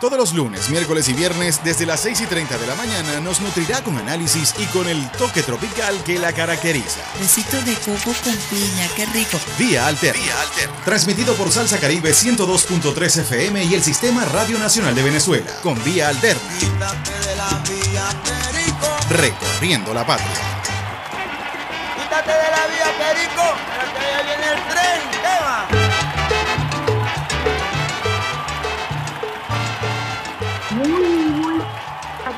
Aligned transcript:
Todos 0.00 0.16
los 0.16 0.32
lunes, 0.32 0.68
miércoles 0.70 1.08
y 1.08 1.12
viernes, 1.12 1.60
desde 1.64 1.84
las 1.84 1.98
6 2.00 2.20
y 2.20 2.26
30 2.26 2.56
de 2.56 2.66
la 2.68 2.76
mañana, 2.76 3.18
nos 3.18 3.40
nutrirá 3.40 3.82
con 3.82 3.98
análisis 3.98 4.54
y 4.56 4.64
con 4.66 4.88
el 4.88 5.10
toque 5.12 5.42
tropical 5.42 6.04
que 6.04 6.20
la 6.20 6.32
caracteriza. 6.32 7.00
Besitos 7.18 7.64
de 7.66 7.74
coco 7.74 8.14
con 8.22 8.36
piña, 8.48 8.86
qué 8.94 9.06
rico. 9.06 9.40
Vía 9.58 9.88
Alterna. 9.88 10.22
Vía 10.22 10.40
Alterna. 10.40 10.84
Transmitido 10.84 11.34
por 11.34 11.50
Salsa 11.50 11.80
Caribe 11.80 12.12
102.3 12.12 13.22
FM 13.22 13.64
y 13.64 13.74
el 13.74 13.82
Sistema 13.82 14.24
Radio 14.24 14.56
Nacional 14.60 14.94
de 14.94 15.02
Venezuela. 15.02 15.50
Con 15.64 15.82
Vía 15.82 16.10
Alterna. 16.10 16.42
Recorriendo 19.10 19.92
la 19.92 20.06
patria. 20.06 20.28
Quítate 21.96 22.30
de 22.30 22.50
la 22.52 22.66
vía, 22.68 22.86
Perico, 22.98 23.42
que 23.98 24.24
viene 24.24 24.46
el 24.52 24.68
tren, 24.68 25.10
tema. 25.22 25.87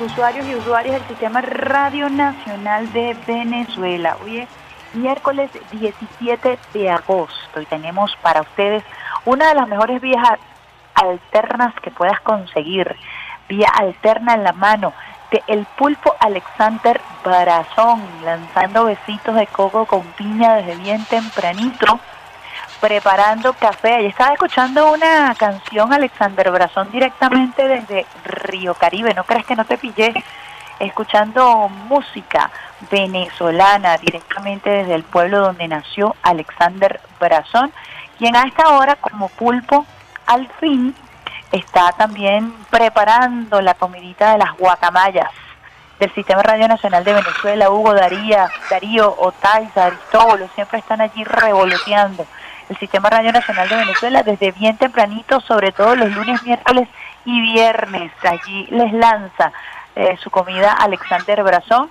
Usuarios 0.01 0.47
y 0.47 0.55
usuarias 0.55 0.95
del 0.95 1.09
Sistema 1.09 1.43
Radio 1.43 2.09
Nacional 2.09 2.91
de 2.93 3.15
Venezuela. 3.27 4.17
Hoy 4.25 4.39
es 4.39 4.49
miércoles 4.95 5.51
17 5.73 6.59
de 6.73 6.91
agosto 6.91 7.61
y 7.61 7.67
tenemos 7.67 8.17
para 8.23 8.41
ustedes 8.41 8.83
una 9.27 9.49
de 9.49 9.55
las 9.57 9.69
mejores 9.69 10.01
vías 10.01 10.27
alternas 10.95 11.75
que 11.83 11.91
puedas 11.91 12.19
conseguir. 12.21 12.97
Vía 13.49 13.69
alterna 13.69 14.35
en 14.35 14.45
la 14.45 14.53
mano 14.53 14.95
de 15.31 15.43
El 15.47 15.67
Pulpo 15.77 16.15
Alexander 16.19 17.01
Barazón, 17.25 18.03
lanzando 18.25 18.87
besitos 18.87 19.35
de 19.35 19.47
coco 19.49 19.85
con 19.85 20.03
piña 20.13 20.55
desde 20.55 20.77
bien 20.77 21.05
tempranito 21.05 22.01
preparando 22.81 23.53
café. 23.53 24.03
Y 24.03 24.07
estaba 24.07 24.33
escuchando 24.33 24.93
una 24.93 25.35
canción, 25.35 25.93
Alexander 25.93 26.51
Brazón, 26.51 26.91
directamente 26.91 27.69
desde 27.69 28.07
Río 28.25 28.75
Caribe. 28.75 29.15
¿No 29.15 29.25
crees 29.25 29.47
que 29.47 29.57
no 29.57 29.65
te 29.65 29.79
pillé? 29.79 30.13
Escuchando 30.79 31.69
música 31.69 32.51
venezolana 32.91 33.99
directamente 33.99 34.71
desde 34.71 34.95
el 34.95 35.05
pueblo 35.05 35.41
donde 35.41 35.69
nació 35.69 36.17
Alexander 36.23 37.01
Brazón, 37.21 37.71
quien 38.19 38.35
a 38.35 38.45
esta 38.45 38.71
hora, 38.71 38.97
como 38.97 39.29
pulpo, 39.29 39.85
al 40.27 40.49
fin 40.59 40.95
está 41.53 41.93
también 41.93 42.55
preparando 42.71 43.61
la 43.61 43.75
comidita 43.75 44.33
de 44.33 44.39
las 44.39 44.57
guacamayas 44.57 45.29
del 45.99 46.15
Sistema 46.15 46.43
Radio 46.43 46.67
Nacional 46.67 47.05
de 47.05 47.13
Venezuela, 47.13 47.71
Hugo 47.71 47.93
Daría, 47.93 48.49
Darío, 48.71 49.15
Otaiza, 49.19 49.87
Aristóbulo, 49.87 50.49
siempre 50.55 50.79
están 50.79 51.03
allí 51.03 51.25
revoloteando 51.25 52.27
el 52.71 52.79
Sistema 52.79 53.11
Radio 53.11 53.33
Nacional 53.33 53.69
de 53.69 53.77
Venezuela 53.77 54.23
desde 54.23 54.53
bien 54.53 54.77
tempranito, 54.77 55.41
sobre 55.41 55.73
todo 55.73 55.97
los 55.97 56.11
lunes, 56.13 56.41
miércoles 56.45 56.89
y 57.25 57.41
viernes. 57.41 58.13
Allí 58.23 58.69
les 58.71 58.93
lanza 58.93 59.53
eh, 59.97 60.17
su 60.23 60.31
comida 60.31 60.73
Alexander 60.73 61.43
Brazón. 61.43 61.91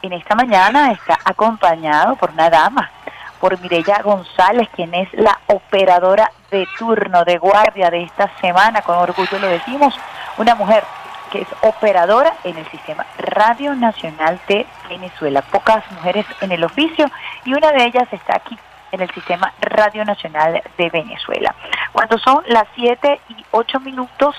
En 0.00 0.14
esta 0.14 0.34
mañana 0.34 0.92
está 0.92 1.18
acompañado 1.24 2.16
por 2.16 2.30
una 2.30 2.48
dama, 2.48 2.90
por 3.38 3.60
Mirella 3.60 4.00
González, 4.02 4.66
quien 4.74 4.94
es 4.94 5.12
la 5.12 5.38
operadora 5.46 6.30
de 6.50 6.66
turno, 6.78 7.24
de 7.26 7.36
guardia 7.36 7.90
de 7.90 8.04
esta 8.04 8.30
semana, 8.40 8.80
con 8.80 8.96
orgullo 8.96 9.38
lo 9.38 9.48
decimos, 9.48 9.94
una 10.38 10.54
mujer 10.54 10.84
que 11.30 11.42
es 11.42 11.48
operadora 11.60 12.32
en 12.44 12.56
el 12.56 12.66
Sistema 12.70 13.04
Radio 13.18 13.74
Nacional 13.74 14.40
de 14.48 14.66
Venezuela. 14.88 15.42
Pocas 15.42 15.84
mujeres 15.92 16.24
en 16.40 16.52
el 16.52 16.64
oficio 16.64 17.10
y 17.44 17.52
una 17.52 17.72
de 17.72 17.84
ellas 17.84 18.08
está 18.10 18.36
aquí 18.36 18.58
en 18.94 19.02
el 19.02 19.10
Sistema 19.10 19.52
Radio 19.60 20.04
Nacional 20.04 20.62
de 20.78 20.90
Venezuela. 20.90 21.54
Cuando 21.92 22.18
son 22.18 22.42
las 22.46 22.64
7 22.74 23.20
y 23.28 23.44
8 23.50 23.80
minutos, 23.80 24.34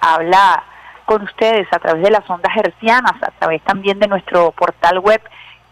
habla 0.00 0.62
con 1.04 1.22
ustedes 1.22 1.66
a 1.72 1.78
través 1.78 2.02
de 2.02 2.10
las 2.10 2.28
ondas 2.28 2.54
hercianas, 2.56 3.22
a 3.22 3.30
través 3.38 3.62
también 3.62 3.98
de 3.98 4.08
nuestro 4.08 4.50
portal 4.52 4.98
web, 4.98 5.22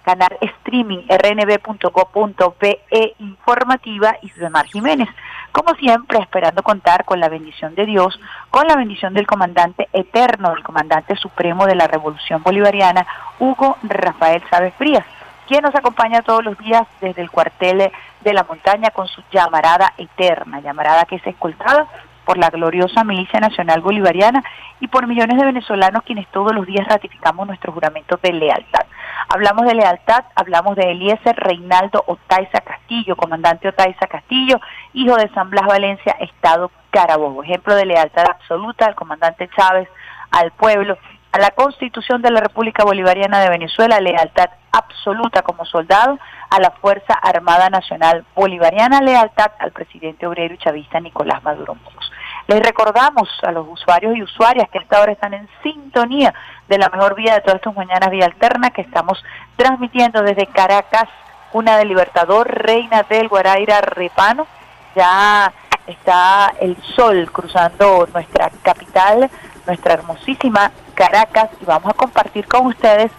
canal 0.04 0.36
streaming 0.40 1.06
rnb.co.pe 1.08 2.80
informativa 3.18 4.16
y 4.22 4.30
Mar 4.50 4.66
Jiménez. 4.66 5.08
Como 5.50 5.74
siempre, 5.76 6.18
esperando 6.18 6.62
contar 6.62 7.04
con 7.04 7.20
la 7.20 7.28
bendición 7.28 7.74
de 7.74 7.86
Dios, 7.86 8.18
con 8.50 8.66
la 8.66 8.76
bendición 8.76 9.14
del 9.14 9.26
comandante 9.26 9.88
eterno, 9.92 10.50
del 10.50 10.62
comandante 10.62 11.16
supremo 11.16 11.66
de 11.66 11.74
la 11.74 11.86
Revolución 11.86 12.42
Bolivariana, 12.42 13.06
Hugo 13.38 13.78
Rafael 13.82 14.42
Chávez 14.50 14.74
Frías 14.76 15.04
quien 15.46 15.62
nos 15.62 15.74
acompaña 15.74 16.22
todos 16.22 16.44
los 16.44 16.58
días 16.58 16.86
desde 17.00 17.22
el 17.22 17.30
cuartel 17.30 17.90
de 18.20 18.32
la 18.32 18.44
montaña 18.44 18.90
con 18.90 19.06
su 19.08 19.22
llamarada 19.30 19.92
eterna, 19.98 20.60
llamarada 20.60 21.04
que 21.04 21.16
es 21.16 21.26
escoltada 21.26 21.86
por 22.24 22.38
la 22.38 22.50
gloriosa 22.50 23.04
Milicia 23.04 23.40
Nacional 23.40 23.80
Bolivariana 23.80 24.42
y 24.80 24.88
por 24.88 25.06
millones 25.06 25.38
de 25.38 25.44
venezolanos 25.44 26.02
quienes 26.04 26.26
todos 26.28 26.54
los 26.54 26.66
días 26.66 26.86
ratificamos 26.88 27.46
nuestro 27.46 27.72
juramento 27.72 28.18
de 28.22 28.32
lealtad. 28.32 28.86
Hablamos 29.28 29.66
de 29.66 29.74
lealtad, 29.74 30.24
hablamos 30.34 30.76
de 30.76 30.90
Eliezer 30.90 31.36
Reinaldo 31.36 32.04
Otaiza 32.06 32.60
Castillo, 32.60 33.16
comandante 33.16 33.68
Otaiza 33.68 34.06
Castillo, 34.06 34.60
hijo 34.92 35.16
de 35.16 35.28
San 35.30 35.50
Blas 35.50 35.66
Valencia, 35.66 36.16
Estado 36.20 36.70
Carabobo. 36.90 37.42
Ejemplo 37.42 37.74
de 37.74 37.86
lealtad 37.86 38.26
absoluta 38.28 38.86
al 38.86 38.94
comandante 38.94 39.48
Chávez, 39.56 39.88
al 40.30 40.50
pueblo, 40.52 40.98
a 41.34 41.38
la 41.38 41.50
Constitución 41.50 42.22
de 42.22 42.30
la 42.30 42.38
República 42.38 42.84
Bolivariana 42.84 43.40
de 43.40 43.48
Venezuela, 43.48 43.98
lealtad 43.98 44.50
absoluta 44.70 45.42
como 45.42 45.64
soldado 45.64 46.16
a 46.48 46.60
la 46.60 46.70
Fuerza 46.70 47.12
Armada 47.14 47.68
Nacional 47.70 48.24
Bolivariana, 48.36 49.00
lealtad 49.00 49.50
al 49.58 49.72
presidente 49.72 50.28
obrero 50.28 50.54
y 50.54 50.58
chavista 50.58 51.00
Nicolás 51.00 51.42
Maduro 51.42 51.74
Moros. 51.74 52.12
Les 52.46 52.62
recordamos 52.62 53.28
a 53.42 53.50
los 53.50 53.66
usuarios 53.68 54.16
y 54.16 54.22
usuarias 54.22 54.68
que 54.70 54.78
esta 54.78 55.00
hora 55.00 55.10
están 55.10 55.34
en 55.34 55.48
sintonía 55.64 56.32
de 56.68 56.78
la 56.78 56.88
mejor 56.88 57.16
vía 57.16 57.34
de 57.34 57.40
todas 57.40 57.56
estas 57.56 57.74
mañanas, 57.74 58.10
vía 58.10 58.26
alterna, 58.26 58.70
que 58.70 58.82
estamos 58.82 59.20
transmitiendo 59.56 60.22
desde 60.22 60.46
Caracas, 60.46 61.08
una 61.52 61.76
de 61.78 61.84
Libertador, 61.84 62.46
Reina 62.48 63.02
del 63.08 63.26
Guaraira, 63.26 63.80
Repano. 63.80 64.46
Ya 64.94 65.52
está 65.88 66.52
el 66.60 66.76
sol 66.94 67.28
cruzando 67.32 68.06
nuestra 68.14 68.50
capital, 68.62 69.28
nuestra 69.66 69.94
hermosísima 69.94 70.70
Caracas 70.94 71.50
y 71.60 71.64
vamos 71.64 71.90
a 71.90 71.94
compartir 71.94 72.46
con 72.46 72.66
ustedes 72.66 73.10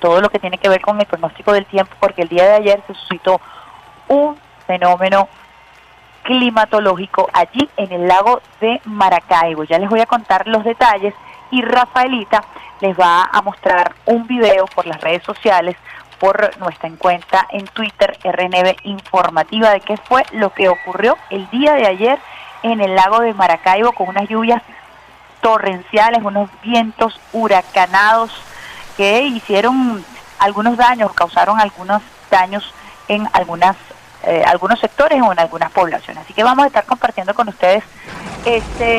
todo 0.00 0.20
lo 0.20 0.28
que 0.28 0.38
tiene 0.38 0.58
que 0.58 0.68
ver 0.68 0.80
con 0.80 1.00
el 1.00 1.06
pronóstico 1.06 1.52
del 1.52 1.66
tiempo 1.66 1.94
porque 2.00 2.22
el 2.22 2.28
día 2.28 2.44
de 2.44 2.54
ayer 2.54 2.82
se 2.86 2.94
suscitó 2.94 3.40
un 4.08 4.36
fenómeno 4.66 5.28
climatológico 6.22 7.28
allí 7.32 7.68
en 7.76 7.92
el 7.92 8.06
lago 8.06 8.40
de 8.60 8.80
Maracaibo. 8.84 9.64
Ya 9.64 9.78
les 9.78 9.88
voy 9.88 10.00
a 10.00 10.06
contar 10.06 10.46
los 10.46 10.64
detalles 10.64 11.14
y 11.50 11.62
Rafaelita 11.62 12.44
les 12.80 12.98
va 12.98 13.24
a 13.32 13.42
mostrar 13.42 13.94
un 14.06 14.26
video 14.26 14.66
por 14.66 14.86
las 14.86 15.00
redes 15.00 15.22
sociales, 15.24 15.76
por 16.18 16.58
nuestra 16.58 16.90
cuenta 16.98 17.46
en 17.50 17.64
Twitter, 17.66 18.16
RNB 18.22 18.76
Informativa, 18.84 19.70
de 19.70 19.80
qué 19.80 19.96
fue 19.96 20.24
lo 20.32 20.52
que 20.52 20.68
ocurrió 20.68 21.16
el 21.30 21.48
día 21.50 21.74
de 21.74 21.86
ayer 21.86 22.18
en 22.62 22.80
el 22.80 22.94
lago 22.94 23.20
de 23.20 23.34
Maracaibo 23.34 23.92
con 23.92 24.08
unas 24.08 24.28
lluvias 24.28 24.62
torrenciales, 25.40 26.22
unos 26.22 26.50
vientos 26.62 27.18
huracanados 27.32 28.30
que 28.96 29.22
hicieron 29.22 30.04
algunos 30.38 30.76
daños, 30.76 31.12
causaron 31.12 31.60
algunos 31.60 32.02
daños 32.30 32.72
en 33.08 33.28
algunas 33.32 33.76
eh, 34.24 34.42
algunos 34.44 34.80
sectores 34.80 35.22
o 35.22 35.32
en 35.32 35.38
algunas 35.38 35.70
poblaciones. 35.70 36.24
Así 36.24 36.34
que 36.34 36.42
vamos 36.42 36.64
a 36.64 36.66
estar 36.66 36.84
compartiendo 36.84 37.34
con 37.34 37.48
ustedes 37.48 37.84
este 38.44 38.98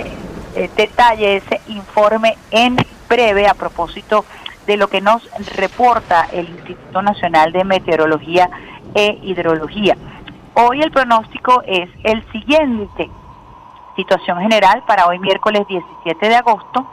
eh, 0.56 0.70
detalle, 0.76 1.38
ese 1.38 1.62
informe 1.68 2.38
en 2.52 2.78
breve 3.10 3.48
a 3.48 3.54
propósito 3.54 4.26
de 4.66 4.78
lo 4.78 4.88
que 4.88 5.02
nos 5.02 5.30
reporta 5.56 6.28
el 6.32 6.48
Instituto 6.50 7.02
Nacional 7.02 7.52
de 7.52 7.64
Meteorología 7.66 8.50
e 8.96 9.20
Hidrología. 9.22 9.98
Hoy 10.54 10.82
el 10.82 10.92
pronóstico 10.92 11.64
es 11.66 11.90
el 12.04 12.24
siguiente. 12.32 13.10
Situación 14.00 14.40
general 14.40 14.82
para 14.88 15.08
hoy 15.08 15.20
miércoles 15.20 15.68
17 15.68 16.30
de 16.30 16.36
agosto. 16.38 16.86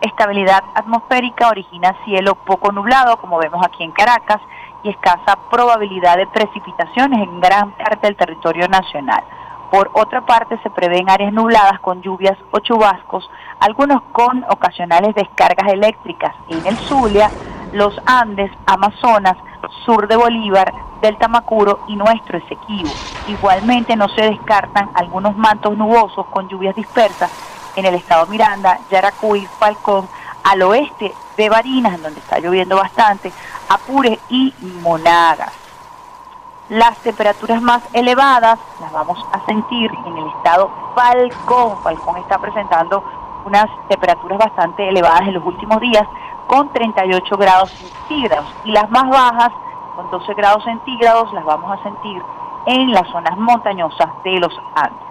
Estabilidad 0.00 0.64
atmosférica 0.74 1.50
origina 1.50 1.94
cielo 2.06 2.36
poco 2.36 2.72
nublado, 2.72 3.18
como 3.18 3.36
vemos 3.36 3.62
aquí 3.62 3.84
en 3.84 3.92
Caracas, 3.92 4.40
y 4.82 4.88
escasa 4.88 5.36
probabilidad 5.50 6.16
de 6.16 6.26
precipitaciones 6.26 7.20
en 7.20 7.38
gran 7.42 7.72
parte 7.72 8.06
del 8.06 8.16
territorio 8.16 8.66
nacional. 8.66 9.22
Por 9.70 9.90
otra 9.92 10.22
parte, 10.22 10.58
se 10.62 10.70
prevén 10.70 11.10
áreas 11.10 11.34
nubladas 11.34 11.80
con 11.80 12.00
lluvias 12.00 12.38
o 12.50 12.60
chubascos, 12.60 13.28
algunos 13.60 14.00
con 14.12 14.42
ocasionales 14.44 15.14
descargas 15.14 15.70
eléctricas 15.70 16.34
en 16.48 16.64
el 16.64 16.76
Zulia, 16.78 17.30
los 17.74 17.94
Andes, 18.06 18.50
Amazonas, 18.64 19.36
sur 19.84 20.08
de 20.08 20.16
Bolívar, 20.16 20.72
del 21.00 21.16
Tamacuro 21.16 21.80
y 21.88 21.96
nuestro 21.96 22.38
Esequibo. 22.38 22.90
Igualmente 23.28 23.96
no 23.96 24.08
se 24.08 24.22
descartan 24.22 24.90
algunos 24.94 25.36
mantos 25.36 25.76
nubosos 25.76 26.26
con 26.26 26.48
lluvias 26.48 26.74
dispersas 26.74 27.30
en 27.76 27.84
el 27.84 27.94
estado 27.94 28.26
Miranda, 28.26 28.78
Yaracuy, 28.90 29.46
Falcón, 29.58 30.08
al 30.44 30.62
oeste 30.62 31.14
de 31.36 31.48
Barinas, 31.48 32.00
donde 32.00 32.20
está 32.20 32.38
lloviendo 32.38 32.76
bastante, 32.76 33.32
Apure 33.68 34.18
y 34.28 34.52
Monagas. 34.82 35.52
Las 36.68 36.96
temperaturas 36.98 37.60
más 37.60 37.82
elevadas 37.92 38.58
las 38.80 38.92
vamos 38.92 39.18
a 39.32 39.44
sentir 39.44 39.90
en 40.06 40.16
el 40.16 40.26
estado 40.28 40.70
Falcón. 40.94 41.82
Falcón 41.82 42.16
está 42.18 42.38
presentando 42.38 43.04
unas 43.44 43.66
temperaturas 43.88 44.38
bastante 44.38 44.88
elevadas 44.88 45.22
en 45.22 45.34
los 45.34 45.44
últimos 45.44 45.80
días 45.80 46.06
con 46.46 46.72
38 46.72 47.36
grados 47.36 47.70
centígrados 47.70 48.46
y 48.64 48.72
las 48.72 48.90
más 48.90 49.08
bajas 49.08 49.50
con 49.96 50.10
12 50.10 50.34
grados 50.34 50.64
centígrados 50.64 51.32
las 51.32 51.44
vamos 51.44 51.78
a 51.78 51.82
sentir 51.82 52.22
en 52.66 52.92
las 52.92 53.08
zonas 53.08 53.36
montañosas 53.36 54.08
de 54.24 54.38
los 54.38 54.52
Andes. 54.74 55.04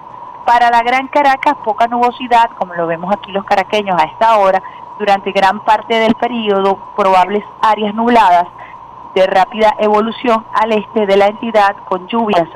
Para 0.46 0.70
la 0.70 0.84
Gran 0.84 1.08
Caracas, 1.08 1.56
poca 1.64 1.88
nubosidad, 1.88 2.50
como 2.58 2.74
lo 2.74 2.86
vemos 2.88 3.14
aquí 3.14 3.32
los 3.32 3.46
caraqueños 3.46 4.00
a 4.00 4.06
esta 4.06 4.38
hora, 4.38 4.62
durante 5.00 5.32
gran 5.32 5.62
parte 5.62 5.96
del 5.96 6.16
periodo, 6.16 6.78
probables 6.96 7.44
áreas 7.62 7.96
nubladas 7.96 8.48
de 9.16 9.26
rápida 9.26 9.74
evolución 9.80 10.46
al 10.54 10.74
este 10.74 11.06
de 11.06 11.18
la 11.18 11.28
entidad 11.28 11.76
con 11.86 12.08
lluvias 12.08 12.48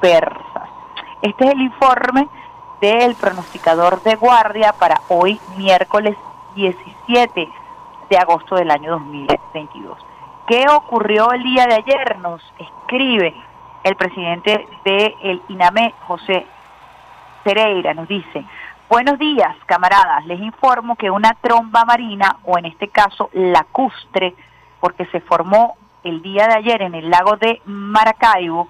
dispersas. 0.00 0.68
Este 1.22 1.44
es 1.44 1.50
el 1.50 1.62
informe 1.62 2.28
del 2.80 3.16
pronosticador 3.16 4.00
de 4.02 4.14
guardia 4.14 4.72
para 4.72 5.00
hoy, 5.08 5.40
miércoles 5.56 6.16
17 6.54 7.50
de 8.08 8.16
agosto 8.16 8.56
del 8.56 8.70
año 8.70 8.92
2022. 8.92 9.98
¿Qué 10.46 10.64
ocurrió 10.68 11.30
el 11.32 11.42
día 11.42 11.66
de 11.66 11.74
ayer? 11.74 12.18
Nos 12.18 12.42
escribe 12.58 13.34
el 13.84 13.96
presidente 13.96 14.66
del 14.84 15.14
el 15.22 15.42
INAME, 15.48 15.94
José 16.06 16.46
Pereira, 17.44 17.94
nos 17.94 18.08
dice, 18.08 18.44
buenos 18.88 19.18
días, 19.18 19.54
camaradas, 19.66 20.26
les 20.26 20.40
informo 20.40 20.96
que 20.96 21.10
una 21.10 21.34
tromba 21.40 21.84
marina, 21.84 22.38
o 22.44 22.58
en 22.58 22.66
este 22.66 22.88
caso 22.88 23.30
lacustre, 23.32 24.34
porque 24.80 25.06
se 25.06 25.20
formó 25.20 25.76
el 26.04 26.22
día 26.22 26.46
de 26.46 26.54
ayer 26.54 26.82
en 26.82 26.94
el 26.94 27.10
lago 27.10 27.36
de 27.36 27.60
Maracaibo, 27.64 28.68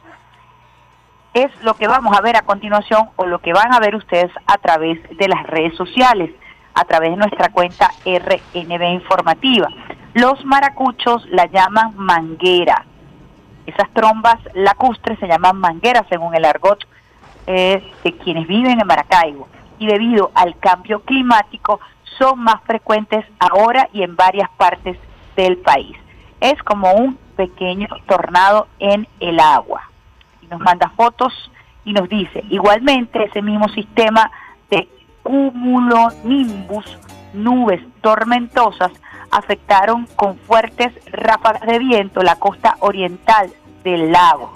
es 1.35 1.51
lo 1.63 1.75
que 1.75 1.87
vamos 1.87 2.17
a 2.17 2.21
ver 2.21 2.37
a 2.37 2.43
continuación 2.43 3.11
o 3.17 3.27
lo 3.27 3.39
que 3.41 3.53
van 3.53 3.73
a 3.73 3.79
ver 3.79 3.95
ustedes 3.95 4.33
a 4.47 4.59
través 4.59 5.01
de 5.17 5.29
las 5.29 5.45
redes 5.47 5.77
sociales, 5.77 6.31
a 6.79 6.85
través 6.85 7.11
de 7.11 7.17
nuestra 7.17 7.49
cuenta 7.51 7.91
RNB 8.05 8.83
Informativa. 8.93 9.69
Los 10.15 10.45
maracuchos 10.45 11.27
la 11.31 11.47
llaman 11.47 11.97
manguera. 11.97 12.85
Esas 13.67 13.91
trombas 13.93 14.37
lacustres 14.55 15.19
se 15.19 15.27
llaman 15.27 15.59
manguera 15.59 16.07
según 16.09 16.35
el 16.35 16.45
argot 16.45 16.87
eh, 17.47 17.83
de 18.05 18.13
quienes 18.19 18.47
viven 18.47 18.81
en 18.81 18.87
Maracaibo. 18.87 19.49
Y 19.79 19.87
debido 19.87 20.31
al 20.35 20.59
cambio 20.59 21.01
climático 21.01 21.81
son 22.19 22.41
más 22.41 22.63
frecuentes 22.65 23.25
ahora 23.39 23.89
y 23.93 24.03
en 24.03 24.17
varias 24.17 24.49
partes 24.51 24.97
del 25.37 25.59
país 25.59 25.97
es 26.41 26.63
como 26.63 26.93
un 26.93 27.19
pequeño 27.37 27.89
tornado 28.07 28.69
en 28.79 29.07
el 29.21 29.41
agua. 29.41 29.91
Y 30.43 30.47
nos 30.47 30.61
manda 30.61 30.91
fotos 30.91 31.33
y 31.85 31.93
nos 31.93 32.09
dice, 32.09 32.45
igualmente 32.51 33.25
ese 33.25 33.43
mismo 33.43 33.69
sistema 33.71 34.31
cumulonimbus, 35.23 36.99
nubes 37.33 37.81
tormentosas, 38.01 38.93
afectaron 39.31 40.07
con 40.17 40.37
fuertes 40.39 40.93
ráfagas 41.13 41.63
de 41.63 41.79
viento 41.79 42.23
la 42.23 42.37
costa 42.37 42.77
oriental 42.81 43.51
del 43.85 44.13
lago. 44.13 44.53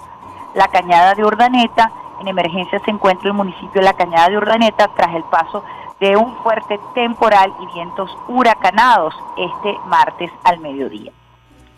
La 0.55 0.67
cañada 0.67 1.13
de 1.15 1.23
Urdaneta, 1.23 1.91
en 2.21 2.27
emergencia 2.27 2.79
se 2.85 2.91
encuentra 2.91 3.27
el 3.27 3.33
municipio 3.33 3.81
de 3.81 3.83
la 3.83 3.93
cañada 3.93 4.29
de 4.29 4.37
Urdaneta 4.37 4.89
tras 4.95 5.15
el 5.15 5.23
paso 5.23 5.63
de 5.99 6.17
un 6.17 6.35
fuerte 6.37 6.79
temporal 6.93 7.53
y 7.61 7.73
vientos 7.73 8.09
huracanados 8.27 9.15
este 9.37 9.77
martes 9.85 10.31
al 10.43 10.59
mediodía. 10.59 11.11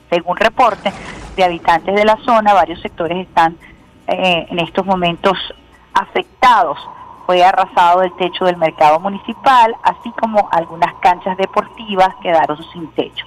Según 0.09 0.37
reportes 0.37 0.93
de 1.35 1.43
habitantes 1.43 1.95
de 1.95 2.05
la 2.05 2.17
zona, 2.17 2.53
varios 2.53 2.81
sectores 2.81 3.27
están 3.27 3.57
eh, 4.07 4.47
en 4.49 4.59
estos 4.59 4.85
momentos 4.85 5.37
afectados. 5.93 6.77
Fue 7.25 7.43
arrasado 7.43 8.03
el 8.03 8.15
techo 8.15 8.45
del 8.45 8.57
mercado 8.57 8.99
municipal, 8.99 9.75
así 9.83 10.11
como 10.11 10.47
algunas 10.51 10.93
canchas 10.95 11.37
deportivas 11.37 12.15
quedaron 12.21 12.57
sin 12.71 12.87
techo. 12.91 13.25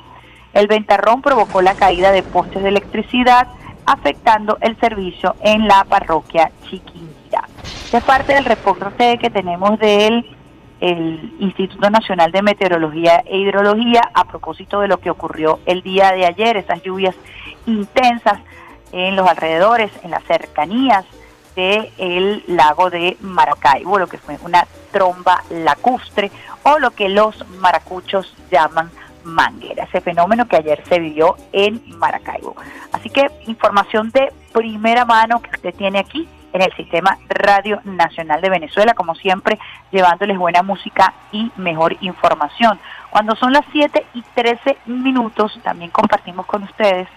El 0.53 0.67
ventarrón 0.67 1.21
provocó 1.21 1.63
la 1.63 1.75
caída 1.75 2.13
de 2.13 2.23
postes 2.23 2.63
de 2.63 2.69
electricidad, 2.69 3.49
afectando 3.87 4.59
el 4.61 4.79
servicio 4.79 5.35
en 5.41 5.67
la 5.67 5.85
parroquia 5.85 6.53
Chiquinquirá. 6.65 7.45
Es 7.93 8.05
parte 8.05 8.35
del 8.35 8.45
reporte 8.45 9.19
que 9.19 9.31
tenemos 9.31 9.79
de 9.79 10.07
él 10.07 10.37
el 10.81 11.35
Instituto 11.41 11.91
Nacional 11.91 12.31
de 12.31 12.43
Meteorología 12.43 13.25
e 13.27 13.39
Hidrología 13.39 14.01
a 14.15 14.25
propósito 14.25 14.81
de 14.81 14.89
lo 14.89 15.01
que 15.01 15.11
ocurrió 15.11 15.59
el 15.67 15.83
día 15.83 16.13
de 16.13 16.25
ayer, 16.25 16.57
esas 16.57 16.83
lluvias 16.83 17.17
intensas 17.67 18.39
en 18.93 19.17
los 19.17 19.29
alrededores, 19.29 19.91
en 20.05 20.13
las 20.13 20.23
cercanías 20.25 21.05
del 21.59 22.45
lago 22.47 22.89
de 22.89 23.17
Maracaibo, 23.21 23.99
lo 23.99 24.07
que 24.07 24.19
fue 24.19 24.39
una 24.43 24.65
tromba 24.93 25.43
lacustre 25.51 26.31
o 26.63 26.79
lo 26.79 26.93
que 26.93 27.09
los 27.09 27.45
maracuchos 27.59 28.33
llaman 28.49 28.93
manguera, 29.25 29.85
ese 29.85 30.01
fenómeno 30.01 30.47
que 30.47 30.57
ayer 30.57 30.85
se 30.89 31.01
vivió 31.01 31.37
en 31.51 31.83
Maracaibo. 31.99 32.55
Así 32.93 33.11
que 33.11 33.29
información 33.49 34.11
de 34.11 34.33
primera 34.53 35.05
mano 35.05 35.43
que 35.43 35.51
usted 35.51 35.75
tiene 35.75 35.99
aquí 35.99 36.29
en 36.53 36.63
el 36.63 36.73
sistema 36.77 37.19
Radio 37.29 37.81
Nacional 37.85 38.41
de 38.41 38.51
Venezuela, 38.51 38.95
como 38.95 39.17
siempre, 39.17 39.59
llevándoles 39.91 40.39
buena 40.39 40.63
música 40.63 41.13
y 41.33 41.51
mejor 41.57 41.97
información. 42.03 42.79
Cuando 43.11 43.35
son 43.35 43.53
las 43.53 43.65
7 43.73 44.07
y 44.15 44.23
13 44.23 44.79
minutos, 44.87 45.59
también 45.65 45.91
compartimos 45.91 46.47
con 46.47 46.63
ustedes 46.63 47.09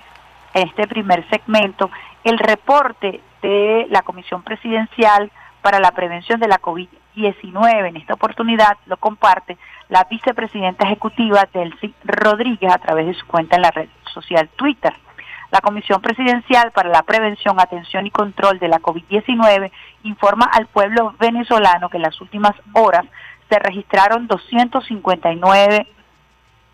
en 0.56 0.68
este 0.68 0.88
primer 0.88 1.30
segmento 1.30 1.92
el 2.24 2.40
reporte 2.40 3.22
de 3.42 3.88
la 3.90 4.02
Comisión 4.02 4.44
Presidencial 4.44 5.32
para 5.62 5.80
la 5.80 5.92
Prevención 5.92 6.40
de 6.40 6.48
la 6.48 6.60
COVID-19. 6.60 7.88
En 7.88 7.98
esta 7.98 8.14
oportunidad 8.14 8.78
lo 8.86 8.98
comparte 8.98 9.58
la 9.90 10.06
vicepresidenta 10.06 10.86
ejecutiva 10.86 11.48
Delcy 11.54 11.94
Rodríguez 12.04 12.72
a 12.74 12.80
través 12.80 13.08
de 13.08 13.14
su 13.14 13.26
cuenta 13.28 13.56
en 13.56 13.62
la 13.64 13.72
red 13.72 13.90
social 14.14 14.50
Twitter. 14.56 14.94
La 15.52 15.60
Comisión 15.60 16.02
Presidencial 16.02 16.72
para 16.72 16.90
la 16.90 17.04
Prevención, 17.04 17.60
Atención 17.60 18.08
y 18.08 18.12
Control 18.12 18.58
de 18.58 18.70
la 18.70 18.80
COVID-19 18.80 19.70
informa 20.04 20.46
al 20.46 20.68
pueblo 20.68 21.14
venezolano 21.20 21.90
que 21.90 21.98
en 21.98 22.04
las 22.04 22.20
últimas 22.22 22.54
horas 22.74 23.06
se 23.50 23.60
registraron 23.60 24.28
259 24.28 25.88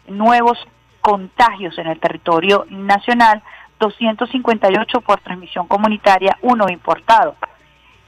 nuevos 0.10 0.60
contagios 1.01 1.77
en 1.80 1.88
el 1.88 2.00
territorio 2.00 2.65
nacional, 2.70 3.41
258 3.79 5.01
por 5.01 5.19
transmisión 5.22 5.67
comunitaria, 5.67 6.38
uno 6.41 6.65
importado. 6.69 7.36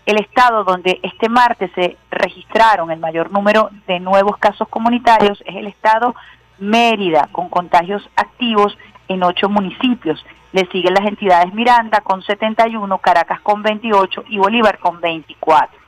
El 0.06 0.20
estado 0.20 0.64
donde 0.64 1.00
este 1.04 1.30
martes 1.30 1.72
se 1.76 1.98
registraron 2.10 2.90
el 2.90 3.00
mayor 3.00 3.32
número 3.32 3.70
de 3.88 4.00
nuevos 4.00 4.38
casos 4.38 4.68
comunitarios 4.68 5.42
es 5.46 5.56
el 5.56 5.68
estado 5.68 6.16
Mérida, 6.58 7.30
con 7.32 7.48
contagios 7.50 8.08
activos 8.16 8.78
en 9.08 9.24
ocho 9.24 9.50
municipios. 9.50 10.24
Le 10.52 10.66
siguen 10.72 10.96
las 10.96 11.08
entidades 11.08 11.54
Miranda 11.54 12.02
con 12.02 12.22
71, 12.24 12.98
Caracas 12.98 13.40
con 13.42 13.62
28 13.62 14.26
y 14.30 14.38
Bolívar 14.40 14.80
con 14.80 15.00
24. 15.00 15.80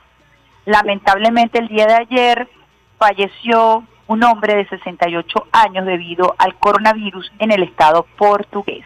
Lamentablemente 0.66 1.58
el 1.58 1.68
día 1.68 1.86
de 1.86 1.94
ayer 1.94 2.48
falleció 2.98 3.84
un 4.06 4.22
hombre 4.22 4.54
de 4.54 4.68
68 4.68 5.46
años 5.52 5.84
debido 5.84 6.34
al 6.38 6.54
coronavirus 6.56 7.32
en 7.38 7.50
el 7.50 7.64
estado 7.64 8.06
portugués. 8.16 8.84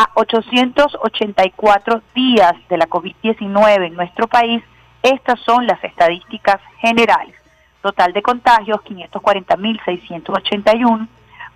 A 0.00 0.10
884 0.14 2.02
días 2.14 2.52
de 2.68 2.78
la 2.78 2.86
COVID-19 2.86 3.84
en 3.84 3.94
nuestro 3.94 4.28
país, 4.28 4.62
estas 5.02 5.40
son 5.40 5.66
las 5.66 5.82
estadísticas 5.82 6.60
generales. 6.78 7.34
Total 7.82 8.12
de 8.12 8.22
contagios 8.22 8.78
540.681, 8.82 11.08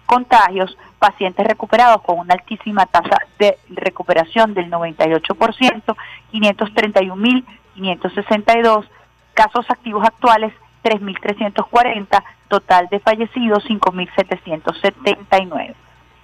contagios, 0.07 0.77
pacientes 0.99 1.47
recuperados 1.47 2.03
con 2.03 2.19
una 2.19 2.35
altísima 2.35 2.85
tasa 2.87 3.17
de 3.39 3.59
recuperación 3.69 4.55
del 4.55 4.73
98%, 4.73 5.97
531.562, 6.33 8.89
casos 9.35 9.71
activos 9.71 10.05
actuales 10.05 10.53
3.340, 10.83 12.25
total 12.49 12.89
de 12.91 12.99
fallecidos 12.99 13.65
5.779. 13.67 15.75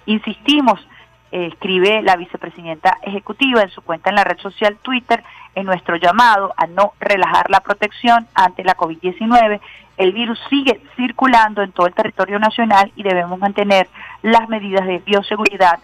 Insistimos 0.05 0.85
escribe 1.31 2.01
la 2.01 2.15
vicepresidenta 2.15 2.97
ejecutiva 3.03 3.61
en 3.61 3.69
su 3.69 3.81
cuenta 3.81 4.09
en 4.09 4.15
la 4.15 4.23
red 4.23 4.37
social 4.39 4.77
Twitter 4.81 5.23
en 5.55 5.65
nuestro 5.65 5.95
llamado 5.95 6.53
a 6.57 6.67
no 6.67 6.93
relajar 6.99 7.49
la 7.49 7.59
protección 7.59 8.27
ante 8.33 8.63
la 8.63 8.75
COVID-19. 8.75 9.59
El 9.97 10.13
virus 10.13 10.39
sigue 10.49 10.81
circulando 10.95 11.61
en 11.61 11.71
todo 11.71 11.87
el 11.87 11.93
territorio 11.93 12.39
nacional 12.39 12.91
y 12.95 13.03
debemos 13.03 13.37
mantener 13.39 13.89
las 14.21 14.47
medidas 14.49 14.85
de 14.85 14.99
bioseguridad, 14.99 15.79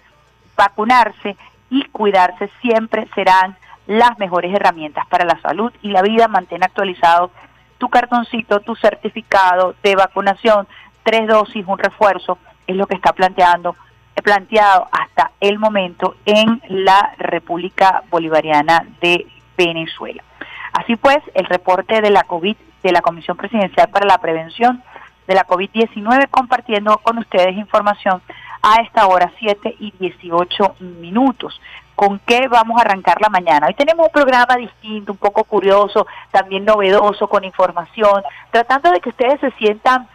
vacunarse 0.55 1.35
y 1.69 1.83
cuidarse 1.85 2.49
siempre 2.61 3.07
serán 3.13 3.55
las 3.87 4.17
mejores 4.17 4.53
herramientas 4.53 5.05
para 5.07 5.25
la 5.25 5.39
salud 5.41 5.71
y 5.81 5.89
la 5.89 6.01
vida. 6.01 6.27
Mantén 6.27 6.63
actualizado 6.63 7.31
tu 7.77 7.89
cartoncito, 7.89 8.61
tu 8.61 8.75
certificado 8.75 9.75
de 9.83 9.95
vacunación, 9.95 10.67
tres 11.03 11.27
dosis, 11.27 11.65
un 11.67 11.77
refuerzo, 11.77 12.37
es 12.67 12.75
lo 12.75 12.87
que 12.87 12.95
está 12.95 13.13
planteando 13.13 13.75
planteado 14.25 14.88
hasta 14.91 15.32
el 15.39 15.60
momento 15.60 16.15
en 16.25 16.62
la 16.67 17.13
República 17.20 18.03
Bolivariana 18.10 18.86
de 19.00 19.27
Venezuela. 19.55 20.24
Así 20.74 20.96
pues, 20.98 21.20
el 21.36 21.46
reporte 21.46 22.01
de 22.01 22.10
la 22.10 22.24
COVID 22.24 22.58
de 22.84 22.91
la 22.91 23.01
Comisión 23.01 23.38
Presidencial 23.38 23.88
para 23.89 24.08
la 24.08 24.17
Prevención 24.17 24.84
de 25.27 25.36
la 25.36 25.48
COVID-19 25.48 26.27
compartiendo 26.29 26.98
con 26.98 27.20
ustedes 27.20 27.55
información 27.55 28.22
a 28.62 28.82
esta 28.82 29.08
hora 29.08 29.32
7 29.39 29.75
y 29.79 29.94
18 30.00 30.75
minutos. 30.79 31.62
¿Con 31.96 32.20
qué 32.20 32.48
vamos 32.48 32.77
a 32.77 32.82
arrancar 32.82 33.22
la 33.22 33.29
mañana? 33.29 33.67
Hoy 33.67 33.75
tenemos 33.75 34.08
un 34.08 34.12
programa 34.12 34.58
distinto, 34.58 35.12
un 35.12 35.17
poco 35.17 35.44
curioso, 35.44 36.08
también 36.32 36.65
novedoso, 36.65 37.27
con 37.27 37.44
información, 37.44 38.24
tratando 38.51 38.91
de 38.91 39.00
que 39.00 39.10
ustedes 39.10 39.39
se 39.39 39.51
sientan 39.51 40.08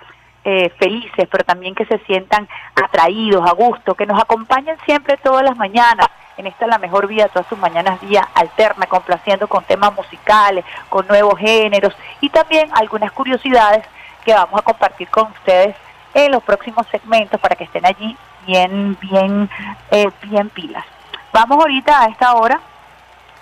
eh, 0.45 0.71
felices, 0.79 1.29
pero 1.31 1.45
también 1.45 1.75
que 1.75 1.85
se 1.85 1.99
sientan 2.01 2.49
atraídos, 2.75 3.47
a 3.47 3.53
gusto, 3.53 3.95
que 3.95 4.07
nos 4.07 4.21
acompañen 4.21 4.77
siempre 4.87 5.17
todas 5.19 5.45
las 5.45 5.57
mañanas. 5.57 6.09
En 6.37 6.47
esta 6.47 6.67
La 6.67 6.79
Mejor 6.79 7.07
Vida, 7.07 7.29
todas 7.29 7.47
sus 7.49 7.59
mañanas 7.59 8.01
día 8.01 8.27
alterna, 8.35 8.87
complaciendo 8.87 9.47
con 9.47 9.63
temas 9.65 9.95
musicales, 9.95 10.65
con 10.89 11.07
nuevos 11.07 11.39
géneros 11.39 11.95
y 12.23 12.31
también 12.31 12.71
algunas 12.73 13.13
curiosidades 13.13 13.85
que 14.25 14.33
vamos 14.33 14.59
a 14.59 14.63
compartir 14.63 15.09
con 15.09 15.31
ustedes 15.33 15.77
en 16.15 16.33
los 16.33 16.43
próximos 16.43 16.87
segmentos 16.91 17.39
para 17.39 17.57
que 17.57 17.65
estén 17.65 17.85
allí 17.85 18.17
bien, 18.47 18.97
bien, 19.01 19.51
eh, 19.91 20.11
bien 20.23 20.49
pilas. 20.49 20.85
Vamos 21.33 21.59
ahorita 21.59 22.03
a 22.03 22.07
esta 22.07 22.35
hora 22.35 22.61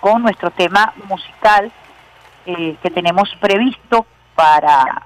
con 0.01 0.21
nuestro 0.21 0.51
tema 0.51 0.93
musical 1.07 1.71
eh, 2.45 2.75
que 2.81 2.89
tenemos 2.89 3.33
previsto 3.39 4.05
para 4.35 5.01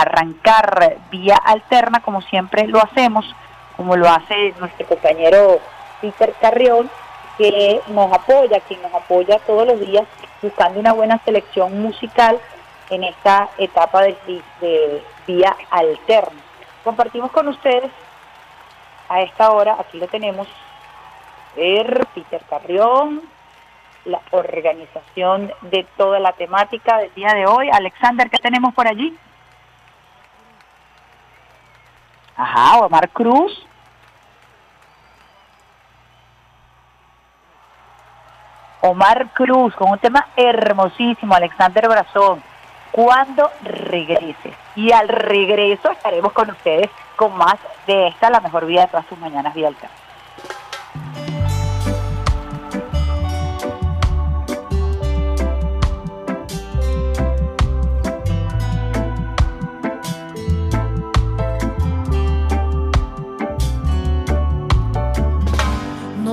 arrancar 0.00 0.98
vía 1.10 1.36
alterna, 1.36 2.00
como 2.00 2.20
siempre 2.22 2.66
lo 2.66 2.78
hacemos, 2.78 3.24
como 3.76 3.96
lo 3.96 4.08
hace 4.08 4.54
nuestro 4.58 4.86
compañero 4.86 5.60
Peter 6.00 6.34
Carrión, 6.40 6.90
que 7.36 7.80
nos 7.88 8.12
apoya, 8.12 8.60
quien 8.60 8.82
nos 8.82 8.92
apoya 8.92 9.38
todos 9.40 9.66
los 9.66 9.80
días 9.80 10.04
buscando 10.42 10.80
una 10.80 10.92
buena 10.92 11.18
selección 11.24 11.80
musical 11.80 12.38
en 12.90 13.04
esta 13.04 13.48
etapa 13.58 14.02
de, 14.02 14.42
de 14.60 15.02
vía 15.26 15.56
alterna. 15.70 16.40
Compartimos 16.82 17.30
con 17.30 17.48
ustedes 17.48 17.90
a 19.08 19.22
esta 19.22 19.52
hora, 19.52 19.76
aquí 19.78 19.98
lo 19.98 20.08
tenemos, 20.08 20.48
ver 21.56 22.06
Peter 22.14 22.42
Carrión, 22.48 23.22
la 24.04 24.20
organización 24.30 25.52
de 25.62 25.86
toda 25.96 26.18
la 26.18 26.32
temática 26.32 26.98
del 26.98 27.12
día 27.14 27.34
de 27.34 27.46
hoy. 27.46 27.68
Alexander, 27.70 28.28
¿qué 28.30 28.38
tenemos 28.38 28.74
por 28.74 28.88
allí? 28.88 29.16
Ajá, 32.38 32.78
Omar 32.78 33.08
Cruz. 33.08 33.66
Omar 38.80 39.32
Cruz 39.34 39.74
con 39.74 39.90
un 39.90 39.98
tema 39.98 40.28
hermosísimo, 40.36 41.34
Alexander 41.34 41.88
Brazón. 41.88 42.40
Cuando 42.92 43.50
regrese. 43.62 44.54
Y 44.76 44.92
al 44.92 45.08
regreso 45.08 45.90
estaremos 45.90 46.32
con 46.32 46.50
ustedes 46.50 46.88
con 47.16 47.36
más 47.36 47.56
de 47.88 48.06
esta, 48.06 48.30
la 48.30 48.40
mejor 48.40 48.66
vida 48.66 48.82
de 48.82 48.86
todas 48.86 49.06
sus 49.06 49.18
mañanas, 49.18 49.52
Vida 49.52 49.70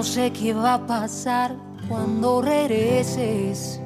sé 0.05 0.31
qué 0.31 0.53
va 0.53 0.75
a 0.75 0.85
pasar 0.85 1.55
cuando 1.89 2.41
regreses. 2.41 3.81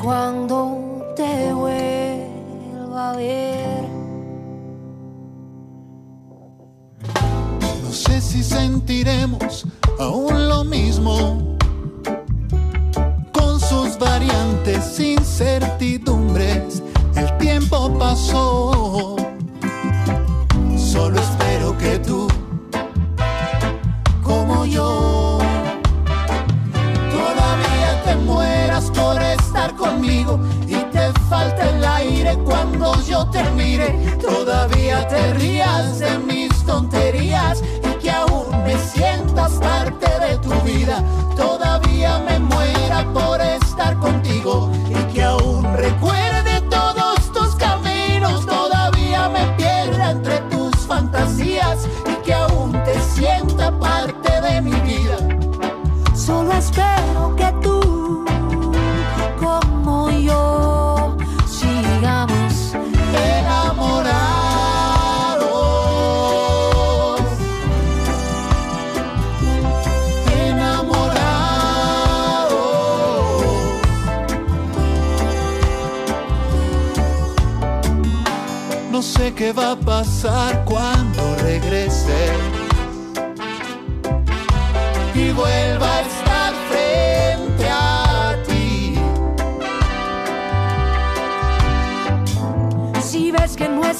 Cuando 0.00 1.12
te 1.16 1.52
vuelva 1.52 3.10
a 3.10 3.16
ver. 3.16 3.84
No 7.82 7.90
sé 7.90 8.20
si 8.20 8.42
sentiremos 8.42 9.66
aún 9.98 10.48
lo 10.48 10.64
mismo. 10.64 11.56
Con 13.32 13.60
sus 13.60 13.98
variantes, 13.98 15.00
incertidumbres, 15.00 16.82
el 17.16 17.36
tiempo 17.38 17.92
pasó. 17.98 19.16
Solo 20.76 21.18
espero 21.18 21.76
que 21.78 21.98
tú 21.98 22.28
Todavía 24.74 26.02
te 28.04 28.16
mueras 28.16 28.90
por 28.90 29.22
estar 29.22 29.74
conmigo 29.76 30.40
y 30.66 30.74
te 30.92 31.12
falta 31.28 31.70
el 31.70 31.84
aire 31.84 32.36
cuando 32.44 33.00
yo 33.02 33.24
te 33.30 33.42
mire. 33.52 34.16
Todavía 34.20 35.06
te 35.06 35.34
rías 35.34 36.00
de 36.00 36.18
mis 36.18 36.50
tonterías 36.64 37.62
y 37.62 37.98
que 38.00 38.10
aún 38.10 38.46
me 38.64 38.76
sientas 38.78 39.52
parte 39.52 40.08
de 40.26 40.38
tu 40.38 40.50
vida. 40.62 41.04
Todavía 41.36 42.18
me 42.18 42.40
muera 42.40 43.04
por 43.12 43.40
estar 43.40 43.96
contigo 44.00 44.70
espero 56.64 57.36
que 57.36 57.52
tú, 57.62 58.24
como 59.38 60.10
yo, 60.10 61.16
sigamos 61.46 62.74
enamorados. 63.12 64.14
Enamorados. 70.46 71.70
No 78.90 79.02
sé 79.02 79.34
qué 79.34 79.52
va 79.52 79.72
a 79.72 79.76
pasar 79.76 80.64
cuando 80.64 81.36
regrese 81.42 82.32
y 85.14 85.30
vuelva 85.30 86.03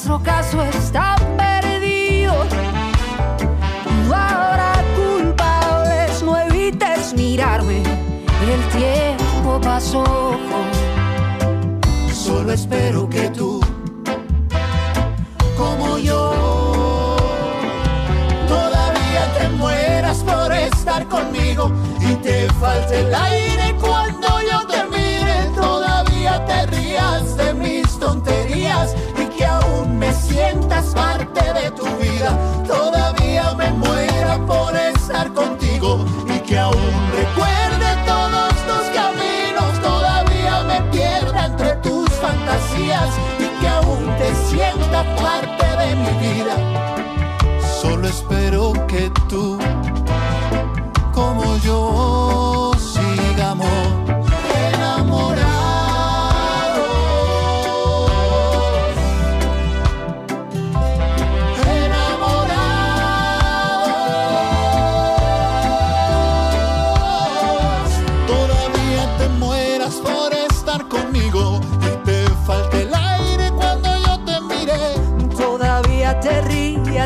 nuestro 0.07 0.23
caso 0.23 0.61
está 0.61 1.15
perdido, 1.35 2.33
ahora 4.13 4.73
culpables, 4.95 6.21
no 6.21 6.37
evites 6.37 7.13
mirarme, 7.15 7.81
el 7.81 8.79
tiempo 8.79 9.59
pasó. 9.61 10.37
Solo 12.13 12.51
espero 12.51 13.09
que 13.09 13.29
tú, 13.29 13.59
como 15.57 15.97
yo, 15.97 16.35
conmigo 21.09 21.71
y 21.99 22.15
te 22.15 22.47
falte 22.59 23.01
el 23.01 23.15
aire 23.15 23.64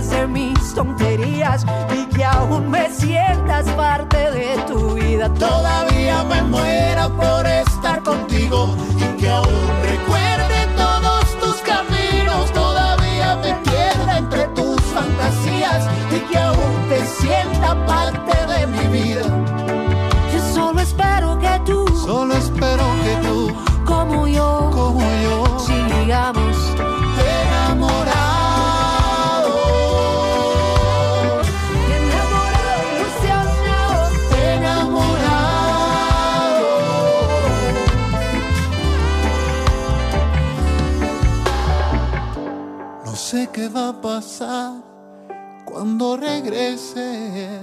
hacer 0.10 0.28
mis 0.28 0.74
tonterías 0.74 1.66
y 1.94 2.06
que 2.16 2.24
aún 2.26 2.70
me 2.70 2.90
sientas 2.90 3.70
parte 3.72 4.18
de 4.18 4.58
tu 4.68 4.96
vida. 4.96 5.32
Todavía 5.36 6.24
me 6.24 6.42
muero 6.44 7.16
por 7.16 7.46
estar 7.46 8.02
contigo 8.02 8.76
Qué 43.60 43.68
va 43.68 43.90
a 43.90 44.02
pasar 44.02 44.72
cuando 45.66 46.16
regreses. 46.16 47.60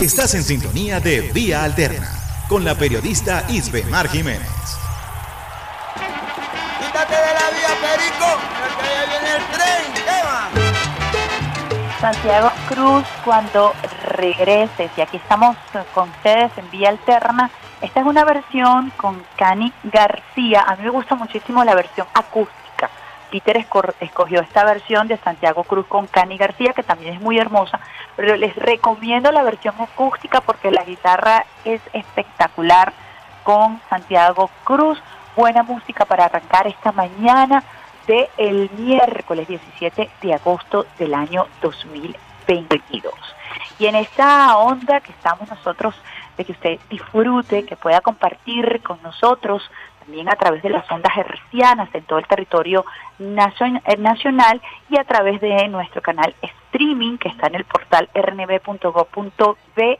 Estás 0.00 0.32
en 0.32 0.42
sintonía 0.42 1.00
de 1.00 1.20
Vía 1.34 1.64
Alterna 1.64 2.08
con 2.48 2.64
la 2.64 2.74
periodista 2.74 3.44
Isbemar 3.50 4.08
Jiménez. 4.08 4.48
Quítate 6.80 7.14
de 7.14 7.34
la 7.34 7.50
vía, 7.50 7.72
Perico, 7.82 8.40
porque 8.58 8.88
ya 8.88 9.04
viene 9.04 9.36
el 9.36 9.44
tren. 9.52 9.84
¿Qué 10.02 10.18
va? 10.24 12.00
Santiago 12.00 12.50
Cruz 12.68 13.04
cuando 13.22 13.74
regreses. 14.06 14.90
Y 14.96 15.00
aquí 15.02 15.18
estamos 15.18 15.58
con 15.92 16.08
ustedes 16.08 16.50
en 16.56 16.70
Vía 16.70 16.88
Alterna. 16.88 17.50
Esta 17.84 18.00
es 18.00 18.06
una 18.06 18.24
versión 18.24 18.90
con 18.96 19.22
Cani 19.36 19.70
García. 19.82 20.64
A 20.66 20.74
mí 20.74 20.84
me 20.84 20.88
gusta 20.88 21.16
muchísimo 21.16 21.62
la 21.64 21.74
versión 21.74 22.06
acústica. 22.14 22.88
Peter 23.30 23.62
escogió 24.00 24.40
esta 24.40 24.64
versión 24.64 25.06
de 25.06 25.18
Santiago 25.18 25.64
Cruz 25.64 25.84
con 25.86 26.06
Cani 26.06 26.38
García, 26.38 26.72
que 26.72 26.82
también 26.82 27.16
es 27.16 27.20
muy 27.20 27.38
hermosa. 27.38 27.78
Pero 28.16 28.36
les 28.36 28.56
recomiendo 28.56 29.30
la 29.32 29.42
versión 29.42 29.74
acústica 29.78 30.40
porque 30.40 30.70
la 30.70 30.82
guitarra 30.82 31.44
es 31.66 31.82
espectacular 31.92 32.94
con 33.42 33.78
Santiago 33.90 34.48
Cruz. 34.64 34.98
Buena 35.36 35.62
música 35.62 36.06
para 36.06 36.24
arrancar 36.24 36.66
esta 36.66 36.90
mañana 36.90 37.64
de 38.06 38.30
el 38.38 38.70
miércoles 38.78 39.46
17 39.46 40.08
de 40.22 40.32
agosto 40.32 40.86
del 40.98 41.12
año 41.12 41.48
2022. 41.60 43.12
Y 43.78 43.86
en 43.86 43.96
esta 43.96 44.56
onda 44.56 45.00
que 45.00 45.12
estamos 45.12 45.50
nosotros, 45.50 45.94
de 46.36 46.44
que 46.44 46.52
usted 46.52 46.78
disfrute, 46.90 47.64
que 47.64 47.76
pueda 47.76 48.00
compartir 48.00 48.82
con 48.82 49.02
nosotros, 49.02 49.62
también 50.00 50.28
a 50.28 50.36
través 50.36 50.62
de 50.62 50.70
las 50.70 50.90
ondas 50.90 51.16
hercianas 51.16 51.88
en 51.94 52.04
todo 52.04 52.18
el 52.18 52.26
territorio 52.26 52.84
eh, 53.18 53.96
nacional 53.98 54.60
y 54.90 54.98
a 54.98 55.04
través 55.04 55.40
de 55.40 55.66
nuestro 55.68 56.02
canal 56.02 56.34
streaming 56.42 57.16
que 57.16 57.28
está 57.28 57.46
en 57.46 57.54
el 57.54 57.64
portal 57.64 58.10
rnb.gov.be. 58.14 59.98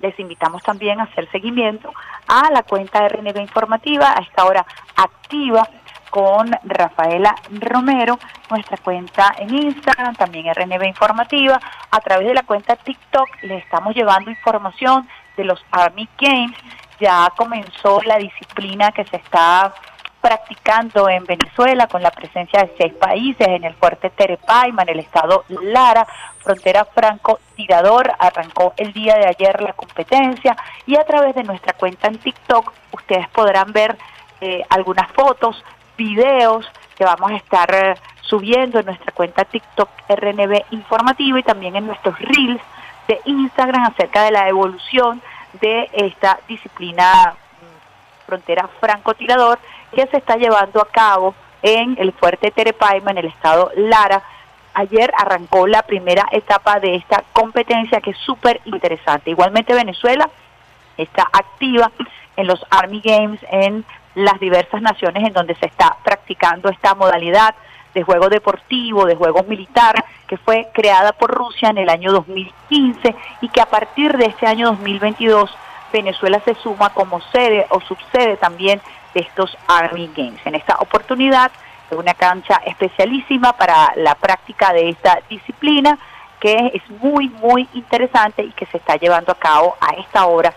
Les 0.00 0.20
invitamos 0.20 0.62
también 0.62 1.00
a 1.00 1.04
hacer 1.04 1.30
seguimiento 1.30 1.90
a 2.28 2.50
la 2.50 2.62
cuenta 2.62 3.08
RNB 3.08 3.38
Informativa, 3.38 4.12
a 4.14 4.20
esta 4.20 4.44
hora 4.44 4.66
activa 4.94 5.66
con 6.10 6.50
Rafaela 6.64 7.34
Romero, 7.50 8.18
nuestra 8.50 8.76
cuenta 8.76 9.34
en 9.38 9.54
Instagram, 9.54 10.14
también 10.14 10.52
RNB 10.54 10.84
Informativa, 10.84 11.58
a 11.90 12.00
través 12.00 12.26
de 12.28 12.34
la 12.34 12.42
cuenta 12.42 12.76
TikTok 12.76 13.28
le 13.42 13.56
estamos 13.56 13.94
llevando 13.94 14.30
información 14.30 15.08
de 15.36 15.44
los 15.44 15.64
Army 15.70 16.08
Games, 16.18 16.56
ya 17.00 17.32
comenzó 17.36 18.00
la 18.02 18.16
disciplina 18.16 18.92
que 18.92 19.04
se 19.04 19.16
está 19.16 19.74
practicando 20.20 21.08
en 21.08 21.24
Venezuela 21.24 21.86
con 21.86 22.02
la 22.02 22.10
presencia 22.10 22.60
de 22.62 22.74
seis 22.76 22.92
países 22.94 23.46
en 23.46 23.62
el 23.64 23.74
fuerte 23.74 24.10
Terepaima, 24.10 24.82
en 24.82 24.88
el 24.88 24.98
estado 25.00 25.44
Lara, 25.48 26.04
frontera 26.38 26.84
franco 26.84 27.38
tirador, 27.54 28.12
arrancó 28.18 28.74
el 28.76 28.92
día 28.92 29.14
de 29.14 29.26
ayer 29.26 29.60
la 29.60 29.72
competencia 29.72 30.56
y 30.84 30.96
a 30.96 31.04
través 31.04 31.34
de 31.36 31.44
nuestra 31.44 31.74
cuenta 31.74 32.08
en 32.08 32.18
TikTok 32.18 32.72
ustedes 32.90 33.28
podrán 33.28 33.72
ver 33.72 33.96
eh, 34.40 34.62
algunas 34.68 35.10
fotos, 35.12 35.62
videos 35.96 36.66
que 36.96 37.04
vamos 37.04 37.30
a 37.30 37.36
estar 37.36 37.72
eh, 37.72 37.94
subiendo 38.22 38.80
en 38.80 38.86
nuestra 38.86 39.12
cuenta 39.12 39.44
TikTok 39.44 39.88
RNB 40.08 40.72
Informativo 40.72 41.38
y 41.38 41.42
también 41.44 41.76
en 41.76 41.86
nuestros 41.86 42.18
reels 42.18 42.60
de 43.08 43.20
Instagram 43.24 43.84
acerca 43.84 44.22
de 44.22 44.30
la 44.30 44.48
evolución 44.48 45.22
de 45.60 45.88
esta 45.92 46.38
disciplina 46.48 47.34
mm, 47.34 48.26
frontera 48.26 48.68
francotirador 48.80 49.58
que 49.94 50.06
se 50.06 50.18
está 50.18 50.36
llevando 50.36 50.80
a 50.80 50.88
cabo 50.88 51.34
en 51.62 51.96
el 51.98 52.12
fuerte 52.12 52.50
Terepaima, 52.50 53.10
en 53.10 53.18
el 53.18 53.26
estado 53.26 53.70
Lara. 53.76 54.22
Ayer 54.74 55.10
arrancó 55.16 55.66
la 55.66 55.82
primera 55.82 56.26
etapa 56.30 56.80
de 56.80 56.96
esta 56.96 57.24
competencia 57.32 58.00
que 58.00 58.10
es 58.10 58.18
súper 58.18 58.60
interesante. 58.66 59.30
Igualmente 59.30 59.74
Venezuela 59.74 60.28
está 60.96 61.26
activa 61.32 61.90
en 62.36 62.46
los 62.46 62.64
Army 62.70 63.00
Games 63.02 63.40
en 63.50 63.84
las 64.14 64.38
diversas 64.40 64.82
naciones 64.82 65.26
en 65.26 65.32
donde 65.32 65.54
se 65.56 65.66
está 65.66 65.96
practicando 66.04 66.68
esta 66.68 66.94
modalidad 66.94 67.54
de 67.96 68.02
juego 68.02 68.28
deportivo, 68.28 69.06
de 69.06 69.16
juego 69.16 69.42
militar, 69.44 70.04
que 70.28 70.36
fue 70.36 70.68
creada 70.74 71.12
por 71.12 71.30
Rusia 71.30 71.70
en 71.70 71.78
el 71.78 71.88
año 71.88 72.12
2015 72.12 73.16
y 73.40 73.48
que 73.48 73.62
a 73.62 73.70
partir 73.70 74.18
de 74.18 74.26
este 74.26 74.46
año 74.46 74.66
2022 74.66 75.50
Venezuela 75.94 76.38
se 76.44 76.54
suma 76.56 76.90
como 76.90 77.22
sede 77.32 77.66
o 77.70 77.80
subsede 77.80 78.36
también 78.36 78.82
de 79.14 79.20
estos 79.20 79.56
Army 79.66 80.10
Games. 80.14 80.42
En 80.44 80.54
esta 80.54 80.76
oportunidad 80.78 81.50
una 81.90 82.12
cancha 82.12 82.60
especialísima 82.66 83.54
para 83.54 83.94
la 83.96 84.14
práctica 84.14 84.74
de 84.74 84.90
esta 84.90 85.20
disciplina 85.30 85.98
que 86.38 86.72
es 86.74 86.90
muy, 87.00 87.30
muy 87.30 87.66
interesante 87.72 88.42
y 88.42 88.52
que 88.52 88.66
se 88.66 88.76
está 88.76 88.96
llevando 88.96 89.32
a 89.32 89.36
cabo 89.36 89.74
a 89.80 89.94
esta 89.94 90.26
hora 90.26 90.52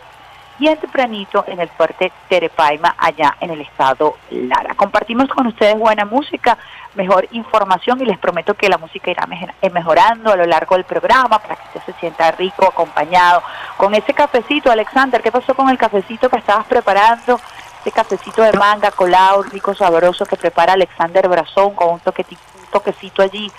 bien 0.60 0.78
tempranito 0.78 1.46
en 1.48 1.60
el 1.60 1.70
fuerte 1.70 2.12
Terepaima, 2.28 2.94
allá 2.98 3.36
en 3.40 3.52
el 3.52 3.62
estado 3.62 4.18
Lara. 4.30 4.76
Compartimos 4.76 5.30
con 5.30 5.48
ustedes 5.48 5.78
buena 5.80 6.04
música, 6.06 6.58
mejor 6.96 7.28
información 7.32 8.02
y 8.02 8.06
les 8.06 8.20
prometo 8.20 8.54
que 8.54 8.68
la 8.68 8.78
música 8.78 9.10
irá 9.10 9.28
eh, 9.62 9.70
mejorando 9.70 10.32
a 10.32 10.36
lo 10.36 10.46
largo 10.46 10.76
del 10.76 10.84
programa 10.84 11.40
para 11.40 11.56
que 11.56 11.64
usted 11.68 11.94
se 11.94 12.00
sienta 12.00 12.32
rico, 12.32 12.68
acompañado 12.68 13.42
con 13.78 13.96
ese 13.96 14.14
cafecito. 14.14 14.70
Alexander, 14.70 15.22
¿qué 15.22 15.32
pasó 15.32 15.56
con 15.56 15.70
el 15.70 15.78
cafecito 15.78 16.30
que 16.30 16.38
estabas 16.38 16.66
preparando? 16.66 17.40
Ese 17.80 17.92
cafecito 17.94 18.42
de 18.42 18.52
manga 18.54 18.92
colado, 18.92 19.44
rico, 19.44 19.74
sabroso 19.74 20.26
que 20.26 20.36
prepara 20.36 20.74
Alexander 20.74 21.30
Brazón 21.30 21.74
con 21.74 21.88
un, 21.88 22.02
un 22.04 22.68
toquecito 22.72 23.22
allí 23.22 23.50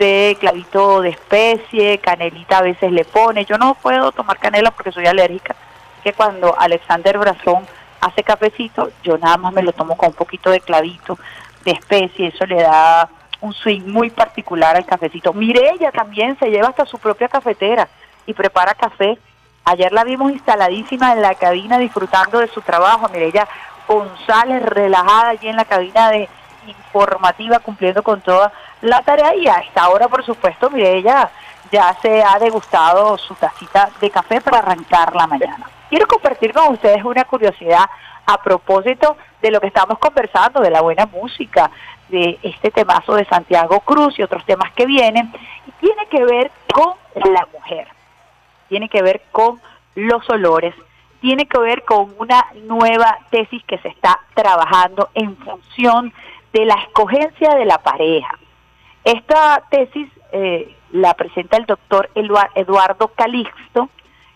de 0.00 0.36
clavito 0.40 1.02
de 1.02 1.10
especie, 1.10 1.98
canelita 1.98 2.58
a 2.58 2.62
veces 2.62 2.90
le 2.90 3.04
pone. 3.04 3.44
Yo 3.44 3.56
no 3.58 3.74
puedo 3.74 4.10
tomar 4.10 4.38
canela 4.38 4.72
porque 4.72 4.90
soy 4.90 5.06
alérgica 5.06 5.54
que 6.00 6.12
cuando 6.12 6.54
Alexander 6.58 7.18
Brazón 7.18 7.66
hace 8.00 8.22
cafecito, 8.22 8.90
yo 9.02 9.18
nada 9.18 9.36
más 9.36 9.52
me 9.52 9.62
lo 9.62 9.72
tomo 9.72 9.96
con 9.96 10.08
un 10.08 10.14
poquito 10.14 10.50
de 10.50 10.60
clavito 10.60 11.18
de 11.64 11.72
especie, 11.72 12.28
eso 12.28 12.46
le 12.46 12.62
da 12.62 13.08
un 13.40 13.52
swing 13.52 13.82
muy 13.86 14.10
particular 14.10 14.76
al 14.76 14.86
cafecito. 14.86 15.32
Mirella 15.32 15.92
también 15.92 16.38
se 16.38 16.50
lleva 16.50 16.68
hasta 16.68 16.86
su 16.86 16.98
propia 16.98 17.28
cafetera 17.28 17.88
y 18.26 18.34
prepara 18.34 18.74
café. 18.74 19.18
Ayer 19.64 19.92
la 19.92 20.04
vimos 20.04 20.32
instaladísima 20.32 21.12
en 21.12 21.22
la 21.22 21.34
cabina 21.34 21.78
disfrutando 21.78 22.38
de 22.38 22.48
su 22.48 22.60
trabajo. 22.62 23.08
Mirella 23.08 23.46
González 23.86 24.62
relajada 24.62 25.30
allí 25.30 25.48
en 25.48 25.56
la 25.56 25.64
cabina 25.64 26.10
de 26.10 26.28
informativa 26.66 27.58
cumpliendo 27.58 28.02
con 28.02 28.20
toda 28.20 28.52
la 28.82 29.02
tarea 29.02 29.34
y 29.34 29.48
a 29.48 29.56
esta 29.56 29.88
hora 29.88 30.08
por 30.08 30.24
supuesto 30.24 30.70
Mirella 30.70 31.30
ya 31.72 31.96
se 32.02 32.22
ha 32.22 32.38
degustado 32.38 33.16
su 33.18 33.34
tacita 33.34 33.90
de 34.00 34.10
café 34.10 34.40
para 34.40 34.58
arrancar 34.58 35.14
la 35.14 35.26
mañana. 35.26 35.66
Quiero 35.90 36.06
compartir 36.06 36.52
con 36.52 36.72
ustedes 36.74 37.04
una 37.04 37.24
curiosidad 37.24 37.84
a 38.24 38.40
propósito 38.40 39.16
de 39.42 39.50
lo 39.50 39.60
que 39.60 39.66
estamos 39.66 39.98
conversando, 39.98 40.60
de 40.60 40.70
la 40.70 40.82
buena 40.82 41.06
música, 41.06 41.68
de 42.08 42.38
este 42.44 42.70
temazo 42.70 43.16
de 43.16 43.24
Santiago 43.24 43.80
Cruz 43.80 44.16
y 44.16 44.22
otros 44.22 44.44
temas 44.46 44.72
que 44.72 44.86
vienen, 44.86 45.32
y 45.66 45.72
tiene 45.80 46.06
que 46.06 46.24
ver 46.24 46.52
con 46.72 46.94
la 47.16 47.44
mujer, 47.52 47.88
tiene 48.68 48.88
que 48.88 49.02
ver 49.02 49.22
con 49.32 49.60
los 49.96 50.30
olores, 50.30 50.76
tiene 51.20 51.46
que 51.46 51.58
ver 51.58 51.82
con 51.82 52.14
una 52.18 52.46
nueva 52.62 53.18
tesis 53.30 53.62
que 53.64 53.78
se 53.78 53.88
está 53.88 54.20
trabajando 54.34 55.08
en 55.14 55.36
función 55.38 56.12
de 56.52 56.66
la 56.66 56.74
escogencia 56.74 57.56
de 57.56 57.64
la 57.64 57.78
pareja. 57.78 58.38
Esta 59.02 59.64
tesis 59.70 60.08
eh, 60.30 60.72
la 60.92 61.14
presenta 61.14 61.56
el 61.56 61.66
doctor 61.66 62.10
Eduardo 62.14 63.08
Calixto, 63.08 63.88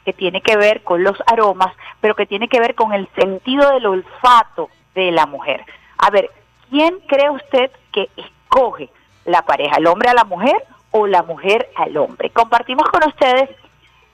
que 0.05 0.13
tiene 0.13 0.41
que 0.41 0.57
ver 0.57 0.83
con 0.83 1.03
los 1.03 1.17
aromas, 1.27 1.75
pero 2.01 2.15
que 2.15 2.27
tiene 2.27 2.49
que 2.49 2.61
ver 2.61 2.75
con 2.75 2.93
el 2.93 3.09
sentido 3.17 3.71
del 3.71 3.87
olfato 3.87 4.69
de 4.95 5.11
la 5.11 5.27
mujer. 5.27 5.65
A 5.99 6.11
ver, 6.11 6.31
¿quién 6.71 6.99
cree 7.07 7.31
usted 7.31 7.71
que 7.93 8.11
escoge 8.17 8.91
la 9.25 9.43
pareja, 9.43 9.77
el 9.77 9.87
hombre 9.87 10.11
a 10.11 10.15
la 10.15 10.25
mujer 10.25 10.57
o 10.91 11.07
la 11.07 11.23
mujer 11.23 11.71
al 11.77 11.97
hombre? 11.97 12.31
Compartimos 12.31 12.89
con 12.89 13.09
ustedes 13.09 13.51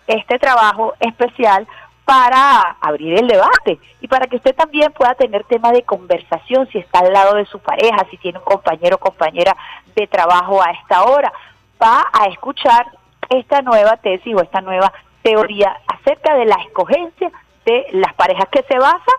este 0.07 0.39
trabajo 0.39 0.95
especial 1.01 1.67
para 2.05 2.77
abrir 2.81 3.19
el 3.19 3.29
debate 3.29 3.79
y 4.01 4.09
para 4.09 4.27
que 4.27 4.37
usted 4.37 4.55
también 4.55 4.93
pueda 4.93 5.15
tener 5.15 5.45
tema 5.45 5.71
de 5.71 5.83
conversación 5.83 6.69
si 6.73 6.79
está 6.79 7.01
al 7.01 7.13
lado 7.13 7.37
de 7.37 7.47
su 7.47 7.61
pareja, 7.61 8.05
si 8.11 8.17
tiene 8.17 8.39
un 8.39 8.45
compañero 8.45 8.97
o 8.97 8.99
compañera 8.99 9.57
de 9.95 10.07
trabajo 10.09 10.61
a 10.61 10.73
esta 10.73 11.05
hora. 11.05 11.33
Va 11.81 12.07
a 12.13 12.27
escuchar 12.27 12.87
esta 13.29 13.63
nueva 13.63 13.97
tesis 13.99 14.35
o 14.35 14.43
esta 14.43 14.61
nueva 14.61 14.93
teoría 15.23 15.77
acerca 15.87 16.35
de 16.35 16.47
la 16.47 16.57
escogencia 16.67 17.31
de 17.65 17.87
las 17.93 18.15
parejas 18.15 18.49
que 18.51 18.63
se 18.63 18.79
basa 18.79 19.13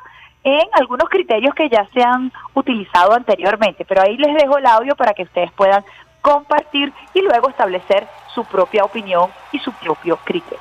en 0.43 0.67
algunos 0.73 1.09
criterios 1.09 1.53
que 1.53 1.69
ya 1.69 1.87
se 1.93 2.01
han 2.01 2.31
utilizado 2.55 3.13
anteriormente. 3.13 3.85
Pero 3.85 4.01
ahí 4.01 4.17
les 4.17 4.35
dejo 4.35 4.57
el 4.57 4.65
audio 4.65 4.95
para 4.95 5.13
que 5.13 5.23
ustedes 5.23 5.51
puedan 5.51 5.83
compartir 6.21 6.93
y 7.13 7.21
luego 7.21 7.49
establecer 7.49 8.07
su 8.33 8.43
propia 8.45 8.83
opinión 8.83 9.29
y 9.51 9.59
su 9.59 9.71
propio 9.73 10.17
criterio. 10.23 10.59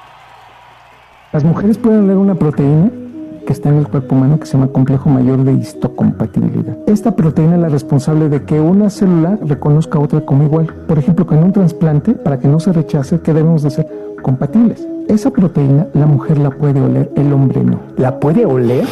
Las 1.32 1.44
mujeres 1.44 1.78
pueden 1.78 2.06
leer 2.06 2.18
una 2.18 2.34
proteína 2.34 2.90
que 3.46 3.52
está 3.52 3.68
en 3.68 3.78
el 3.78 3.88
cuerpo 3.88 4.14
humano 4.14 4.38
que 4.38 4.46
se 4.46 4.52
llama 4.52 4.72
complejo 4.72 5.08
mayor 5.08 5.38
de 5.38 5.52
histocompatibilidad. 5.52 6.76
Esta 6.86 7.14
proteína 7.14 7.54
es 7.54 7.60
la 7.60 7.68
responsable 7.68 8.28
de 8.28 8.44
que 8.44 8.60
una 8.60 8.90
célula 8.90 9.38
reconozca 9.42 9.98
a 9.98 10.02
otra 10.02 10.20
como 10.22 10.44
igual. 10.44 10.66
Por 10.86 10.98
ejemplo, 10.98 11.26
con 11.26 11.38
un 11.38 11.52
trasplante, 11.52 12.12
para 12.12 12.38
que 12.38 12.48
no 12.48 12.60
se 12.60 12.72
rechace, 12.72 13.20
¿qué 13.22 13.32
debemos 13.32 13.62
de 13.62 13.70
ser? 13.70 13.86
Compatibles. 14.22 14.86
Esa 15.10 15.30
proteína 15.30 15.88
la 15.92 16.06
mujer 16.06 16.38
la 16.38 16.50
puede 16.50 16.80
oler, 16.80 17.10
el 17.16 17.32
hombre 17.32 17.64
no. 17.64 17.80
¿La 17.96 18.20
puede 18.20 18.46
oler? 18.46 18.84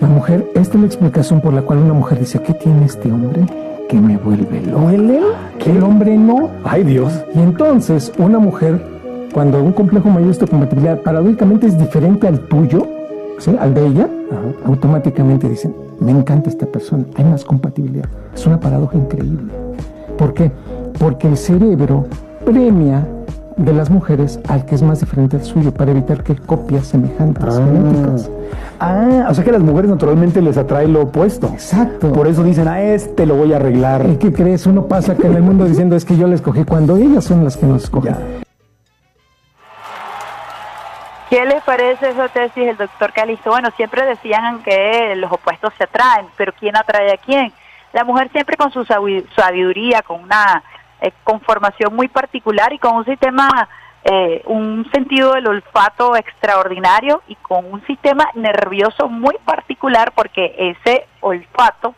La 0.00 0.06
mujer, 0.06 0.48
esta 0.54 0.74
es 0.76 0.80
la 0.80 0.86
explicación 0.86 1.40
por 1.40 1.52
la 1.52 1.62
cual 1.62 1.80
una 1.80 1.92
mujer 1.92 2.20
dice, 2.20 2.40
¿qué 2.40 2.54
tiene 2.54 2.84
este 2.84 3.10
hombre? 3.10 3.44
Que 3.88 4.00
me 4.00 4.16
vuelve 4.16 4.62
loco. 4.64 4.86
¿Huele? 4.86 5.18
Que 5.58 5.72
el 5.72 5.82
hombre 5.82 6.16
no. 6.16 6.50
Ay 6.62 6.84
Dios. 6.84 7.12
Y 7.34 7.40
entonces 7.40 8.12
una 8.16 8.38
mujer, 8.38 8.80
cuando 9.34 9.60
un 9.60 9.72
complejo 9.72 10.08
mayor 10.08 10.26
de 10.26 10.30
histocompatibilidad 10.34 11.02
paradójicamente 11.02 11.66
es 11.66 11.76
diferente 11.76 12.28
al 12.28 12.38
tuyo, 12.46 12.86
¿sí? 13.38 13.56
al 13.58 13.74
de 13.74 13.88
ella, 13.88 14.08
automáticamente 14.66 15.48
dicen, 15.48 15.74
me 15.98 16.12
encanta 16.12 16.48
esta 16.48 16.66
persona, 16.66 17.06
hay 17.16 17.24
más 17.24 17.44
compatibilidad. 17.44 18.08
Es 18.32 18.46
una 18.46 18.60
paradoja 18.60 18.96
increíble. 18.98 19.52
¿Por 20.16 20.32
qué? 20.32 20.52
Porque 20.96 21.26
el 21.26 21.36
cerebro 21.36 22.06
premia 22.44 23.04
de 23.56 23.72
las 23.72 23.88
mujeres 23.88 24.38
al 24.48 24.66
que 24.66 24.74
es 24.74 24.82
más 24.82 25.00
diferente 25.00 25.36
al 25.36 25.44
suyo 25.44 25.72
para 25.72 25.90
evitar 25.90 26.22
que 26.22 26.36
copias 26.36 26.88
semejantes 26.88 27.56
genéticas. 27.56 28.30
Ah, 28.78 29.26
o 29.30 29.34
sea 29.34 29.42
que 29.42 29.50
a 29.50 29.54
las 29.54 29.62
mujeres 29.62 29.90
naturalmente 29.90 30.42
les 30.42 30.58
atrae 30.58 30.86
lo 30.86 31.02
opuesto. 31.02 31.48
Exacto. 31.48 32.12
Por 32.12 32.26
eso 32.28 32.44
dicen, 32.44 32.68
a 32.68 32.82
este 32.82 33.24
lo 33.24 33.34
voy 33.34 33.54
a 33.54 33.56
arreglar. 33.56 34.04
¿Y 34.06 34.16
qué 34.16 34.32
crees? 34.32 34.66
Uno 34.66 34.86
pasa 34.86 35.12
acá 35.12 35.26
en 35.26 35.36
el 35.36 35.42
mundo 35.42 35.64
diciendo 35.64 35.96
es 35.96 36.04
que 36.04 36.16
yo 36.16 36.26
la 36.26 36.34
escogí 36.34 36.64
cuando 36.64 36.96
ellas 36.96 37.24
son 37.24 37.44
las 37.44 37.56
que 37.56 37.66
nos 37.66 37.84
escogen. 37.84 38.14
¿Qué 41.30 41.44
les 41.44 41.62
parece 41.64 42.10
esa 42.10 42.28
tesis 42.28 42.66
del 42.66 42.76
doctor 42.76 43.12
Calisto? 43.12 43.50
Bueno, 43.50 43.70
siempre 43.76 44.04
decían 44.06 44.62
que 44.62 45.14
los 45.16 45.32
opuestos 45.32 45.72
se 45.76 45.84
atraen, 45.84 46.26
pero 46.36 46.52
¿quién 46.52 46.76
atrae 46.76 47.12
a 47.12 47.16
quién? 47.16 47.52
La 47.92 48.04
mujer 48.04 48.30
siempre 48.30 48.56
con 48.56 48.70
su 48.70 48.84
sabiduría, 48.84 50.02
con 50.02 50.22
una 50.22 50.62
eh, 51.00 51.12
conformación 51.24 51.94
muy 51.94 52.08
particular 52.08 52.72
y 52.72 52.78
con 52.78 52.96
un 52.96 53.04
sistema, 53.04 53.68
eh, 54.04 54.42
un 54.46 54.88
sentido 54.92 55.34
del 55.34 55.46
olfato 55.46 56.16
extraordinario 56.16 57.22
y 57.28 57.34
con 57.36 57.70
un 57.72 57.84
sistema 57.86 58.28
nervioso 58.34 59.08
muy 59.08 59.36
particular 59.44 60.12
porque 60.14 60.54
ese 60.58 61.06
olfato 61.20 61.94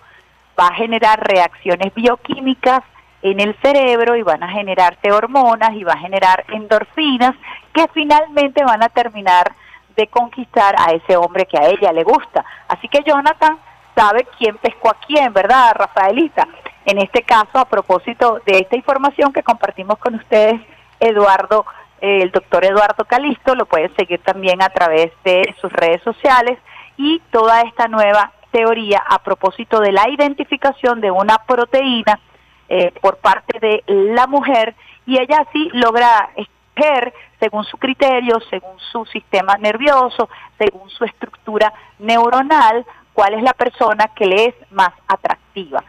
va 0.58 0.68
a 0.68 0.74
generar 0.74 1.20
reacciones 1.26 1.94
bioquímicas 1.94 2.82
en 3.22 3.40
el 3.40 3.54
cerebro 3.62 4.16
y 4.16 4.22
van 4.22 4.42
a 4.42 4.48
generarse 4.48 5.12
hormonas 5.12 5.72
y 5.74 5.84
va 5.84 5.92
a 5.92 5.98
generar 5.98 6.44
endorfinas 6.48 7.34
que 7.72 7.86
finalmente 7.92 8.64
van 8.64 8.82
a 8.82 8.88
terminar 8.88 9.52
de 9.96 10.06
conquistar 10.06 10.74
a 10.78 10.92
ese 10.92 11.16
hombre 11.16 11.46
que 11.46 11.58
a 11.58 11.66
ella 11.66 11.92
le 11.92 12.04
gusta. 12.04 12.44
Así 12.68 12.88
que 12.88 13.02
Jonathan 13.02 13.58
sabe 13.96 14.26
quién 14.38 14.56
pescó 14.58 14.90
a 14.90 14.96
quién, 15.06 15.32
¿verdad, 15.32 15.72
Rafaelita? 15.74 16.46
En 16.88 16.96
este 16.96 17.20
caso, 17.20 17.58
a 17.58 17.66
propósito 17.66 18.40
de 18.46 18.60
esta 18.60 18.74
información 18.74 19.30
que 19.30 19.42
compartimos 19.42 19.98
con 19.98 20.14
ustedes, 20.14 20.58
Eduardo, 20.98 21.66
eh, 22.00 22.22
el 22.22 22.30
doctor 22.30 22.64
Eduardo 22.64 23.04
Calisto, 23.04 23.54
lo 23.54 23.66
pueden 23.66 23.94
seguir 23.94 24.22
también 24.22 24.62
a 24.62 24.70
través 24.70 25.12
de 25.22 25.54
sus 25.60 25.70
redes 25.70 26.00
sociales 26.02 26.58
y 26.96 27.20
toda 27.30 27.60
esta 27.60 27.88
nueva 27.88 28.32
teoría 28.52 29.02
a 29.06 29.18
propósito 29.18 29.80
de 29.80 29.92
la 29.92 30.08
identificación 30.08 31.02
de 31.02 31.10
una 31.10 31.36
proteína 31.46 32.20
eh, 32.70 32.90
por 33.02 33.18
parte 33.18 33.58
de 33.60 33.84
la 33.86 34.26
mujer 34.26 34.74
y 35.04 35.18
ella 35.18 35.44
así 35.46 35.68
logra 35.74 36.30
escoger 36.36 37.12
según 37.38 37.64
su 37.64 37.76
criterio, 37.76 38.40
según 38.48 38.78
su 38.90 39.04
sistema 39.04 39.58
nervioso, 39.58 40.30
según 40.56 40.88
su 40.88 41.04
estructura 41.04 41.70
neuronal, 41.98 42.86
cuál 43.12 43.34
es 43.34 43.42
la 43.42 43.52
persona 43.52 44.08
que 44.16 44.24
le 44.24 44.46
es 44.46 44.54
más 44.70 44.94
atractiva. 45.06 45.84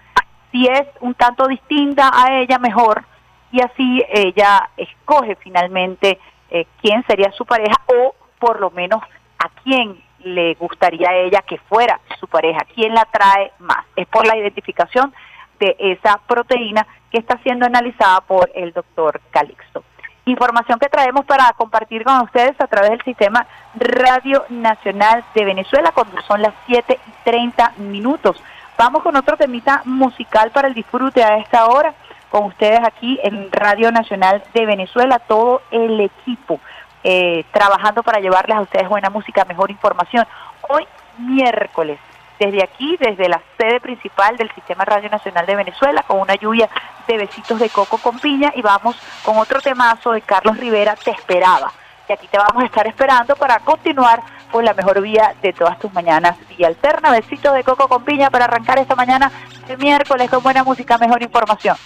Si 0.51 0.65
es 0.65 0.87
un 1.01 1.13
tanto 1.13 1.47
distinta 1.47 2.11
a 2.13 2.39
ella, 2.39 2.57
mejor, 2.59 3.05
y 3.51 3.61
así 3.61 4.03
ella 4.09 4.69
escoge 4.77 5.35
finalmente 5.35 6.19
eh, 6.49 6.65
quién 6.81 7.03
sería 7.05 7.31
su 7.31 7.45
pareja 7.45 7.75
o 7.87 8.15
por 8.39 8.59
lo 8.59 8.71
menos 8.71 9.01
a 9.37 9.49
quién 9.63 10.01
le 10.19 10.53
gustaría 10.55 11.15
ella 11.15 11.41
que 11.41 11.57
fuera 11.57 11.99
su 12.19 12.27
pareja, 12.27 12.59
quién 12.75 12.93
la 12.93 13.05
trae 13.05 13.51
más. 13.59 13.85
Es 13.95 14.07
por 14.07 14.25
la 14.25 14.37
identificación 14.37 15.13
de 15.59 15.75
esa 15.79 16.19
proteína 16.27 16.85
que 17.11 17.19
está 17.19 17.37
siendo 17.43 17.65
analizada 17.65 18.21
por 18.21 18.51
el 18.53 18.71
doctor 18.73 19.21
Calixto. 19.31 19.83
Información 20.25 20.77
que 20.79 20.89
traemos 20.89 21.25
para 21.25 21.51
compartir 21.53 22.03
con 22.03 22.21
ustedes 22.21 22.59
a 22.59 22.67
través 22.67 22.91
del 22.91 23.01
sistema 23.01 23.47
Radio 23.75 24.45
Nacional 24.49 25.23
de 25.33 25.45
Venezuela 25.45 25.91
cuando 25.91 26.21
son 26.21 26.41
las 26.41 26.53
7 26.67 26.99
y 27.07 27.11
30 27.23 27.73
minutos. 27.77 28.41
Vamos 28.79 29.03
con 29.03 29.13
otro 29.17 29.35
temita 29.35 29.81
musical 29.83 30.51
para 30.51 30.69
el 30.69 30.73
disfrute 30.73 31.21
a 31.21 31.35
esta 31.35 31.67
hora 31.67 31.93
con 32.29 32.45
ustedes 32.45 32.79
aquí 32.81 33.19
en 33.23 33.51
Radio 33.51 33.91
Nacional 33.91 34.41
de 34.53 34.65
Venezuela, 34.65 35.19
todo 35.19 35.61
el 35.69 35.99
equipo 35.99 36.61
eh, 37.03 37.43
trabajando 37.51 38.03
para 38.03 38.21
llevarles 38.21 38.55
a 38.55 38.61
ustedes 38.61 38.87
buena 38.87 39.09
música, 39.09 39.43
mejor 39.43 39.69
información. 39.69 40.25
Hoy 40.69 40.87
miércoles 41.17 41.99
desde 42.39 42.63
aquí, 42.63 42.95
desde 42.95 43.27
la 43.27 43.41
sede 43.57 43.81
principal 43.81 44.37
del 44.37 44.49
Sistema 44.55 44.85
Radio 44.85 45.09
Nacional 45.09 45.45
de 45.45 45.57
Venezuela, 45.57 46.03
con 46.03 46.21
una 46.21 46.35
lluvia 46.35 46.69
de 47.05 47.17
besitos 47.17 47.59
de 47.59 47.69
coco 47.69 47.97
con 47.97 48.17
piña 48.17 48.53
y 48.55 48.61
vamos 48.61 48.95
con 49.25 49.35
otro 49.39 49.59
temazo 49.59 50.13
de 50.13 50.21
Carlos 50.21 50.57
Rivera, 50.57 50.95
Te 50.95 51.11
esperaba. 51.11 51.73
Y 52.07 52.13
aquí 52.13 52.27
te 52.27 52.37
vamos 52.37 52.63
a 52.63 52.65
estar 52.65 52.87
esperando 52.87 53.35
para 53.35 53.59
continuar 53.59 54.21
con 54.51 54.65
la 54.65 54.73
mejor 54.73 55.01
vía 55.01 55.35
de 55.41 55.53
todas 55.53 55.79
tus 55.79 55.93
mañanas. 55.93 56.37
Y 56.57 56.63
alterna, 56.63 57.11
besitos 57.11 57.53
de 57.53 57.63
coco 57.63 57.87
con 57.87 58.03
piña 58.03 58.29
para 58.29 58.45
arrancar 58.45 58.79
esta 58.79 58.95
mañana 58.95 59.31
de 59.67 59.77
miércoles 59.77 60.29
con 60.29 60.43
buena 60.43 60.63
música, 60.63 60.97
mejor 60.97 61.21
información. 61.21 61.77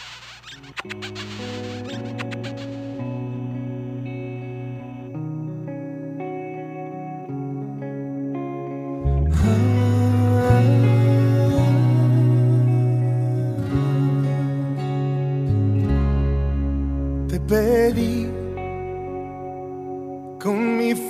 Te 17.28 17.40
pedí 17.40 18.23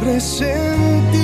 presentí 0.00 1.19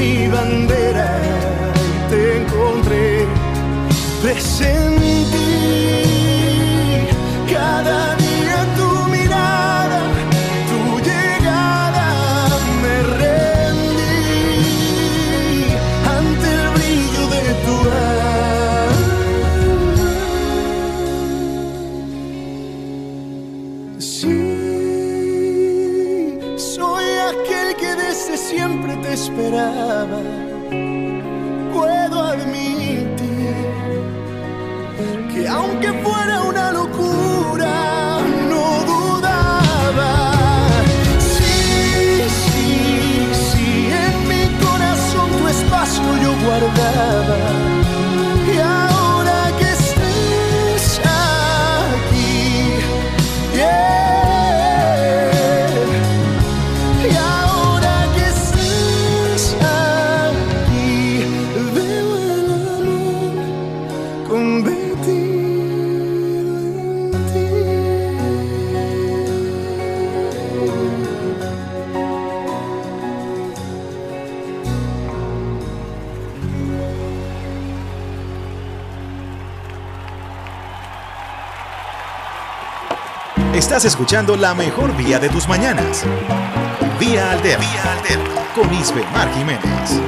mi 0.00 0.28
bandera 0.28 1.08
y 1.84 2.10
te 2.10 2.20
encontré. 2.40 3.26
Presentí 4.22 5.26
cada 7.52 8.09
que 35.80 35.86
aunque 35.86 36.19
Estás 83.70 83.84
escuchando 83.84 84.34
la 84.34 84.52
mejor 84.52 84.96
vía 84.96 85.20
de 85.20 85.28
tus 85.28 85.46
mañanas. 85.46 86.04
Vía 86.98 87.30
Alterna. 87.30 87.64
Vía 87.64 87.92
Alterna. 87.92 88.28
Con 88.52 88.74
Isbe 88.74 89.04
Mar 89.12 89.32
Jiménez. 89.32 90.00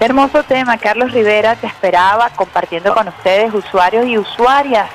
Hermoso 0.00 0.42
tema, 0.42 0.78
Carlos 0.78 1.12
Rivera 1.12 1.54
te 1.54 1.68
esperaba 1.68 2.30
compartiendo 2.30 2.92
con 2.92 3.06
ustedes, 3.06 3.54
usuarios 3.54 4.06
y 4.06 4.18
usuarias 4.18 4.90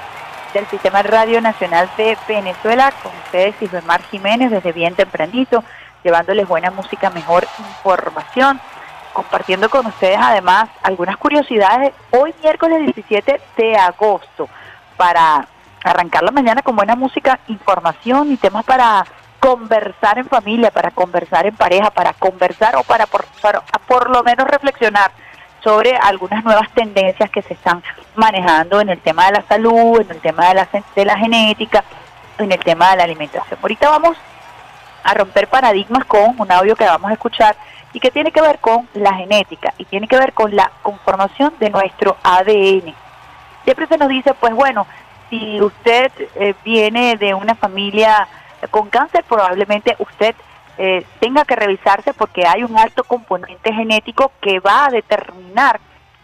del 0.54 0.67
Sistema 0.67 1.01
Radio 1.01 1.39
Nacional 1.39 1.89
de 1.95 2.17
Venezuela, 2.28 2.91
con 3.01 3.13
ustedes 3.23 3.56
Isbemar 3.62 4.01
Jiménez 4.04 4.51
desde 4.51 4.73
bien 4.73 4.95
tempranito, 4.95 5.63
llevándoles 6.05 6.47
buena 6.47 6.69
música, 6.69 7.09
mejor 7.09 7.47
información, 7.57 8.61
compartiendo 9.11 9.69
con 9.69 9.87
ustedes 9.87 10.19
además 10.21 10.69
algunas 10.83 11.17
curiosidades 11.17 11.93
hoy 12.11 12.33
miércoles 12.43 12.85
17 12.93 13.41
de 13.57 13.75
agosto 13.75 14.47
para 14.97 15.47
arrancar 15.83 16.21
la 16.21 16.29
mañana 16.29 16.61
con 16.61 16.75
buena 16.75 16.95
música, 16.95 17.39
información 17.47 18.31
y 18.31 18.37
temas 18.37 18.63
para 18.65 19.03
conversar 19.39 20.19
en 20.19 20.25
familia, 20.25 20.69
para 20.69 20.91
conversar 20.91 21.47
en 21.47 21.55
pareja, 21.55 21.89
para 21.89 22.13
conversar 22.13 22.75
o 22.75 22.83
para 22.83 23.07
por, 23.07 24.09
lo 24.11 24.23
menos 24.23 24.47
reflexionar 24.47 25.11
sobre 25.63 25.95
algunas 25.95 26.43
nuevas 26.43 26.69
tendencias 26.75 27.31
que 27.31 27.41
se 27.41 27.55
están 27.55 27.81
manejando 28.15 28.79
en 28.79 28.89
el 28.89 28.99
tema 28.99 29.25
de 29.25 29.31
la 29.39 29.41
salud, 29.47 30.01
en 30.01 30.11
el 30.11 30.21
tema 30.21 30.49
de 30.49 30.53
la, 30.53 30.69
de 30.95 31.05
la 31.05 31.17
genética, 31.17 31.83
en 32.37 32.51
el 32.51 32.59
tema 32.59 32.91
de 32.91 32.97
la 32.97 33.03
alimentación. 33.05 33.57
Ahorita 33.59 33.89
vamos 33.89 34.17
a 35.05 35.13
romper 35.13 35.47
paradigmas 35.47 36.03
con 36.05 36.35
un 36.37 36.51
audio 36.51 36.75
que 36.75 36.83
vamos 36.83 37.11
a 37.11 37.13
escuchar 37.13 37.55
y 37.93 37.99
que 37.99 38.11
tiene 38.11 38.31
que 38.31 38.41
ver 38.41 38.59
con 38.59 38.89
la 38.95 39.13
genética 39.13 39.73
y 39.77 39.85
tiene 39.85 40.07
que 40.07 40.17
ver 40.17 40.33
con 40.33 40.53
la 40.55 40.71
conformación 40.81 41.53
de 41.59 41.69
nuestro 41.69 42.17
ADN. 42.23 42.93
Siempre 43.63 43.87
se 43.87 43.97
nos 43.97 44.09
dice, 44.09 44.33
pues 44.33 44.53
bueno, 44.53 44.87
si 45.29 45.61
usted 45.61 46.11
eh, 46.35 46.55
viene 46.65 47.17
de 47.17 47.35
una 47.35 47.53
familia 47.55 48.27
con 48.71 48.89
cáncer, 48.89 49.23
probablemente 49.23 49.95
usted 49.99 50.35
eh, 50.79 51.05
tenga 51.19 51.45
que 51.45 51.55
revisarse 51.55 52.13
porque 52.13 52.47
hay 52.47 52.63
un 52.63 52.75
alto 52.77 53.03
componente 53.03 53.71
genético 53.71 54.31
que 54.41 54.59
va 54.59 54.87
a 54.87 54.89
determinar 54.89 55.79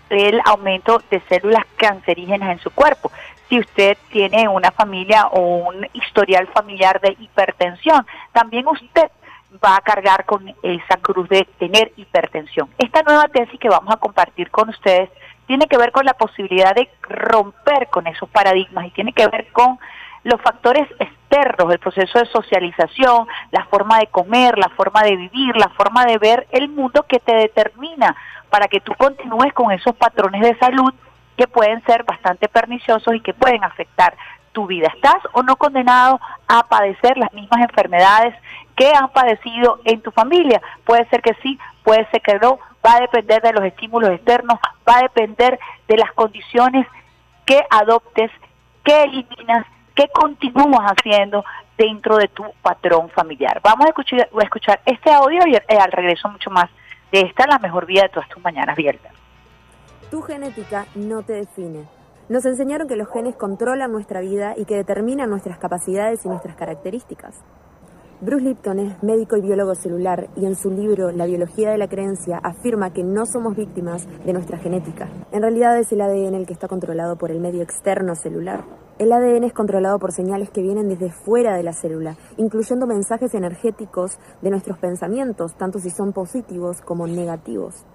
el 0.09 0.41
aumento 0.43 1.01
de 1.09 1.21
células 1.29 1.63
cancerígenas 1.77 2.49
en 2.51 2.59
su 2.59 2.71
cuerpo. 2.71 3.11
Si 3.51 3.59
usted 3.59 3.97
tiene 4.13 4.47
una 4.47 4.71
familia 4.71 5.27
o 5.27 5.41
un 5.41 5.85
historial 5.91 6.47
familiar 6.53 7.01
de 7.01 7.17
hipertensión, 7.19 8.07
también 8.31 8.65
usted 8.65 9.11
va 9.61 9.75
a 9.75 9.81
cargar 9.81 10.23
con 10.23 10.55
esa 10.63 10.95
cruz 11.01 11.27
de 11.27 11.45
tener 11.59 11.91
hipertensión. 11.97 12.69
Esta 12.77 13.03
nueva 13.03 13.27
tesis 13.27 13.59
que 13.59 13.67
vamos 13.67 13.93
a 13.93 13.97
compartir 13.97 14.49
con 14.51 14.69
ustedes 14.69 15.09
tiene 15.47 15.67
que 15.67 15.77
ver 15.77 15.91
con 15.91 16.05
la 16.05 16.13
posibilidad 16.13 16.73
de 16.73 16.87
romper 17.01 17.89
con 17.89 18.07
esos 18.07 18.29
paradigmas 18.29 18.85
y 18.85 18.91
tiene 18.91 19.11
que 19.11 19.27
ver 19.27 19.51
con 19.51 19.77
los 20.23 20.39
factores 20.39 20.87
externos, 20.97 21.73
el 21.73 21.79
proceso 21.79 22.19
de 22.19 22.27
socialización, 22.27 23.27
la 23.51 23.65
forma 23.65 23.99
de 23.99 24.07
comer, 24.07 24.57
la 24.57 24.69
forma 24.69 25.03
de 25.03 25.17
vivir, 25.17 25.57
la 25.57 25.67
forma 25.71 26.05
de 26.05 26.17
ver 26.19 26.47
el 26.51 26.69
mundo 26.69 27.03
que 27.05 27.19
te 27.19 27.35
determina 27.35 28.15
para 28.49 28.69
que 28.69 28.79
tú 28.79 28.93
continúes 28.93 29.51
con 29.51 29.73
esos 29.73 29.93
patrones 29.97 30.41
de 30.41 30.57
salud 30.57 30.93
que 31.37 31.47
pueden 31.47 31.83
ser 31.85 32.03
bastante 32.03 32.47
perniciosos 32.47 33.15
y 33.15 33.21
que 33.21 33.33
pueden 33.33 33.63
afectar 33.63 34.15
tu 34.51 34.67
vida. 34.67 34.91
¿Estás 34.93 35.21
o 35.33 35.43
no 35.43 35.55
condenado 35.55 36.19
a 36.47 36.63
padecer 36.63 37.17
las 37.17 37.31
mismas 37.33 37.61
enfermedades 37.61 38.35
que 38.75 38.91
han 38.93 39.09
padecido 39.09 39.79
en 39.85 40.01
tu 40.01 40.11
familia? 40.11 40.61
Puede 40.83 41.07
ser 41.09 41.21
que 41.21 41.33
sí, 41.41 41.57
puede 41.83 42.05
ser 42.11 42.21
que 42.21 42.37
no, 42.39 42.59
va 42.85 42.95
a 42.95 43.01
depender 43.01 43.41
de 43.41 43.53
los 43.53 43.63
estímulos 43.63 44.09
externos, 44.11 44.59
va 44.87 44.97
a 44.97 45.03
depender 45.03 45.59
de 45.87 45.97
las 45.97 46.11
condiciones 46.13 46.87
que 47.45 47.61
adoptes, 47.69 48.31
que 48.83 49.03
eliminas, 49.03 49.65
que 49.95 50.07
continúas 50.09 50.91
haciendo 50.91 51.43
dentro 51.77 52.17
de 52.17 52.27
tu 52.27 52.43
patrón 52.61 53.09
familiar. 53.09 53.59
Vamos 53.63 53.85
a 53.85 53.89
escuchar, 53.89 54.29
a 54.39 54.43
escuchar 54.43 54.81
este 54.85 55.11
audio 55.11 55.41
y 55.47 55.55
al 55.55 55.91
regreso 55.91 56.29
mucho 56.29 56.49
más 56.49 56.69
de 57.11 57.21
esta, 57.21 57.45
la 57.47 57.59
mejor 57.59 57.85
vida 57.85 58.03
de 58.03 58.09
todas 58.09 58.29
tus 58.29 58.41
mañanas 58.43 58.73
abiertas. 58.73 59.20
Tu 60.11 60.21
genética 60.21 60.87
no 60.93 61.23
te 61.23 61.31
define. 61.31 61.87
Nos 62.27 62.43
enseñaron 62.43 62.85
que 62.85 62.97
los 62.97 63.07
genes 63.07 63.37
controlan 63.37 63.93
nuestra 63.93 64.19
vida 64.19 64.55
y 64.57 64.65
que 64.65 64.75
determinan 64.75 65.29
nuestras 65.29 65.57
capacidades 65.57 66.25
y 66.25 66.27
nuestras 66.27 66.57
características. 66.57 67.33
Bruce 68.19 68.43
Lipton 68.43 68.79
es 68.79 69.01
médico 69.01 69.37
y 69.37 69.41
biólogo 69.41 69.73
celular 69.73 70.27
y 70.35 70.45
en 70.45 70.57
su 70.57 70.69
libro 70.69 71.13
La 71.13 71.25
biología 71.27 71.71
de 71.71 71.77
la 71.77 71.87
creencia 71.87 72.41
afirma 72.43 72.91
que 72.91 73.05
no 73.05 73.25
somos 73.25 73.55
víctimas 73.55 74.05
de 74.25 74.33
nuestra 74.33 74.57
genética. 74.57 75.07
En 75.31 75.43
realidad 75.43 75.79
es 75.79 75.89
el 75.93 76.01
ADN 76.01 76.35
el 76.35 76.45
que 76.45 76.53
está 76.53 76.67
controlado 76.67 77.15
por 77.15 77.31
el 77.31 77.39
medio 77.39 77.61
externo 77.61 78.13
celular. 78.13 78.65
El 78.99 79.13
ADN 79.13 79.45
es 79.45 79.53
controlado 79.53 79.97
por 79.97 80.11
señales 80.11 80.49
que 80.49 80.61
vienen 80.61 80.89
desde 80.89 81.09
fuera 81.09 81.55
de 81.55 81.63
la 81.63 81.71
célula, 81.71 82.17
incluyendo 82.35 82.85
mensajes 82.85 83.33
energéticos 83.33 84.19
de 84.41 84.49
nuestros 84.49 84.77
pensamientos, 84.77 85.55
tanto 85.55 85.79
si 85.79 85.89
son 85.89 86.11
positivos 86.11 86.81
como 86.81 87.07
negativos. 87.07 87.85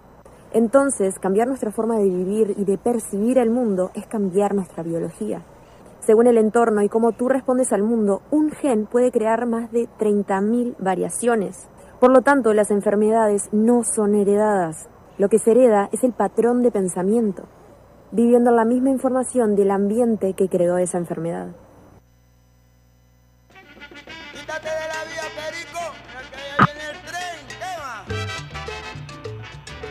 Entonces, 0.56 1.18
cambiar 1.18 1.48
nuestra 1.48 1.70
forma 1.70 1.98
de 1.98 2.08
vivir 2.08 2.54
y 2.56 2.64
de 2.64 2.78
percibir 2.78 3.36
el 3.36 3.50
mundo 3.50 3.90
es 3.92 4.06
cambiar 4.06 4.54
nuestra 4.54 4.82
biología. 4.82 5.42
Según 6.00 6.28
el 6.28 6.38
entorno 6.38 6.80
y 6.80 6.88
cómo 6.88 7.12
tú 7.12 7.28
respondes 7.28 7.74
al 7.74 7.82
mundo, 7.82 8.22
un 8.30 8.50
gen 8.50 8.86
puede 8.86 9.12
crear 9.12 9.44
más 9.44 9.70
de 9.70 9.86
30.000 9.98 10.76
variaciones. 10.78 11.68
Por 12.00 12.10
lo 12.10 12.22
tanto, 12.22 12.54
las 12.54 12.70
enfermedades 12.70 13.50
no 13.52 13.82
son 13.84 14.14
heredadas. 14.14 14.88
Lo 15.18 15.28
que 15.28 15.38
se 15.38 15.50
hereda 15.50 15.90
es 15.92 16.02
el 16.04 16.14
patrón 16.14 16.62
de 16.62 16.72
pensamiento, 16.72 17.42
viviendo 18.10 18.50
la 18.50 18.64
misma 18.64 18.88
información 18.88 19.56
del 19.56 19.70
ambiente 19.70 20.32
que 20.32 20.48
creó 20.48 20.78
esa 20.78 20.96
enfermedad. 20.96 21.48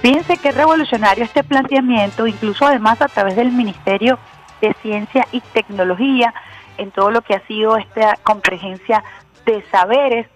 Fíjense 0.05 0.37
qué 0.37 0.51
revolucionario 0.51 1.23
este 1.23 1.43
planteamiento, 1.43 2.27
incluso 2.27 2.67
además 2.67 3.01
a 3.01 3.07
través 3.07 3.35
del 3.35 3.51
Ministerio 3.51 4.19
de 4.61 4.71
Ciencia 4.83 5.25
y 5.31 5.41
Tecnología, 5.41 6.31
en 6.77 6.91
todo 6.91 7.09
lo 7.09 7.23
que 7.23 7.33
ha 7.33 7.39
sido 7.47 7.75
esta 7.75 8.15
convergencia 8.17 9.03
de 9.47 9.63
saberes. 9.71 10.27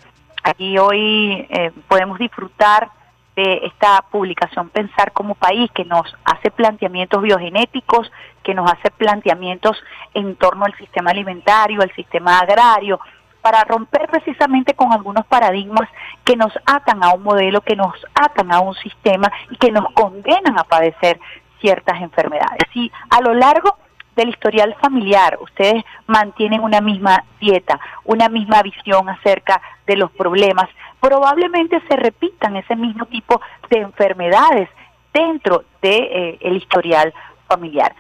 Aquí 0.42 0.80
hoy 0.80 1.46
eh, 1.52 1.72
podemos 1.88 2.18
disfrutar 2.18 2.90
de 3.36 3.68
esta 3.68 4.04
publicación 4.10 4.70
Pensar 4.70 5.12
como 5.12 5.36
País, 5.36 5.70
que 5.76 5.86
nos 5.86 6.16
hace 6.26 6.50
planteamientos 6.50 7.22
biogenéticos, 7.22 8.12
que 8.42 8.56
nos 8.56 8.72
hace 8.72 8.90
planteamientos 8.90 9.78
en 10.16 10.36
torno 10.36 10.66
al 10.66 10.76
sistema 10.78 11.12
alimentario, 11.12 11.84
al 11.84 11.94
sistema 11.94 12.40
agrario, 12.40 13.00
para 13.50 13.64
romper 13.64 14.08
precisamente 14.08 14.76
con 14.76 14.94
algunos 14.94 15.26
paradigmas 15.26 15.90
que 16.24 16.36
nos 16.36 16.54
atan 16.68 17.04
a 17.04 17.16
un 17.16 17.24
modelo, 17.24 17.62
que 17.62 17.76
nos 17.76 17.96
atan 18.14 18.54
a 18.54 18.60
un 18.60 18.76
sistema 18.76 19.32
y 19.50 19.58
que 19.58 19.72
nos 19.72 19.92
condenan 19.94 20.60
a 20.60 20.64
padecer 20.66 21.20
ciertas 21.60 22.00
enfermedades. 22.00 22.68
Y 22.76 22.92
a 23.10 23.22
lo 23.22 23.34
largo 23.34 23.76
del 24.16 24.30
historial 24.30 24.76
familiar, 24.80 25.40
ustedes 25.42 25.84
mantienen 26.06 26.62
una 26.62 26.80
misma 26.80 27.24
dieta, 27.42 27.80
una 28.04 28.30
misma 28.30 28.62
visión 28.62 29.10
acerca 29.10 29.60
de 29.88 29.96
los 29.96 30.12
problemas, 30.12 30.70
probablemente 31.00 31.82
se 31.90 31.96
repitan 31.96 32.56
ese 32.56 32.76
mismo 32.76 33.08
tipo 33.08 33.42
de 33.72 33.80
enfermedades 33.80 34.70
dentro 35.12 35.64
del 35.82 36.02
de, 36.02 36.38
eh, 36.40 36.54
historial 36.54 37.12
familiar. 37.48 37.96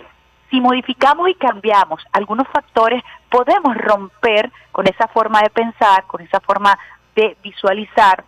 Si 0.52 0.62
modificamos 0.62 1.28
y 1.28 1.34
cambiamos 1.34 2.04
algunos 2.12 2.48
factores, 2.50 3.04
podemos 3.30 3.76
romper 3.78 4.52
con 4.72 4.88
esa 4.88 5.08
forma 5.08 5.42
de 5.42 5.50
pensar, 5.50 6.06
con 6.08 6.22
esa 6.22 6.39
forma 6.39 6.78
de 7.15 7.38
visualizar, 7.44 8.24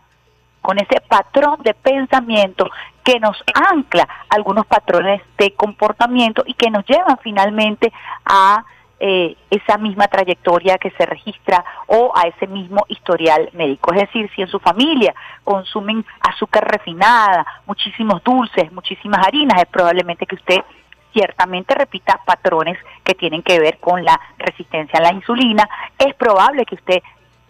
con 0.62 0.78
ese 0.78 1.02
patrón 1.02 1.58
de 1.64 1.74
pensamiento 1.74 2.70
que 3.04 3.20
nos 3.20 3.44
ancla 3.72 4.08
algunos 4.30 4.66
patrones 4.68 5.22
de 5.38 5.54
comportamiento 5.54 6.44
y 6.46 6.54
que 6.54 6.70
nos 6.70 6.86
llevan 6.86 7.18
finalmente 7.24 7.92
a 8.26 8.64
eh, 9.04 9.36
esa 9.50 9.80
misma 9.80 10.08
trayectoria 10.08 10.78
que 10.78 10.92
se 10.92 11.08
registra 11.08 11.66
o 11.88 12.12
a 12.16 12.28
ese 12.28 12.46
mismo 12.46 12.86
historial 12.88 13.50
médico. 13.54 13.92
Es 13.94 14.02
decir, 14.02 14.30
si 14.36 14.44
en 14.44 14.48
su 14.48 14.60
familia 14.60 15.16
consumen 15.44 16.06
azúcar 16.20 16.70
refinada, 16.70 17.44
muchísimos 17.66 18.24
dulces, 18.24 18.72
muchísimas 18.72 19.26
harinas, 19.26 19.60
es 19.60 19.68
probablemente 19.70 20.28
que 20.28 20.36
usted 20.36 20.64
ciertamente 21.13 21.76
repita 21.76 22.19
patrones 22.26 22.78
que 23.04 23.15
tienen 23.15 23.43
que 23.43 23.60
ver 23.60 23.80
con 23.80 24.04
la 24.04 24.19
resistencia 24.38 25.00
a 25.00 25.04
la 25.04 25.13
insulina. 25.13 25.67
Es 25.97 26.13
probable 26.15 26.65
que 26.65 26.76
usted 26.76 27.02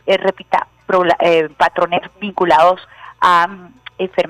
eh, 0.06 0.17
repita 0.17 0.67
eh, 1.19 1.50
patrones 1.58 2.02
vinculados 2.19 2.82
a 3.19 3.47
mm, 3.47 3.74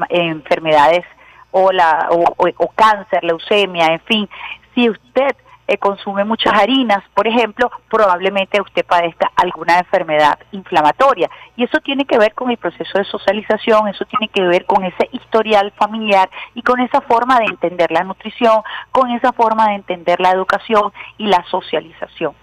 enfermedades 0.10 1.06
o, 1.52 1.72
la, 1.72 2.08
o 2.12 2.68
cáncer, 2.76 3.24
leucemia, 3.24 3.88
en 3.88 4.00
fin. 4.02 4.30
Si 4.74 4.90
usted 4.90 5.36
eh, 5.72 5.78
consume 5.78 6.26
muchas 6.26 6.54
harinas, 6.54 7.02
por 7.14 7.28
ejemplo, 7.28 7.72
probablemente 7.90 8.60
usted 8.60 8.86
padezca 8.86 9.32
alguna 9.38 9.78
enfermedad 9.78 10.38
inflamatoria. 10.52 11.30
Y 11.56 11.64
eso 11.64 11.80
tiene 11.80 12.04
que 12.04 12.18
ver 12.18 12.34
con 12.34 12.52
el 12.52 12.58
proceso 12.58 12.98
de 12.98 13.06
socialización, 13.06 13.88
eso 13.88 14.04
tiene 14.04 14.28
que 14.28 14.42
ver 14.42 14.66
con 14.66 14.84
ese 14.84 15.08
historial 15.14 15.72
familiar 15.78 16.30
y 16.56 16.62
con 16.62 16.82
esa 16.82 17.00
forma 17.00 17.40
de 17.40 17.46
entender 17.46 17.90
la 17.90 18.04
nutrición, 18.04 18.62
con 18.92 19.12
esa 19.12 19.32
forma 19.32 19.70
de 19.70 19.76
entender 19.76 20.20
la 20.20 20.32
educación 20.32 20.92
y 21.18 21.28
la 21.28 21.42
socialización. 21.50 22.34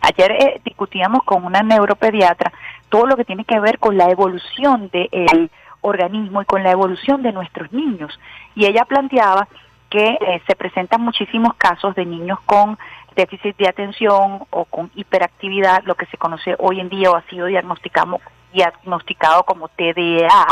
Ayer 0.00 0.32
eh, 0.32 0.60
discutíamos 0.64 1.24
con 1.24 1.44
una 1.44 1.62
neuropediatra 1.62 2.52
todo 2.88 3.06
lo 3.06 3.16
que 3.16 3.26
tiene 3.26 3.44
que 3.44 3.60
ver 3.60 3.78
con 3.78 3.98
la 3.98 4.08
evolución 4.08 4.88
del 4.88 5.50
organismo 5.82 6.40
y 6.40 6.46
con 6.46 6.62
la 6.62 6.70
evolución 6.70 7.22
de 7.22 7.32
nuestros 7.32 7.70
niños. 7.70 8.18
Y 8.54 8.64
ella 8.64 8.86
planteaba 8.86 9.46
que 9.92 10.16
eh, 10.18 10.42
se 10.46 10.56
presentan 10.56 11.02
muchísimos 11.02 11.52
casos 11.56 11.94
de 11.94 12.06
niños 12.06 12.38
con 12.46 12.78
déficit 13.14 13.54
de 13.58 13.68
atención 13.68 14.42
o 14.48 14.64
con 14.64 14.90
hiperactividad, 14.94 15.82
lo 15.84 15.96
que 15.96 16.06
se 16.06 16.16
conoce 16.16 16.56
hoy 16.58 16.80
en 16.80 16.88
día 16.88 17.10
o 17.10 17.16
ha 17.16 17.22
sido 17.28 17.44
diagnosticado, 17.44 18.18
diagnosticado 18.54 19.42
como 19.42 19.68
TDA, 19.68 20.46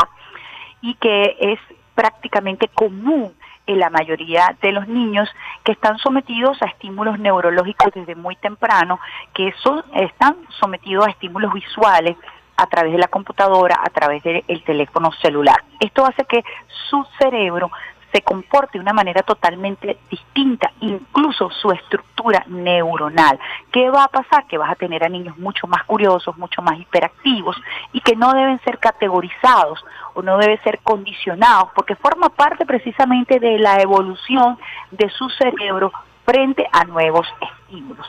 y 0.81 0.93
que 0.93 1.37
es 1.39 1.59
prácticamente 1.95 2.67
común 2.67 3.33
en 3.65 3.79
la 3.79 3.89
mayoría 3.89 4.55
de 4.61 4.73
los 4.73 4.87
niños 4.87 5.27
que 5.63 5.71
están 5.71 5.97
sometidos 5.97 6.61
a 6.61 6.67
estímulos 6.67 7.17
neurológicos 7.17 7.91
desde 7.95 8.13
muy 8.13 8.35
temprano, 8.35 8.99
que 9.33 9.51
son, 9.63 9.83
están 9.95 10.35
sometidos 10.59 11.07
a 11.07 11.09
estímulos 11.09 11.51
visuales 11.51 12.15
a 12.57 12.67
través 12.67 12.91
de 12.91 12.99
la 12.99 13.07
computadora, 13.07 13.79
a 13.83 13.89
través 13.89 14.21
del 14.21 14.63
teléfono 14.63 15.11
celular. 15.13 15.63
Esto 15.79 16.05
hace 16.05 16.25
que 16.25 16.43
su 16.89 17.03
cerebro 17.17 17.71
se 18.11 18.21
comporte 18.21 18.77
de 18.77 18.81
una 18.81 18.93
manera 18.93 19.23
totalmente 19.23 19.97
distinta, 20.09 20.71
incluso 20.81 21.49
su 21.49 21.71
estructura 21.71 22.43
neuronal. 22.47 23.39
¿Qué 23.71 23.89
va 23.89 24.05
a 24.05 24.07
pasar? 24.07 24.45
Que 24.47 24.57
vas 24.57 24.71
a 24.71 24.75
tener 24.75 25.03
a 25.03 25.09
niños 25.09 25.37
mucho 25.37 25.67
más 25.67 25.83
curiosos, 25.85 26.37
mucho 26.37 26.61
más 26.61 26.79
hiperactivos 26.79 27.55
y 27.93 28.01
que 28.01 28.15
no 28.15 28.33
deben 28.33 28.59
ser 28.61 28.79
categorizados 28.79 29.83
o 30.13 30.21
no 30.21 30.37
deben 30.37 30.61
ser 30.63 30.79
condicionados 30.79 31.69
porque 31.75 31.95
forma 31.95 32.29
parte 32.29 32.65
precisamente 32.65 33.39
de 33.39 33.59
la 33.59 33.81
evolución 33.81 34.57
de 34.91 35.09
su 35.09 35.29
cerebro 35.29 35.91
frente 36.25 36.67
a 36.71 36.83
nuevos 36.85 37.27
estímulos. 37.41 38.07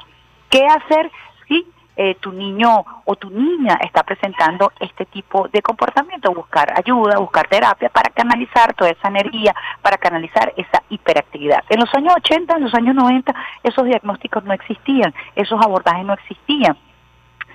¿Qué 0.51 0.67
hacer 0.67 1.11
eh, 1.97 2.17
tu 2.21 2.33
niño 2.33 2.85
o 3.05 3.17
tu 3.17 3.31
niña 3.31 3.79
está 3.83 4.03
presentando 4.03 4.73
este 4.81 5.05
tipo 5.07 5.49
de 5.49 5.61
comportamiento, 5.61 6.33
buscar 6.33 6.73
ayuda, 6.77 7.19
buscar 7.19 7.49
terapia 7.49 7.89
para 7.91 8.11
canalizar 8.11 8.75
toda 8.75 8.91
esa 8.91 9.09
energía, 9.09 9.55
para 9.83 9.99
canalizar 9.99 10.53
esa 10.57 10.83
hiperactividad. 10.89 11.65
En 11.69 11.81
los 11.81 11.95
años 11.95 12.15
80, 12.17 12.57
en 12.57 12.65
los 12.65 12.75
años 12.75 12.95
90, 12.95 13.35
esos 13.63 13.85
diagnósticos 13.85 14.45
no 14.45 14.53
existían, 14.53 15.15
esos 15.37 15.61
abordajes 15.61 16.05
no 16.05 16.15
existían. 16.15 16.77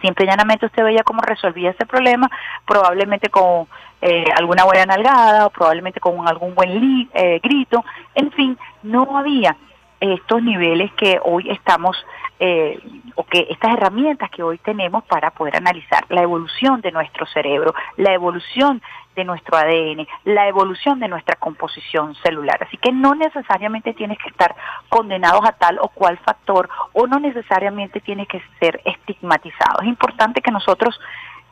Simple 0.02 0.26
y 0.26 0.28
llanamente 0.28 0.67
usted 0.67 0.84
veía 0.84 1.04
cómo 1.04 1.21
resolvía 1.21 1.71
ese 1.71 1.88
problema, 1.88 2.30
probablemente 2.67 3.30
con 3.30 3.67
eh, 4.02 4.26
alguna 4.38 4.64
buena 4.64 4.86
nalgada 4.86 5.47
o 5.47 5.49
probablemente 5.49 5.99
con 5.99 6.28
algún 6.28 6.53
buen 6.53 7.09
eh, 7.14 7.39
grito, 7.41 7.84
en 8.14 8.32
fin, 8.32 8.57
no 8.84 9.18
había 9.18 9.57
estos 10.00 10.43
niveles 10.43 10.91
que 10.93 11.20
hoy 11.24 11.50
estamos 11.50 11.98
eh, 12.39 12.80
o 13.16 13.24
que 13.24 13.48
estas 13.50 13.74
herramientas 13.74 14.30
que 14.30 14.43
hoy 14.43 14.60
tenemos 14.60 15.04
para 15.06 15.32
poder 15.32 15.56
analizar 15.58 16.06
la 16.10 16.22
evolución 16.22 16.82
de 16.82 16.91
nuestro 16.91 17.26
cerebro, 17.26 17.74
la 17.98 18.14
evolución 18.14 18.82
de 19.16 19.26
nuestro 19.26 19.58
ADN, 19.58 20.08
la 20.26 20.48
evolución 20.48 21.00
de 21.00 21.08
nuestra 21.08 21.36
composición 21.38 22.14
celular. 22.16 22.62
Así 22.62 22.78
que 22.78 22.91
no 22.91 23.16
necesariamente 23.16 23.93
tienes 23.95 24.20
que 24.20 24.30
estar 24.30 24.56
condenados 24.89 25.41
a 25.43 25.54
tal 25.54 25.80
o 25.82 25.88
cual 25.89 26.20
factor 26.20 26.70
o 26.93 27.08
no 27.08 27.20
necesariamente 27.20 28.00
tienes 28.00 28.28
que 28.28 28.41
ser 28.60 28.80
estigmatizado. 28.86 29.82
Es 29.82 29.88
importante 29.88 30.41
que 30.41 30.52
nosotros 30.52 31.00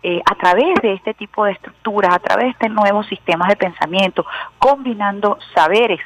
eh, 0.04 0.22
a 0.24 0.36
través 0.36 0.76
de 0.84 0.94
este 0.94 1.16
tipo 1.16 1.46
de 1.46 1.54
estructuras, 1.54 2.14
a 2.14 2.20
través 2.20 2.56
de 2.60 2.70
nuevos 2.70 3.08
sistemas 3.08 3.48
de 3.48 3.56
pensamiento, 3.56 4.24
combinando 4.60 5.40
saberes, 5.56 6.00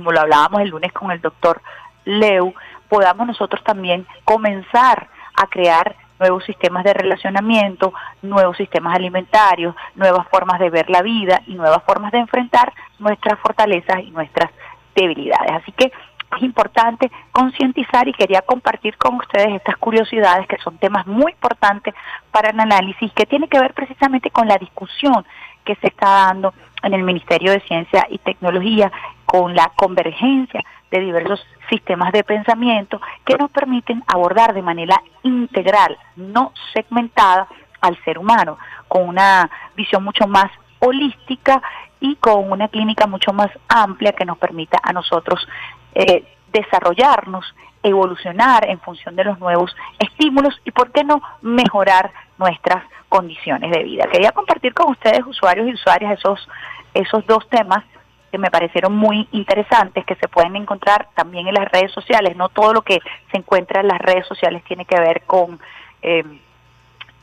como 0.00 0.12
lo 0.12 0.20
hablábamos 0.20 0.62
el 0.62 0.70
lunes 0.70 0.92
con 0.94 1.10
el 1.10 1.20
doctor 1.20 1.60
Leu, 2.06 2.54
podamos 2.88 3.26
nosotros 3.26 3.62
también 3.62 4.06
comenzar 4.24 5.08
a 5.36 5.46
crear 5.46 5.94
nuevos 6.18 6.42
sistemas 6.44 6.84
de 6.84 6.94
relacionamiento, 6.94 7.92
nuevos 8.22 8.56
sistemas 8.56 8.94
alimentarios, 8.96 9.74
nuevas 9.96 10.26
formas 10.28 10.58
de 10.58 10.70
ver 10.70 10.88
la 10.88 11.02
vida 11.02 11.42
y 11.46 11.54
nuevas 11.54 11.82
formas 11.82 12.12
de 12.12 12.18
enfrentar 12.18 12.72
nuestras 12.98 13.38
fortalezas 13.40 14.00
y 14.02 14.10
nuestras 14.10 14.50
debilidades. 14.94 15.52
Así 15.52 15.72
que 15.72 15.92
es 16.36 16.42
importante 16.42 17.10
concientizar 17.30 18.08
y 18.08 18.14
quería 18.14 18.40
compartir 18.40 18.96
con 18.96 19.16
ustedes 19.16 19.52
estas 19.54 19.76
curiosidades 19.76 20.46
que 20.46 20.56
son 20.64 20.78
temas 20.78 21.06
muy 21.06 21.32
importantes 21.32 21.94
para 22.30 22.50
el 22.50 22.60
análisis 22.60 23.12
que 23.12 23.26
tiene 23.26 23.48
que 23.48 23.60
ver 23.60 23.74
precisamente 23.74 24.30
con 24.30 24.48
la 24.48 24.56
discusión 24.56 25.26
que 25.70 25.80
se 25.80 25.86
está 25.86 26.26
dando 26.26 26.52
en 26.82 26.94
el 26.94 27.04
Ministerio 27.04 27.52
de 27.52 27.60
Ciencia 27.60 28.06
y 28.10 28.18
Tecnología 28.18 28.90
con 29.24 29.54
la 29.54 29.70
convergencia 29.76 30.64
de 30.90 30.98
diversos 30.98 31.40
sistemas 31.68 32.12
de 32.12 32.24
pensamiento 32.24 33.00
que 33.24 33.36
nos 33.36 33.50
permiten 33.52 34.02
abordar 34.08 34.52
de 34.52 34.62
manera 34.62 35.00
integral, 35.22 35.96
no 36.16 36.52
segmentada, 36.74 37.46
al 37.80 37.96
ser 38.04 38.18
humano, 38.18 38.58
con 38.88 39.08
una 39.08 39.48
visión 39.74 40.02
mucho 40.02 40.26
más 40.26 40.50
holística 40.80 41.62
y 42.00 42.16
con 42.16 42.50
una 42.50 42.68
clínica 42.68 43.06
mucho 43.06 43.32
más 43.32 43.48
amplia 43.68 44.12
que 44.12 44.24
nos 44.24 44.36
permita 44.36 44.78
a 44.82 44.92
nosotros 44.92 45.46
eh, 45.94 46.24
desarrollarnos, 46.52 47.54
evolucionar 47.82 48.68
en 48.68 48.80
función 48.80 49.16
de 49.16 49.24
los 49.24 49.38
nuevos 49.38 49.74
estímulos 49.98 50.60
y, 50.64 50.70
¿por 50.70 50.92
qué 50.92 51.04
no, 51.04 51.22
mejorar 51.40 52.12
nuestras 52.38 52.84
condiciones 53.10 53.70
de 53.70 53.82
vida. 53.82 54.06
Quería 54.10 54.32
compartir 54.32 54.72
con 54.72 54.92
ustedes, 54.92 55.26
usuarios 55.26 55.68
y 55.68 55.74
usuarias, 55.74 56.18
esos, 56.18 56.48
esos 56.94 57.26
dos 57.26 57.46
temas 57.50 57.84
que 58.30 58.38
me 58.38 58.50
parecieron 58.50 58.96
muy 58.96 59.28
interesantes, 59.32 60.06
que 60.06 60.14
se 60.14 60.28
pueden 60.28 60.56
encontrar 60.56 61.08
también 61.14 61.48
en 61.48 61.54
las 61.54 61.70
redes 61.70 61.92
sociales. 61.92 62.36
No 62.36 62.48
todo 62.48 62.72
lo 62.72 62.82
que 62.82 63.00
se 63.30 63.38
encuentra 63.38 63.80
en 63.80 63.88
las 63.88 63.98
redes 63.98 64.26
sociales 64.26 64.62
tiene 64.64 64.84
que 64.86 64.98
ver 64.98 65.22
con 65.26 65.60
eh, 66.00 66.24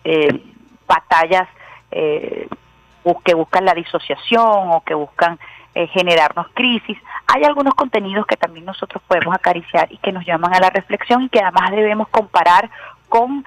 eh, 0.04 0.44
batallas 0.86 1.48
eh, 1.92 2.48
que 3.24 3.34
buscan 3.34 3.64
la 3.64 3.74
disociación 3.74 4.70
o 4.72 4.84
que 4.86 4.94
buscan 4.94 5.40
eh, 5.76 5.88
generarnos 5.88 6.48
crisis. 6.54 6.98
Hay 7.28 7.44
algunos 7.44 7.74
contenidos 7.76 8.26
que 8.26 8.38
también 8.38 8.66
nosotros 8.66 9.02
podemos 9.08 9.34
acariciar 9.34 9.92
y 9.92 9.98
que 9.98 10.12
nos 10.12 10.26
llaman 10.26 10.54
a 10.54 10.60
la 10.60 10.70
reflexión 10.70 11.24
y 11.24 11.30
que 11.30 11.40
además 11.40 11.72
debemos 11.72 12.08
comparar 12.10 12.70
con 13.10 13.46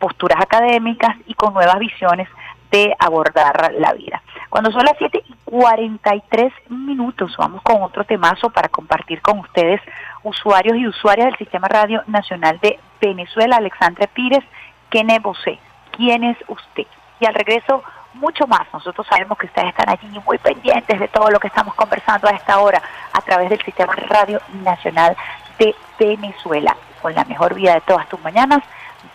posturas 0.00 0.40
académicas 0.40 1.16
y 1.26 1.34
con 1.34 1.54
nuevas 1.54 1.78
visiones 1.78 2.28
de 2.70 2.94
abordar 2.98 3.72
la 3.78 3.92
vida. 3.92 4.22
Cuando 4.48 4.70
son 4.70 4.84
las 4.84 4.94
7 4.98 5.22
y 5.26 5.34
43 5.44 6.52
minutos, 6.68 7.34
vamos 7.36 7.62
con 7.62 7.82
otro 7.82 8.04
temazo 8.04 8.50
para 8.50 8.68
compartir 8.68 9.20
con 9.22 9.40
ustedes, 9.40 9.80
usuarios 10.22 10.76
y 10.76 10.86
usuarias 10.86 11.26
del 11.26 11.38
Sistema 11.38 11.68
Radio 11.68 12.02
Nacional 12.06 12.58
de 12.60 12.78
Venezuela, 13.00 13.56
Alexandre 13.56 14.08
Pires, 14.08 14.44
¿quién 14.88 15.10
es 15.10 15.24
usted? 15.24 15.58
¿Quién 15.92 16.24
es 16.24 16.36
usted? 16.48 16.86
Y 17.18 17.26
al 17.26 17.34
regreso, 17.34 17.82
mucho 18.14 18.46
más. 18.46 18.66
Nosotros 18.72 19.06
sabemos 19.08 19.38
que 19.38 19.46
ustedes 19.46 19.68
están 19.68 19.88
allí 19.88 20.08
muy 20.24 20.38
pendientes 20.38 20.98
de 20.98 21.08
todo 21.08 21.30
lo 21.30 21.38
que 21.40 21.48
estamos 21.48 21.74
conversando 21.74 22.28
a 22.28 22.32
esta 22.32 22.58
hora 22.60 22.82
a 23.12 23.20
través 23.22 23.50
del 23.50 23.62
Sistema 23.62 23.94
Radio 23.94 24.40
Nacional 24.62 25.16
de 25.58 25.74
Venezuela, 25.98 26.76
con 27.02 27.14
la 27.14 27.24
mejor 27.24 27.54
vida 27.54 27.74
de 27.74 27.80
todas 27.82 28.08
tus 28.08 28.20
mañanas, 28.22 28.62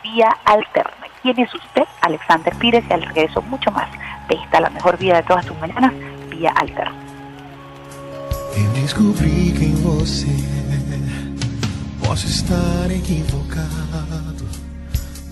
vía 0.04 0.30
alterna. 0.46 1.08
¿Quién 1.22 1.40
es 1.40 1.54
usted? 1.54 1.84
Alexander 2.02 2.54
Pires 2.56 2.84
y 2.90 2.94
al 2.94 3.02
regreso 3.02 3.42
mucho 3.44 3.72
más 3.72 3.90
de 4.28 4.36
esta 4.36 4.60
la 4.60 4.70
mejor 4.70 4.98
vida 4.98 5.16
de 5.18 5.24
todas 5.24 5.46
tus 5.46 5.58
mañanas, 5.60 5.92
vía 6.30 6.52
alterna. 6.56 7.06
Descobri 8.74 9.52
quem 9.58 9.76
você 9.76 10.28
é. 10.28 12.06
Posso 12.06 12.28
estar 12.28 12.90
equivocado, 12.92 14.45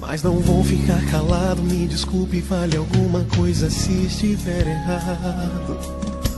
mas 0.08 0.22
não 0.22 0.40
vou 0.40 0.64
ficar 0.64 1.02
calado. 1.10 1.62
Me 1.64 1.88
desculpe, 1.88 2.42
fale 2.42 2.76
alguma 2.76 3.26
coisa 3.36 3.70
se 3.70 3.92
estiver 4.06 4.68
errado. 4.68 5.80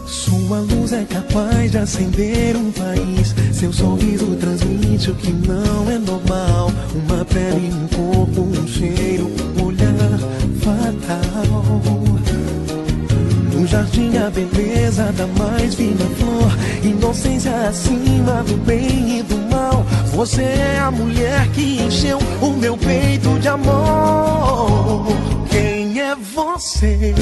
Sua 0.05 0.59
luz 0.59 0.93
é 0.93 1.03
capaz 1.03 1.71
de 1.71 1.77
acender 1.79 2.55
um 2.55 2.71
país. 2.71 3.33
Seu 3.51 3.73
sorriso 3.73 4.35
transmite 4.35 5.09
o 5.09 5.15
que 5.15 5.31
não 5.31 5.89
é 5.89 5.97
normal. 5.97 6.71
Uma 6.93 7.25
pele, 7.25 7.71
um 7.73 7.87
corpo, 7.87 8.41
um 8.41 8.67
cheiro, 8.67 9.31
um 9.61 9.64
Jardim 13.67 14.15
a 14.17 14.29
beleza 14.29 15.11
da 15.13 15.25
mais 15.25 15.73
fina 15.73 16.05
flor. 16.17 16.51
Inocência 16.83 17.51
acima 17.67 18.43
do 18.43 18.57
bem 18.57 19.19
e 19.19 19.23
do 19.23 19.37
mal. 19.49 19.85
Você 20.13 20.43
é 20.43 20.79
a 20.79 20.91
mulher 20.91 21.47
que 21.49 21.81
encheu 21.81 22.19
o 22.41 22.51
meu 22.51 22.77
peito 22.77 23.39
de 23.39 23.47
amor. 23.47 25.07
Quem 25.49 25.99
é 25.99 26.15
você? 26.15 27.15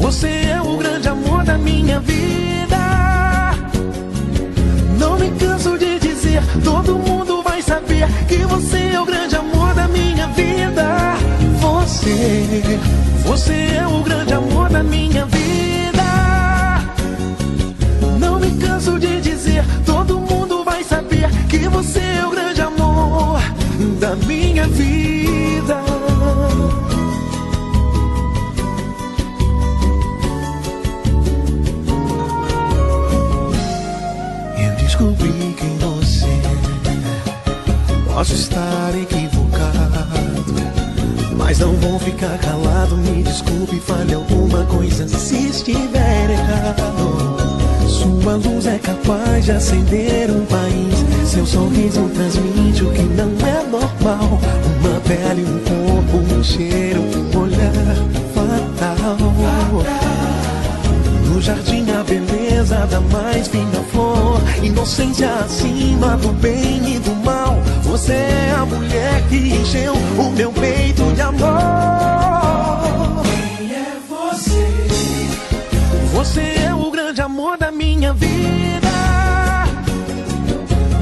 Você 0.00 0.28
é 0.28 0.60
o 0.60 0.76
grande 0.76 1.08
amor 1.08 1.44
da 1.44 1.58
minha 1.58 1.98
vida. 1.98 2.26
Não 4.98 5.18
me 5.18 5.30
canso 5.38 5.76
de 5.78 5.98
dizer 5.98 6.42
Todo 6.64 6.98
mundo 6.98 7.42
vai 7.42 7.60
saber 7.62 8.08
Que 8.26 8.38
você 8.38 8.92
é 8.94 9.00
o 9.00 9.04
grande 9.04 9.36
amor 9.36 9.45
Me 42.96 43.22
desculpe, 43.22 43.78
fale 43.80 44.14
alguma 44.14 44.64
coisa 44.64 45.06
se 45.06 45.48
estiver 45.48 46.30
errado. 46.30 47.36
Sua 47.86 48.36
luz 48.36 48.66
é 48.66 48.78
capaz 48.78 49.44
de 49.44 49.52
acender 49.52 50.30
um 50.30 50.44
país. 50.46 51.30
Seu 51.30 51.44
sorriso 51.44 52.08
transmite 52.14 52.84
o 52.84 52.92
que 52.92 53.02
não 53.02 53.30
é 53.46 53.62
normal. 53.70 54.40
Uma 54.80 55.00
pele, 55.00 55.44
um 55.44 55.58
corpo, 55.58 56.34
um 56.34 56.42
cheiro, 56.42 57.02
um 57.02 57.38
olhar 57.38 57.72
fatal. 58.34 60.16
No 61.36 61.42
jardim 61.42 61.84
a 61.90 62.02
beleza 62.02 62.86
da 62.86 62.98
mais 62.98 63.46
fina 63.48 63.82
flor 63.92 64.40
Inocência 64.62 65.30
acima 65.34 66.16
do 66.16 66.32
bem 66.32 66.94
e 66.94 66.98
do 66.98 67.14
mal 67.16 67.60
Você 67.82 68.14
é 68.14 68.54
a 68.56 68.64
mulher 68.64 69.22
que 69.28 69.36
encheu 69.36 69.92
o 69.92 70.30
meu 70.30 70.50
peito 70.50 71.12
de 71.12 71.20
amor 71.20 72.35
minha 78.06 78.12
vida 78.12 78.88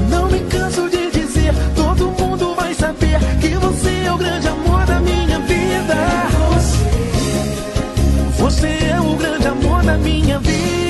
Não 0.09 0.27
me 0.27 0.39
canso 0.41 0.89
de 0.89 1.11
dizer 1.11 1.53
Todo 1.75 2.11
mundo 2.11 2.55
vai 2.55 2.73
saber 2.73 3.19
Que 3.39 3.49
você 3.57 4.05
é 4.05 4.11
o 4.11 4.17
grande 4.17 4.47
amor 4.47 4.85
da 4.85 4.99
minha 4.99 5.39
vida 5.39 5.95
você 8.37 8.67
é 8.67 9.01
o 9.01 9.15
grande 9.15 9.47
amor 9.47 9.81
da 9.83 9.97
minha 9.97 10.37
vida. 10.37 10.84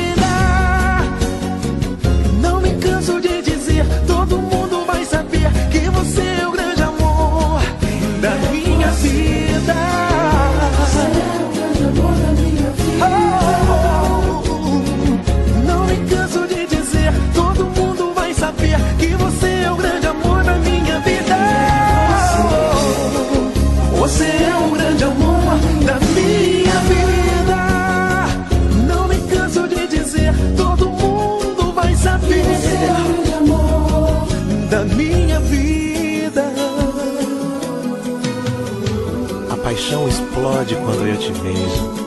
Explode 40.55 40.75
quando 40.75 41.07
eu 41.07 41.17
te 41.17 41.31
vejo. 41.33 42.05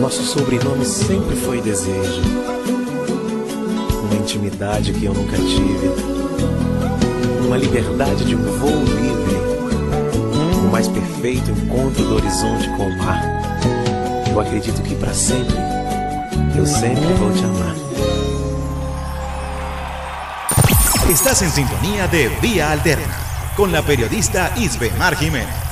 Nosso 0.00 0.22
sobrenome 0.22 0.84
sempre 0.84 1.36
foi 1.36 1.60
desejo. 1.60 2.22
Uma 4.04 4.14
intimidade 4.14 4.92
que 4.94 5.04
eu 5.04 5.12
nunca 5.12 5.36
tive. 5.36 5.90
Uma 7.44 7.58
liberdade 7.58 8.24
de 8.24 8.34
um 8.34 8.42
voo 8.58 8.84
livre 8.84 9.38
o 10.64 10.70
mais 10.70 10.88
perfeito 10.88 11.50
encontro 11.50 12.04
do 12.04 12.16
horizonte 12.16 12.68
com 12.76 12.86
o 12.86 12.98
mar. 12.98 13.22
Eu 14.30 14.38
acredito 14.38 14.82
que 14.82 14.94
para 14.94 15.14
sempre, 15.14 15.56
eu 16.56 16.66
sempre 16.66 17.12
vou 17.14 17.32
te 17.32 17.44
amar. 17.44 17.74
Estás 21.10 21.40
en 21.42 21.50
sintonía 21.50 22.06
de 22.06 22.28
Vía 22.40 22.70
Alterna 22.70 23.16
con 23.56 23.72
la 23.72 23.82
periodista 23.82 24.52
Isbemar 24.56 25.16
Jiménez. 25.16 25.67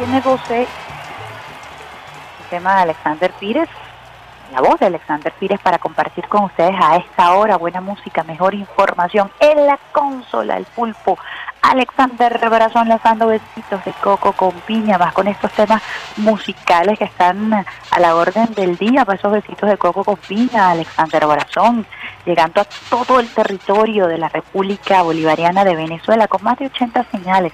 Es 0.00 0.26
usted? 0.26 0.60
El 0.60 2.46
tema 2.50 2.76
de 2.76 2.82
Alexander 2.82 3.32
Pires, 3.32 3.68
la 4.52 4.60
voz 4.60 4.78
de 4.78 4.86
Alexander 4.86 5.32
Pires 5.32 5.58
para 5.60 5.78
compartir 5.78 6.28
con 6.28 6.44
ustedes 6.44 6.74
a 6.80 6.96
esta 6.96 7.32
hora 7.34 7.56
buena 7.56 7.80
música, 7.80 8.22
mejor 8.22 8.54
información 8.54 9.28
en 9.40 9.66
la 9.66 9.76
consola, 9.90 10.56
el 10.56 10.66
pulpo. 10.66 11.18
Alexander 11.62 12.38
Brazón 12.48 12.88
lanzando 12.88 13.26
besitos 13.26 13.84
de 13.84 13.92
coco 13.94 14.32
con 14.32 14.52
piña, 14.60 14.98
más 14.98 15.12
con 15.12 15.26
estos 15.26 15.50
temas 15.52 15.82
musicales 16.16 16.96
que 16.96 17.04
están 17.04 17.52
a 17.52 18.00
la 18.00 18.14
orden 18.14 18.54
del 18.54 18.76
día, 18.76 19.04
para 19.04 19.18
esos 19.18 19.32
besitos 19.32 19.68
de 19.68 19.76
coco 19.76 20.04
con 20.04 20.16
piña, 20.16 20.70
Alexander 20.70 21.26
Brazón, 21.26 21.84
llegando 22.24 22.60
a 22.60 22.66
todo 22.88 23.18
el 23.18 23.28
territorio 23.30 24.06
de 24.06 24.18
la 24.18 24.28
República 24.28 25.02
Bolivariana 25.02 25.64
de 25.64 25.74
Venezuela 25.74 26.28
con 26.28 26.44
más 26.44 26.56
de 26.58 26.66
80 26.66 27.04
señales 27.10 27.52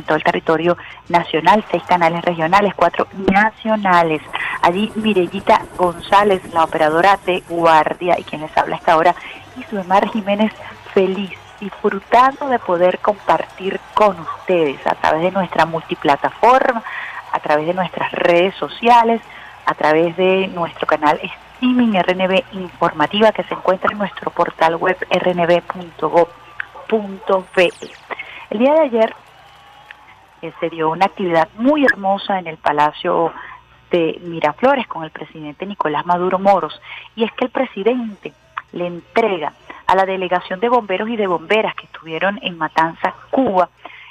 en 0.00 0.06
todo 0.06 0.16
el 0.16 0.24
territorio 0.24 0.76
nacional, 1.08 1.64
seis 1.70 1.82
canales 1.84 2.22
regionales, 2.24 2.74
cuatro 2.74 3.06
nacionales. 3.30 4.22
Allí 4.62 4.90
Mirellita 4.96 5.62
González, 5.76 6.42
la 6.52 6.64
operadora 6.64 7.18
de 7.24 7.42
guardia, 7.48 8.18
y 8.18 8.24
quien 8.24 8.42
les 8.42 8.56
habla 8.56 8.76
a 8.76 8.78
esta 8.78 8.96
hora, 8.96 9.14
Ismael 9.56 10.10
Jiménez, 10.10 10.52
feliz, 10.92 11.30
disfrutando 11.60 12.48
de 12.48 12.58
poder 12.58 12.98
compartir 12.98 13.78
con 13.94 14.18
ustedes 14.18 14.84
a 14.86 14.94
través 14.94 15.22
de 15.22 15.30
nuestra 15.30 15.66
multiplataforma, 15.66 16.82
a 17.32 17.38
través 17.38 17.66
de 17.66 17.74
nuestras 17.74 18.10
redes 18.12 18.54
sociales, 18.56 19.20
a 19.66 19.74
través 19.74 20.16
de 20.16 20.48
nuestro 20.48 20.86
canal 20.86 21.20
Simin 21.60 21.94
RNB 21.94 22.42
informativa 22.52 23.32
que 23.32 23.44
se 23.44 23.54
encuentra 23.54 23.92
en 23.92 23.98
nuestro 23.98 24.30
portal 24.30 24.76
web 24.76 24.96
rnb.gov.be. 25.10 26.30
El 28.48 28.58
día 28.58 28.72
de 28.72 28.80
ayer 28.80 29.14
eh, 30.42 30.52
se 30.60 30.70
dio 30.70 30.90
una 30.90 31.06
actividad 31.06 31.48
muy 31.56 31.84
hermosa 31.84 32.38
en 32.38 32.46
el 32.46 32.56
Palacio 32.56 33.32
de 33.90 34.18
Miraflores 34.22 34.86
con 34.86 35.04
el 35.04 35.10
presidente 35.10 35.66
Nicolás 35.66 36.06
Maduro 36.06 36.38
Moros 36.38 36.80
y 37.16 37.24
es 37.24 37.32
que 37.32 37.46
el 37.46 37.50
presidente 37.50 38.32
le 38.72 38.86
entrega 38.86 39.52
a 39.86 39.96
la 39.96 40.06
delegación 40.06 40.60
de 40.60 40.68
bomberos 40.68 41.08
y 41.08 41.16
de 41.16 41.26
bomberas 41.26 41.74
que 41.74 41.86
estuvieron 41.86 42.38
en 42.42 42.56
Matanza, 42.56 43.14
Cuba, 43.30 43.68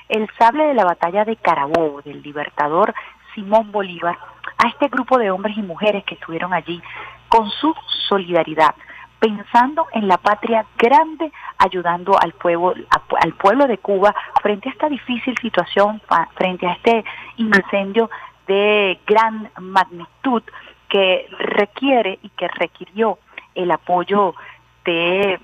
el 0.10 0.28
sable 0.38 0.66
de 0.66 0.74
la 0.74 0.84
batalla 0.84 1.24
de 1.24 1.38
Carabobo 1.38 2.02
del 2.02 2.22
libertador 2.22 2.94
Simón 3.34 3.72
Bolívar 3.72 4.18
a 4.58 4.68
este 4.68 4.88
grupo 4.88 5.18
de 5.18 5.32
hombres 5.32 5.58
y 5.58 5.62
mujeres 5.62 6.04
que 6.04 6.16
estuvieron 6.16 6.54
allí 6.54 6.82
con 7.30 7.50
su 7.50 7.74
solidaridad, 8.10 8.76
pensando 9.20 9.88
en 9.94 10.08
la 10.08 10.18
patria 10.18 10.66
grande, 10.78 11.32
ayudando 11.60 12.18
al 12.20 12.32
pueblo, 12.32 12.74
al 13.22 13.34
pueblo 13.34 13.68
de 13.68 13.78
Cuba 13.78 14.16
frente 14.42 14.70
a 14.70 14.72
esta 14.72 14.90
difícil 14.90 15.38
situación, 15.40 16.02
frente 16.36 16.66
a 16.66 16.74
este 16.74 17.04
incendio 17.38 18.10
de 18.48 19.00
gran 19.06 19.52
magnitud 19.60 20.42
que 20.88 21.28
requiere 21.38 22.18
y 22.24 22.30
que 22.30 22.48
requirió 22.48 23.20
el 23.54 23.70
apoyo 23.72 24.34
de 24.86 25.40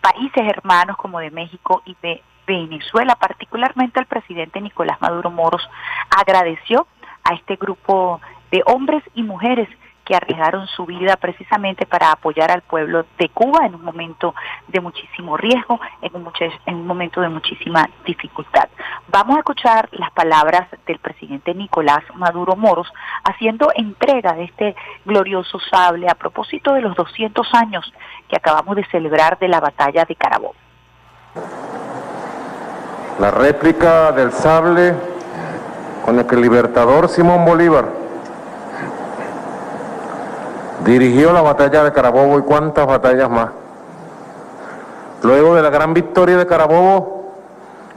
países 0.00 0.46
hermanos 0.46 0.96
como 0.96 1.20
de 1.20 1.30
México 1.30 1.82
y 1.86 1.96
de 2.02 2.22
Venezuela, 2.46 3.14
particularmente 3.14 4.00
el 4.00 4.06
presidente 4.06 4.60
Nicolás 4.60 5.00
Maduro 5.00 5.30
Moros 5.30 5.62
agradeció 6.10 6.86
a 7.22 7.34
este 7.34 7.56
grupo 7.56 8.20
de 8.50 8.62
hombres 8.66 9.04
y 9.14 9.22
mujeres 9.22 9.68
que 10.10 10.16
arriesgaron 10.16 10.66
su 10.66 10.86
vida 10.86 11.14
precisamente 11.14 11.86
para 11.86 12.10
apoyar 12.10 12.50
al 12.50 12.62
pueblo 12.62 13.06
de 13.16 13.28
Cuba 13.28 13.64
en 13.64 13.76
un 13.76 13.84
momento 13.84 14.34
de 14.66 14.80
muchísimo 14.80 15.36
riesgo, 15.36 15.78
en 16.02 16.16
un, 16.16 16.32
en 16.66 16.74
un 16.74 16.84
momento 16.84 17.20
de 17.20 17.28
muchísima 17.28 17.88
dificultad. 18.04 18.68
Vamos 19.06 19.36
a 19.36 19.38
escuchar 19.38 19.88
las 19.92 20.10
palabras 20.10 20.66
del 20.84 20.98
presidente 20.98 21.54
Nicolás 21.54 22.02
Maduro 22.16 22.56
Moros 22.56 22.92
haciendo 23.22 23.70
entrega 23.72 24.32
de 24.32 24.46
este 24.46 24.74
glorioso 25.04 25.60
sable 25.70 26.08
a 26.08 26.16
propósito 26.16 26.72
de 26.72 26.80
los 26.80 26.96
200 26.96 27.46
años 27.54 27.94
que 28.28 28.34
acabamos 28.34 28.74
de 28.74 28.84
celebrar 28.86 29.38
de 29.38 29.46
la 29.46 29.60
batalla 29.60 30.04
de 30.06 30.16
Carabobo. 30.16 30.56
La 33.20 33.30
réplica 33.30 34.10
del 34.10 34.32
sable 34.32 34.92
con 36.04 36.18
el 36.18 36.26
que 36.26 36.34
el 36.34 36.40
libertador 36.40 37.08
Simón 37.08 37.44
Bolívar 37.44 38.09
Dirigió 40.84 41.32
la 41.32 41.42
batalla 41.42 41.84
de 41.84 41.92
Carabobo 41.92 42.38
y 42.38 42.42
cuántas 42.42 42.86
batallas 42.86 43.28
más. 43.28 43.50
Luego 45.22 45.54
de 45.54 45.62
la 45.62 45.70
gran 45.70 45.92
victoria 45.92 46.38
de 46.38 46.46
Carabobo, 46.46 47.32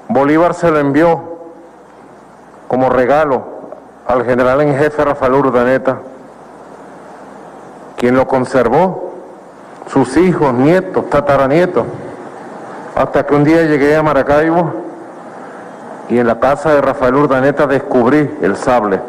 Bolívar 0.09 0.53
se 0.53 0.69
lo 0.69 0.79
envió 0.79 1.21
como 2.67 2.89
regalo 2.89 3.43
al 4.05 4.25
general 4.25 4.61
en 4.61 4.75
jefe 4.77 5.05
Rafael 5.05 5.33
Urdaneta, 5.33 5.99
quien 7.95 8.17
lo 8.17 8.27
conservó, 8.27 9.13
sus 9.87 10.17
hijos, 10.17 10.53
nietos, 10.53 11.09
tataranietos, 11.09 11.85
hasta 12.95 13.25
que 13.25 13.33
un 13.33 13.43
día 13.43 13.63
llegué 13.63 13.95
a 13.95 14.03
Maracaibo 14.03 14.73
y 16.09 16.19
en 16.19 16.27
la 16.27 16.39
casa 16.39 16.73
de 16.73 16.81
Rafael 16.81 17.15
Urdaneta 17.15 17.65
descubrí 17.65 18.37
el 18.41 18.57
sable 18.57 18.99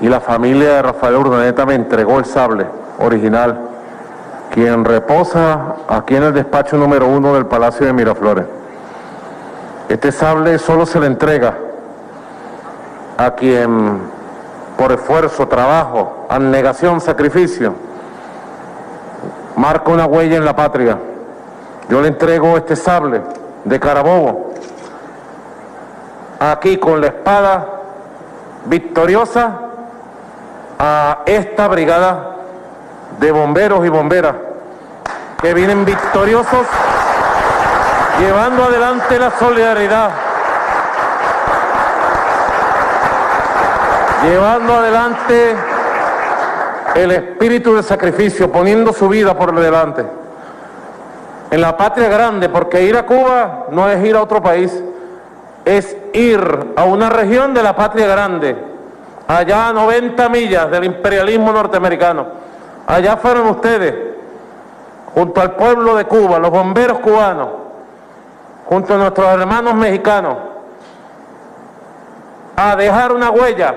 y 0.00 0.08
la 0.08 0.20
familia 0.20 0.74
de 0.74 0.82
Rafael 0.82 1.16
Urdaneta 1.16 1.66
me 1.66 1.74
entregó 1.74 2.18
el 2.18 2.24
sable 2.24 2.66
original, 2.98 3.58
quien 4.52 4.84
reposa 4.84 5.76
aquí 5.88 6.16
en 6.16 6.24
el 6.24 6.34
despacho 6.34 6.76
número 6.76 7.08
uno 7.08 7.34
del 7.34 7.46
Palacio 7.46 7.86
de 7.86 7.92
Miraflores. 7.92 8.44
Este 9.88 10.12
sable 10.12 10.58
solo 10.58 10.86
se 10.86 11.00
le 11.00 11.06
entrega 11.06 11.54
a 13.16 13.30
quien 13.32 13.98
por 14.76 14.92
esfuerzo, 14.92 15.48
trabajo, 15.48 16.26
abnegación, 16.28 17.00
sacrificio, 17.00 17.74
marca 19.56 19.90
una 19.90 20.06
huella 20.06 20.36
en 20.36 20.44
la 20.44 20.54
patria. 20.54 20.98
Yo 21.88 22.00
le 22.00 22.08
entrego 22.08 22.56
este 22.56 22.76
sable 22.76 23.22
de 23.64 23.80
Carabobo, 23.80 24.52
aquí 26.38 26.76
con 26.76 27.00
la 27.00 27.08
espada 27.08 27.66
victoriosa 28.66 29.67
a 30.78 31.22
esta 31.26 31.68
brigada 31.68 32.36
de 33.18 33.32
bomberos 33.32 33.84
y 33.84 33.88
bomberas 33.88 34.34
que 35.40 35.54
vienen 35.54 35.84
victoriosos 35.84 36.66
llevando 38.18 38.64
adelante 38.64 39.18
la 39.18 39.30
solidaridad, 39.30 40.10
llevando 44.24 44.74
adelante 44.74 45.56
el 46.94 47.12
espíritu 47.12 47.76
de 47.76 47.82
sacrificio, 47.82 48.50
poniendo 48.50 48.92
su 48.92 49.08
vida 49.08 49.36
por 49.36 49.54
delante. 49.54 50.04
En 51.50 51.60
la 51.60 51.76
patria 51.76 52.08
grande, 52.08 52.48
porque 52.48 52.82
ir 52.82 52.96
a 52.96 53.06
Cuba 53.06 53.66
no 53.70 53.88
es 53.88 54.04
ir 54.04 54.16
a 54.16 54.22
otro 54.22 54.42
país, 54.42 54.82
es 55.64 55.96
ir 56.12 56.72
a 56.76 56.84
una 56.84 57.08
región 57.08 57.54
de 57.54 57.62
la 57.62 57.76
patria 57.76 58.06
grande, 58.06 58.56
allá 59.28 59.68
a 59.68 59.72
90 59.74 60.28
millas 60.30 60.70
del 60.70 60.84
imperialismo 60.84 61.52
norteamericano. 61.52 62.26
Allá 62.86 63.18
fueron 63.18 63.46
ustedes, 63.48 63.94
junto 65.14 65.40
al 65.40 65.54
pueblo 65.54 65.94
de 65.96 66.06
Cuba, 66.06 66.38
los 66.38 66.50
bomberos 66.50 66.98
cubanos, 67.00 67.48
junto 68.66 68.94
a 68.94 68.96
nuestros 68.96 69.28
hermanos 69.28 69.74
mexicanos, 69.74 70.36
a 72.56 72.74
dejar 72.74 73.12
una 73.12 73.30
huella 73.30 73.74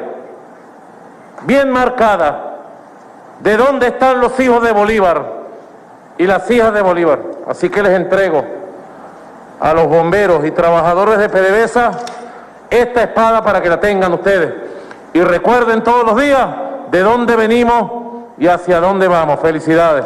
bien 1.43 1.69
marcada 1.69 2.55
de 3.41 3.57
dónde 3.57 3.87
están 3.87 4.21
los 4.21 4.39
hijos 4.39 4.63
de 4.63 4.71
Bolívar 4.71 5.25
y 6.17 6.25
las 6.25 6.49
hijas 6.49 6.73
de 6.73 6.81
Bolívar. 6.81 7.19
Así 7.47 7.69
que 7.69 7.83
les 7.83 7.91
entrego 7.91 8.45
a 9.59 9.73
los 9.73 9.87
bomberos 9.87 10.45
y 10.45 10.51
trabajadores 10.51 11.17
de 11.19 11.27
PDVSA 11.27 11.91
esta 12.69 13.01
espada 13.03 13.43
para 13.43 13.61
que 13.61 13.69
la 13.69 13.79
tengan 13.79 14.13
ustedes. 14.13 14.70
Y 15.13 15.21
recuerden 15.21 15.83
todos 15.83 16.05
los 16.05 16.21
días 16.21 16.47
de 16.89 16.99
dónde 17.01 17.35
venimos 17.35 17.91
y 18.37 18.47
hacia 18.47 18.79
dónde 18.79 19.07
vamos. 19.07 19.39
Felicidades. 19.41 20.05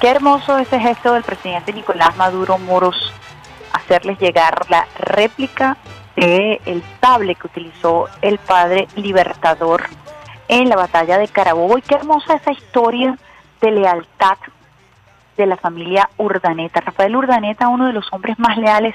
Qué 0.00 0.08
hermoso 0.08 0.58
ese 0.58 0.80
gesto 0.80 1.12
del 1.12 1.22
presidente 1.22 1.72
Nicolás 1.72 2.16
Maduro 2.16 2.58
Moros, 2.58 3.12
hacerles 3.72 4.18
llegar 4.18 4.68
la 4.68 4.88
réplica 4.98 5.76
del 6.16 6.60
el 6.66 6.82
sable 7.00 7.36
que 7.36 7.46
utilizó 7.46 8.08
el 8.20 8.38
padre 8.38 8.88
libertador 8.96 9.84
en 10.48 10.68
la 10.68 10.74
batalla 10.74 11.18
de 11.18 11.28
Carabobo. 11.28 11.78
Y 11.78 11.82
qué 11.82 11.94
hermosa 11.94 12.34
esa 12.34 12.50
historia 12.50 13.16
de 13.62 13.70
lealtad 13.70 14.36
de 15.36 15.46
la 15.46 15.56
familia 15.56 16.10
Urdaneta. 16.18 16.80
Rafael 16.80 17.16
Urdaneta, 17.16 17.68
uno 17.68 17.86
de 17.86 17.94
los 17.94 18.12
hombres 18.12 18.38
más 18.38 18.58
leales 18.58 18.94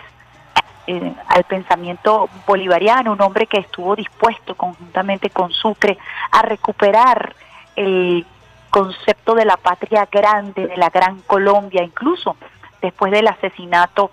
eh, 0.86 1.14
al 1.28 1.44
pensamiento 1.46 2.30
bolivariano, 2.46 3.14
un 3.14 3.22
hombre 3.22 3.48
que 3.48 3.60
estuvo 3.60 3.96
dispuesto 3.96 4.56
conjuntamente 4.56 5.30
con 5.30 5.52
Sucre 5.52 5.98
a 6.32 6.44
recuperar 6.44 7.34
el 7.76 8.26
concepto 8.70 9.34
de 9.34 9.46
la 9.46 9.58
patria 9.58 10.08
grande, 10.12 10.68
de 10.68 10.78
la 10.78 10.90
gran 10.90 11.22
Colombia, 11.22 11.84
incluso 11.84 12.38
después 12.82 13.12
del 13.12 13.28
asesinato 13.28 14.12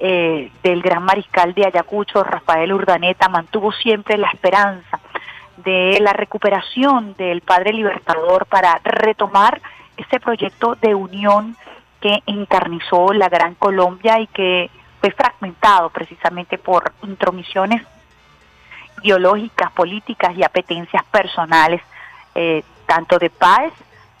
eh, 0.00 0.50
del 0.62 0.82
gran 0.82 1.04
mariscal 1.04 1.54
de 1.54 1.66
Ayacucho, 1.66 2.24
Rafael 2.24 2.72
Urdaneta, 2.72 3.28
mantuvo 3.28 3.70
siempre 3.70 4.18
la 4.18 4.28
esperanza 4.30 4.98
de 5.58 5.98
la 6.00 6.12
recuperación 6.12 7.14
del 7.16 7.40
padre 7.42 7.72
libertador 7.72 8.46
para 8.46 8.80
retomar 8.82 9.60
ese 9.96 10.20
proyecto 10.20 10.76
de 10.76 10.94
unión 10.94 11.56
que 12.00 12.22
encarnizó 12.26 13.12
la 13.12 13.28
Gran 13.28 13.54
Colombia 13.54 14.18
y 14.20 14.26
que 14.26 14.70
fue 15.00 15.10
fragmentado 15.10 15.90
precisamente 15.90 16.58
por 16.58 16.92
intromisiones 17.02 17.82
ideológicas, 19.02 19.72
políticas 19.72 20.36
y 20.36 20.44
apetencias 20.44 21.04
personales, 21.04 21.80
eh, 22.34 22.62
tanto 22.86 23.18
de 23.18 23.30
Páez 23.30 23.72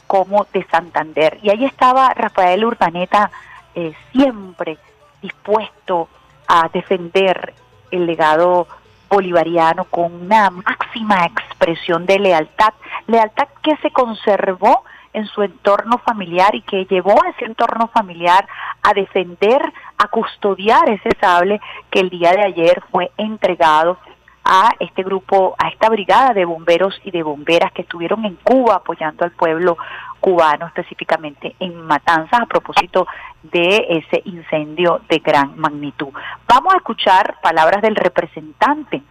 como 0.06 0.46
de 0.52 0.64
Santander. 0.64 1.38
Y 1.42 1.50
ahí 1.50 1.64
estaba 1.64 2.12
Rafael 2.14 2.64
Urdaneta 2.64 3.30
eh, 3.74 3.94
siempre 4.12 4.78
dispuesto 5.20 6.08
a 6.46 6.68
defender 6.68 7.54
el 7.90 8.06
legado 8.06 8.66
bolivariano 9.08 9.84
con 9.84 10.12
una 10.12 10.50
máxima 10.50 11.26
expresión 11.26 12.06
de 12.06 12.18
lealtad, 12.18 12.72
lealtad 13.06 13.48
que 13.62 13.76
se 13.76 13.90
conservó 13.90 14.84
en 15.12 15.26
su 15.26 15.42
entorno 15.42 15.98
familiar 15.98 16.54
y 16.54 16.62
que 16.62 16.86
llevó 16.86 17.22
a 17.22 17.30
ese 17.30 17.44
entorno 17.44 17.88
familiar 17.88 18.46
a 18.82 18.94
defender, 18.94 19.60
a 19.98 20.08
custodiar 20.08 20.88
ese 20.88 21.10
sable 21.20 21.60
que 21.90 22.00
el 22.00 22.10
día 22.10 22.32
de 22.32 22.42
ayer 22.42 22.82
fue 22.90 23.10
entregado 23.16 23.98
a 24.44 24.70
este 24.80 25.02
grupo, 25.02 25.54
a 25.58 25.68
esta 25.68 25.88
brigada 25.88 26.32
de 26.32 26.44
bomberos 26.44 27.00
y 27.04 27.10
de 27.10 27.22
bomberas 27.22 27.72
que 27.72 27.82
estuvieron 27.82 28.24
en 28.24 28.36
Cuba 28.36 28.76
apoyando 28.76 29.24
al 29.24 29.30
pueblo 29.32 29.76
cubano, 30.20 30.66
específicamente 30.66 31.54
en 31.60 31.80
Matanzas, 31.82 32.40
a 32.40 32.46
propósito 32.46 33.06
de 33.42 33.86
ese 33.88 34.22
incendio 34.24 35.00
de 35.08 35.18
gran 35.18 35.58
magnitud. 35.58 36.08
Vamos 36.48 36.74
a 36.74 36.78
escuchar 36.78 37.36
palabras 37.42 37.82
del 37.82 37.96
representante 37.96 39.02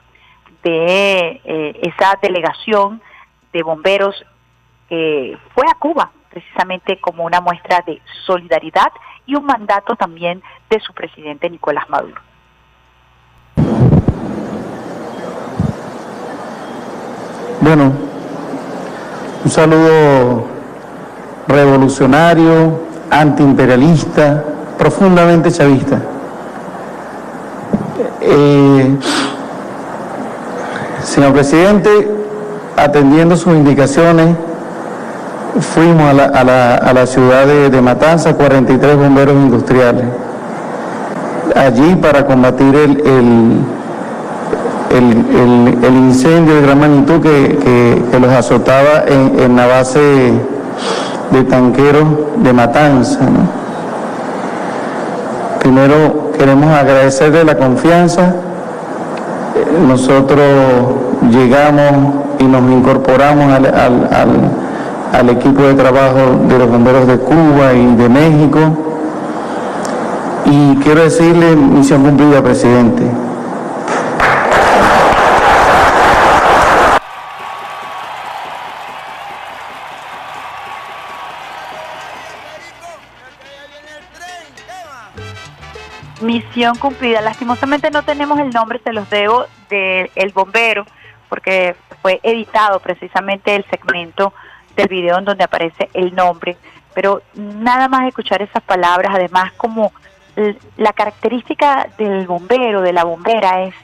de 0.63 1.41
eh, 1.43 1.79
esa 1.81 2.17
delegación 2.21 3.01
de 3.51 3.63
bomberos 3.63 4.25
fue 5.53 5.65
a 5.69 5.75
Cuba 5.79 6.11
precisamente 6.29 6.99
como 6.99 7.25
una 7.25 7.41
muestra 7.41 7.83
de 7.85 8.01
solidaridad 8.25 8.91
y 9.25 9.35
un 9.35 9.45
mandato 9.45 9.95
también 9.95 10.41
de 10.69 10.79
su 10.79 10.93
presidente 10.93 11.49
Nicolás 11.49 11.89
Maduro. 11.89 12.21
Bueno, 17.59 17.93
un 19.45 19.51
saludo 19.51 20.47
revolucionario, 21.47 22.81
antiimperialista, 23.11 24.43
profundamente 24.77 25.51
chavista. 25.51 26.01
Eh, 28.21 28.97
señor 31.03 31.33
presidente, 31.33 32.09
atendiendo 32.77 33.35
sus 33.35 33.53
indicaciones, 33.53 34.35
fuimos 35.59 36.09
a 36.09 36.13
la, 36.13 36.25
a 36.25 36.43
la, 36.43 36.75
a 36.75 36.93
la 36.93 37.05
ciudad 37.05 37.45
de, 37.45 37.69
de, 37.69 37.81
Matanza, 37.81 38.33
43 38.33 38.95
bomberos 38.97 39.35
industriales, 39.35 40.05
allí 41.55 41.95
para 41.95 42.25
combatir 42.25 42.73
el, 42.75 43.01
el, 43.05 43.65
el, 44.95 45.83
el 45.83 45.93
incendio 45.93 46.55
de 46.55 46.61
gran 46.61 46.79
magnitud 46.79 47.21
que, 47.21 48.01
que, 48.11 48.19
los 48.19 48.31
azotaba 48.31 49.03
en, 49.07 49.39
en, 49.39 49.55
la 49.55 49.67
base 49.67 50.33
de 51.31 51.43
tanqueros 51.43 52.05
de 52.37 52.53
Matanza. 52.53 53.19
Primero 55.59 56.31
queremos 56.37 56.73
agradecerle 56.73 57.43
la 57.43 57.57
confianza. 57.57 58.33
Nosotros 59.87 60.39
llegamos 61.29 62.15
y 62.39 62.45
nos 62.45 62.63
incorporamos 62.71 63.53
al 63.53 64.51
al 65.11 65.29
equipo 65.29 65.63
de 65.63 65.73
trabajo 65.73 66.39
de 66.47 66.57
los 66.57 66.69
bomberos 66.69 67.07
de 67.07 67.17
Cuba 67.17 67.73
y 67.73 67.95
de 67.95 68.09
México. 68.09 68.59
Y 70.45 70.75
quiero 70.77 71.03
decirle, 71.03 71.55
misión 71.55 72.03
cumplida, 72.03 72.41
presidente. 72.41 73.03
Misión 86.21 86.75
cumplida. 86.77 87.21
Lastimosamente 87.21 87.89
no 87.91 88.03
tenemos 88.03 88.39
el 88.39 88.51
nombre, 88.51 88.79
se 88.83 88.93
los 88.93 89.09
debo, 89.09 89.45
del 89.69 90.09
el 90.15 90.31
bombero, 90.31 90.85
porque 91.29 91.75
fue 92.01 92.19
editado 92.23 92.79
precisamente 92.79 93.55
el 93.55 93.65
segmento 93.69 94.33
del 94.75 94.87
video 94.87 95.17
en 95.17 95.25
donde 95.25 95.43
aparece 95.43 95.89
el 95.93 96.15
nombre, 96.15 96.57
pero 96.93 97.21
nada 97.35 97.87
más 97.87 98.07
escuchar 98.07 98.41
esas 98.41 98.63
palabras, 98.63 99.13
además 99.15 99.51
como 99.53 99.91
la 100.77 100.93
característica 100.93 101.89
del 101.97 102.25
bombero, 102.25 102.81
de 102.81 102.93
la 102.93 103.03
bombera 103.03 103.63
es 103.63 103.75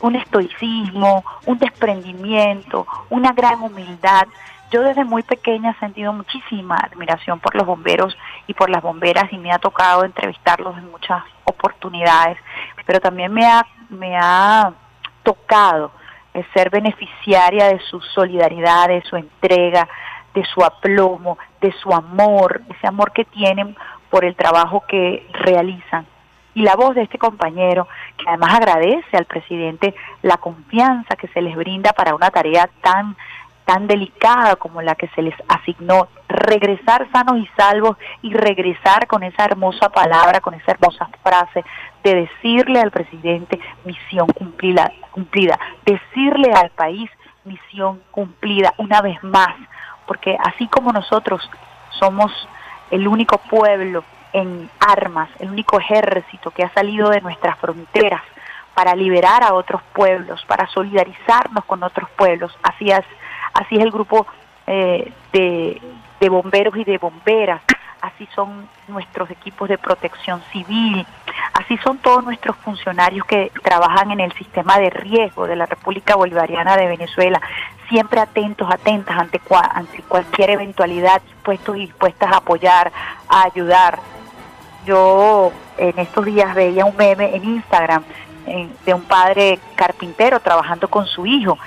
un 0.00 0.16
estoicismo, 0.16 1.24
un 1.46 1.58
desprendimiento, 1.58 2.86
una 3.10 3.32
gran 3.32 3.62
humildad. 3.62 4.26
Yo 4.70 4.82
desde 4.82 5.04
muy 5.04 5.22
pequeña 5.22 5.72
he 5.72 5.80
sentido 5.80 6.12
muchísima 6.12 6.76
admiración 6.76 7.40
por 7.40 7.54
los 7.54 7.66
bomberos 7.66 8.16
y 8.46 8.54
por 8.54 8.70
las 8.70 8.82
bomberas 8.82 9.32
y 9.32 9.38
me 9.38 9.52
ha 9.52 9.58
tocado 9.58 10.04
entrevistarlos 10.04 10.78
en 10.78 10.90
muchas 10.90 11.22
oportunidades, 11.44 12.38
pero 12.86 13.00
también 13.00 13.32
me 13.32 13.46
ha, 13.46 13.66
me 13.90 14.16
ha 14.16 14.72
tocado 15.22 15.92
ser 16.54 16.70
beneficiaria 16.70 17.66
de 17.66 17.80
su 17.80 18.00
solidaridad, 18.00 18.88
de 18.88 19.02
su 19.02 19.16
entrega, 19.16 19.88
de 20.34 20.44
su 20.44 20.62
aplomo, 20.62 21.38
de 21.60 21.72
su 21.72 21.92
amor, 21.92 22.62
ese 22.68 22.86
amor 22.86 23.12
que 23.12 23.24
tienen 23.24 23.76
por 24.10 24.24
el 24.24 24.36
trabajo 24.36 24.84
que 24.88 25.26
realizan. 25.32 26.06
Y 26.54 26.62
la 26.62 26.74
voz 26.74 26.94
de 26.94 27.02
este 27.02 27.18
compañero, 27.18 27.86
que 28.16 28.24
además 28.28 28.54
agradece 28.54 29.16
al 29.16 29.24
presidente 29.24 29.94
la 30.22 30.36
confianza 30.36 31.16
que 31.16 31.28
se 31.28 31.40
les 31.40 31.54
brinda 31.56 31.92
para 31.92 32.14
una 32.14 32.30
tarea 32.30 32.68
tan 32.80 33.16
tan 33.70 33.86
delicada 33.86 34.56
como 34.56 34.82
la 34.82 34.96
que 34.96 35.06
se 35.14 35.22
les 35.22 35.34
asignó, 35.46 36.08
regresar 36.26 37.06
sanos 37.12 37.38
y 37.38 37.48
salvos 37.56 37.96
y 38.20 38.34
regresar 38.34 39.06
con 39.06 39.22
esa 39.22 39.44
hermosa 39.44 39.90
palabra, 39.90 40.40
con 40.40 40.54
esa 40.54 40.72
hermosa 40.72 41.08
frase 41.22 41.64
de 42.02 42.16
decirle 42.16 42.80
al 42.80 42.90
presidente 42.90 43.60
misión 43.84 44.26
cumplida, 44.26 44.90
cumplida, 45.12 45.56
decirle 45.86 46.52
al 46.52 46.70
país 46.70 47.08
misión 47.44 48.02
cumplida 48.10 48.74
una 48.78 49.02
vez 49.02 49.22
más, 49.22 49.54
porque 50.04 50.36
así 50.42 50.66
como 50.66 50.90
nosotros 50.90 51.48
somos 51.90 52.32
el 52.90 53.06
único 53.06 53.38
pueblo 53.38 54.02
en 54.32 54.68
armas, 54.80 55.28
el 55.38 55.48
único 55.48 55.78
ejército 55.78 56.50
que 56.50 56.64
ha 56.64 56.74
salido 56.74 57.08
de 57.10 57.20
nuestras 57.20 57.56
fronteras 57.60 58.22
para 58.74 58.96
liberar 58.96 59.44
a 59.44 59.54
otros 59.54 59.80
pueblos, 59.92 60.44
para 60.48 60.66
solidarizarnos 60.66 61.64
con 61.66 61.84
otros 61.84 62.10
pueblos, 62.16 62.50
así 62.64 62.90
así 63.54 63.76
es 63.76 63.82
el 63.82 63.90
grupo 63.90 64.26
eh, 64.66 65.12
de, 65.32 65.80
de 66.20 66.28
bomberos 66.28 66.76
y 66.76 66.84
de 66.84 66.98
bomberas, 66.98 67.62
así 68.00 68.28
son 68.34 68.68
nuestros 68.88 69.30
equipos 69.30 69.68
de 69.68 69.78
protección 69.78 70.42
civil, 70.52 71.06
así 71.54 71.76
son 71.78 71.98
todos 71.98 72.24
nuestros 72.24 72.56
funcionarios 72.56 73.26
que 73.26 73.50
trabajan 73.62 74.10
en 74.10 74.20
el 74.20 74.32
sistema 74.32 74.78
de 74.78 74.90
riesgo 74.90 75.46
de 75.46 75.56
la 75.56 75.66
República 75.66 76.16
Bolivariana 76.16 76.76
de 76.76 76.86
Venezuela, 76.86 77.40
siempre 77.88 78.20
atentos, 78.20 78.68
atentas 78.70 79.18
ante, 79.18 79.40
ante 79.50 80.02
cualquier 80.02 80.50
eventualidad, 80.50 81.20
dispuestos 81.22 81.76
y 81.76 81.80
dispuestas 81.80 82.32
a 82.32 82.36
apoyar, 82.38 82.92
a 83.28 83.44
ayudar. 83.44 83.98
Yo 84.86 85.52
en 85.76 85.98
estos 85.98 86.24
días 86.24 86.54
veía 86.54 86.84
un 86.84 86.96
meme 86.96 87.34
en 87.34 87.44
Instagram 87.44 88.02
de 88.84 88.94
un 88.94 89.02
padre 89.02 89.58
carpintero 89.76 90.40
trabajando 90.40 90.88
con 90.88 91.06
su 91.06 91.26
hijo 91.26 91.58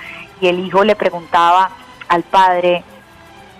y 0.44 0.48
el 0.48 0.58
hijo 0.58 0.84
le 0.84 0.94
preguntaba 0.94 1.70
al 2.06 2.22
padre, 2.22 2.84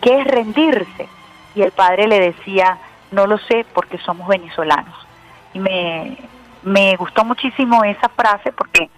¿qué 0.02 0.20
es 0.20 0.26
rendirse? 0.26 1.08
Y 1.54 1.62
el 1.62 1.72
padre 1.72 2.06
le 2.06 2.20
decía, 2.20 2.76
no 3.10 3.26
lo 3.26 3.38
sé 3.38 3.64
porque 3.72 3.96
somos 3.96 4.28
venezolanos. 4.28 4.94
Y 5.54 5.60
me, 5.60 6.18
me 6.62 6.94
gustó 6.96 7.24
muchísimo 7.24 7.84
esa 7.84 8.10
frase 8.10 8.52
porque 8.52 8.90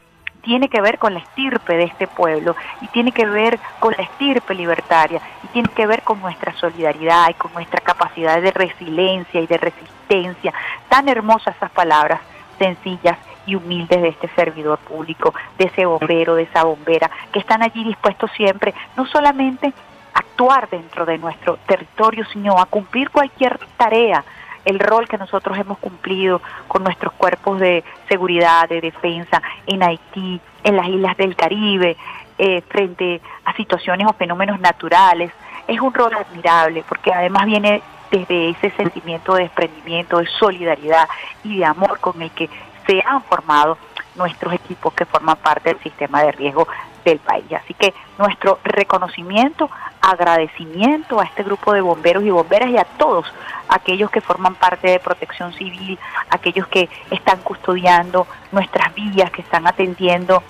tiene 0.42 0.68
que 0.68 0.80
ver 0.80 0.98
con 0.98 1.14
la 1.14 1.20
estirpe 1.20 1.76
de 1.76 1.84
este 1.84 2.08
pueblo 2.08 2.56
y 2.80 2.88
tiene 2.88 3.12
que 3.12 3.24
ver 3.24 3.60
con 3.78 3.94
la 3.96 4.02
estirpe 4.02 4.54
libertaria 4.56 5.20
y 5.44 5.46
tiene 5.48 5.68
que 5.68 5.86
ver 5.86 6.02
con 6.02 6.20
nuestra 6.20 6.54
solidaridad 6.54 7.30
y 7.30 7.34
con 7.34 7.52
nuestra 7.52 7.80
capacidad 7.80 8.42
de 8.42 8.50
resiliencia 8.50 9.40
y 9.40 9.46
de 9.46 9.58
resistencia. 9.58 10.52
Tan 10.88 11.08
hermosas 11.08 11.54
esas 11.54 11.70
palabras, 11.70 12.18
sencillas 12.58 13.16
y 13.46 13.54
humildes 13.54 14.02
de 14.02 14.08
este 14.08 14.28
servidor 14.34 14.78
público, 14.78 15.34
de 15.58 15.66
ese 15.66 15.86
bombero, 15.86 16.34
de 16.34 16.42
esa 16.42 16.64
bombera, 16.64 17.10
que 17.32 17.38
están 17.38 17.62
allí 17.62 17.84
dispuestos 17.84 18.30
siempre, 18.36 18.74
no 18.96 19.06
solamente 19.06 19.72
a 20.12 20.18
actuar 20.18 20.68
dentro 20.68 21.06
de 21.06 21.18
nuestro 21.18 21.58
territorio, 21.66 22.24
sino 22.32 22.58
a 22.58 22.66
cumplir 22.66 23.10
cualquier 23.10 23.58
tarea, 23.76 24.24
el 24.66 24.80
rol 24.80 25.08
que 25.08 25.16
nosotros 25.16 25.56
hemos 25.56 25.78
cumplido 25.78 26.42
con 26.66 26.82
nuestros 26.82 27.12
cuerpos 27.14 27.60
de 27.60 27.84
seguridad, 28.08 28.68
de 28.68 28.80
defensa 28.80 29.40
en 29.66 29.82
Haití, 29.82 30.40
en 30.64 30.76
las 30.76 30.88
islas 30.88 31.16
del 31.16 31.36
Caribe, 31.36 31.96
eh, 32.36 32.62
frente 32.68 33.20
a 33.44 33.54
situaciones 33.54 34.06
o 34.08 34.12
fenómenos 34.12 34.58
naturales. 34.60 35.30
Es 35.68 35.80
un 35.80 35.94
rol 35.94 36.12
admirable 36.14 36.84
porque 36.88 37.12
además 37.12 37.46
viene 37.46 37.80
desde 38.10 38.50
ese 38.50 38.70
sentimiento 38.70 39.34
de 39.34 39.44
desprendimiento, 39.44 40.18
de 40.18 40.26
solidaridad 40.26 41.08
y 41.44 41.58
de 41.58 41.64
amor 41.64 42.00
con 42.00 42.20
el 42.20 42.30
que 42.32 42.50
se 42.86 43.02
han 43.04 43.22
formado 43.22 43.78
nuestros 44.14 44.54
equipos 44.54 44.94
que 44.94 45.04
forman 45.04 45.36
parte 45.36 45.70
del 45.70 45.82
sistema 45.82 46.22
de 46.22 46.32
riesgo 46.32 46.66
del 47.04 47.18
país. 47.18 47.44
Así 47.52 47.74
que 47.74 47.94
nuestro 48.18 48.58
reconocimiento, 48.64 49.70
agradecimiento 50.00 51.20
a 51.20 51.24
este 51.24 51.42
grupo 51.42 51.72
de 51.72 51.80
bomberos 51.80 52.24
y 52.24 52.30
bomberas 52.30 52.70
y 52.70 52.78
a 52.78 52.84
todos 52.84 53.26
aquellos 53.68 54.10
que 54.10 54.20
forman 54.20 54.54
parte 54.54 54.90
de 54.90 54.98
protección 54.98 55.52
civil, 55.52 55.98
aquellos 56.30 56.66
que 56.68 56.88
están 57.10 57.40
custodiando 57.42 58.26
nuestras 58.52 58.94
vías, 58.94 59.30
que 59.30 59.42
están 59.42 59.66
atendiendo 59.66 60.42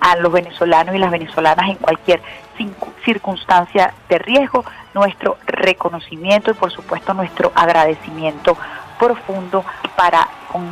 a 0.00 0.16
los 0.16 0.32
venezolanos 0.32 0.94
y 0.94 0.98
las 0.98 1.10
venezolanas 1.10 1.68
en 1.68 1.76
cualquier 1.76 2.20
circunstancia 3.04 3.94
de 4.08 4.18
riesgo, 4.18 4.64
nuestro 4.94 5.38
reconocimiento 5.46 6.50
y 6.50 6.54
por 6.54 6.72
supuesto 6.72 7.14
nuestro 7.14 7.52
agradecimiento 7.54 8.56
profundo 8.98 9.64
para 9.96 10.28
con, 10.50 10.68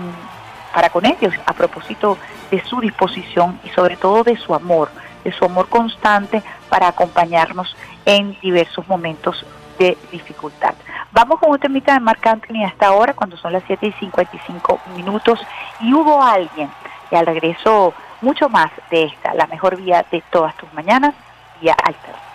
para 0.73 0.91
con 0.91 1.07
ellos 1.07 1.35
a 1.47 1.53
propósito 1.53 2.19
de 2.51 2.63
su 2.65 2.81
disposición 2.81 3.61
y 3.65 3.69
sobre 3.71 3.97
todo 3.97 4.25
de 4.25 4.37
su 4.37 4.55
amor, 4.55 4.91
de 5.25 5.33
su 5.33 5.45
amor 5.45 5.69
constante 5.69 6.43
para 6.69 6.89
acompañarnos 6.89 7.77
en 8.05 8.39
diversos 8.41 8.87
momentos 8.89 9.45
de 9.79 9.97
dificultad. 10.13 10.75
Vamos 11.13 11.41
con 11.41 11.51
un 11.51 11.59
temita 11.59 11.95
de 11.95 12.01
Marc 12.01 12.25
Anthony 12.27 12.65
hasta 12.65 12.87
ahora, 12.87 13.15
cuando 13.15 13.37
son 13.37 13.53
las 13.53 13.65
7 13.67 13.87
y 13.87 13.93
55 13.93 14.81
minutos, 14.95 15.41
y 15.81 15.93
hubo 15.93 16.23
alguien, 16.23 16.71
y 17.11 17.17
al 17.17 17.27
regreso 17.27 17.95
mucho 18.21 18.49
más 18.49 18.71
de 18.91 19.05
esta, 19.05 19.35
la 19.35 19.47
mejor 19.47 19.77
vía 19.77 20.05
de 20.11 20.23
todas 20.31 20.55
tus 20.57 20.73
mañanas, 20.75 21.15
vía 21.61 21.75
Alter. 21.83 22.30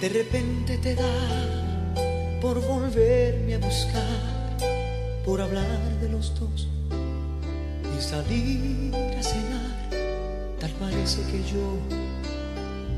De 0.00 0.08
repente 0.08 0.78
te 0.78 0.94
da 0.94 2.38
por 2.40 2.58
volverme 2.66 3.56
a 3.56 3.58
buscar, 3.58 4.56
por 5.26 5.42
hablar 5.42 5.78
de 6.00 6.08
los 6.08 6.34
dos 6.40 6.68
y 7.84 8.00
salir 8.00 8.94
a 8.94 9.22
cenar. 9.22 10.56
Tal 10.58 10.70
parece 10.80 11.20
que 11.30 11.42
yo 11.52 11.78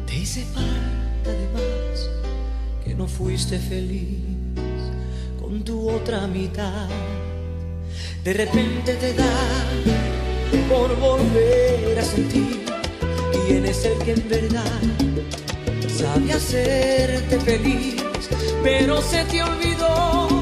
te 0.06 0.14
hice 0.14 0.44
falta 0.44 1.32
de 1.32 1.48
más, 1.48 2.08
que 2.84 2.94
no 2.94 3.08
fuiste 3.08 3.58
feliz 3.58 4.20
con 5.40 5.64
tu 5.64 5.90
otra 5.90 6.28
mitad. 6.28 6.88
De 8.22 8.32
repente 8.32 8.94
te 8.94 9.12
da 9.14 9.40
por 10.68 10.96
volver 11.00 11.98
a 11.98 12.04
sentir 12.04 12.62
quién 13.48 13.66
es 13.66 13.84
el 13.86 13.98
que 14.04 14.12
en 14.12 14.28
verdad 14.28 14.82
sabe 15.88 16.32
hacerte 16.32 17.40
feliz, 17.40 18.02
pero 18.62 19.00
se 19.02 19.24
te 19.24 19.42
olvidó 19.42 20.41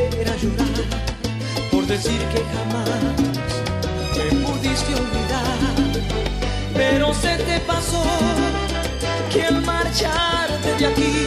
decir 1.91 2.21
que 2.29 2.41
jamás 2.55 2.87
me 4.15 4.47
pudiste 4.47 4.95
olvidar, 4.95 5.59
pero 6.73 7.13
se 7.13 7.35
te 7.35 7.59
pasó 7.67 8.01
que 9.29 9.43
al 9.43 9.61
marcharte 9.61 10.73
de 10.79 10.85
aquí 10.87 11.20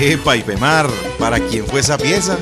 Epa, 0.00 0.36
y 0.36 0.42
Femar, 0.42 0.88
¿para 1.18 1.40
quién 1.40 1.66
fue 1.66 1.80
esa 1.80 1.98
pieza? 1.98 2.38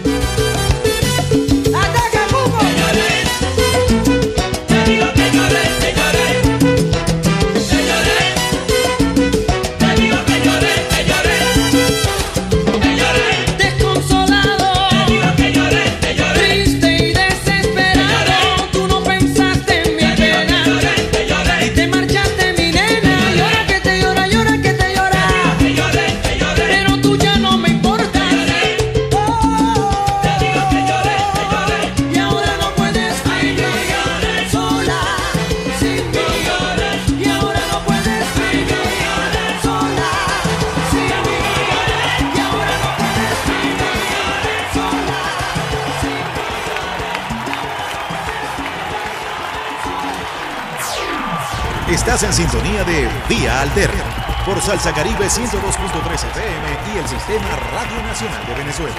Estás 52.17 52.39
en 52.39 52.49
sintonía 52.49 52.83
de 52.85 53.07
Vía 53.29 53.61
Alterna 53.61 54.03
por 54.47 54.59
Salsa 54.63 54.91
Caribe 54.91 55.27
102.3 55.27 56.15
FM 56.15 56.95
y 56.95 56.99
el 56.99 57.07
Sistema 57.07 57.45
Radio 57.71 58.03
Nacional 58.05 58.47
de 58.47 58.55
Venezuela. 58.55 58.97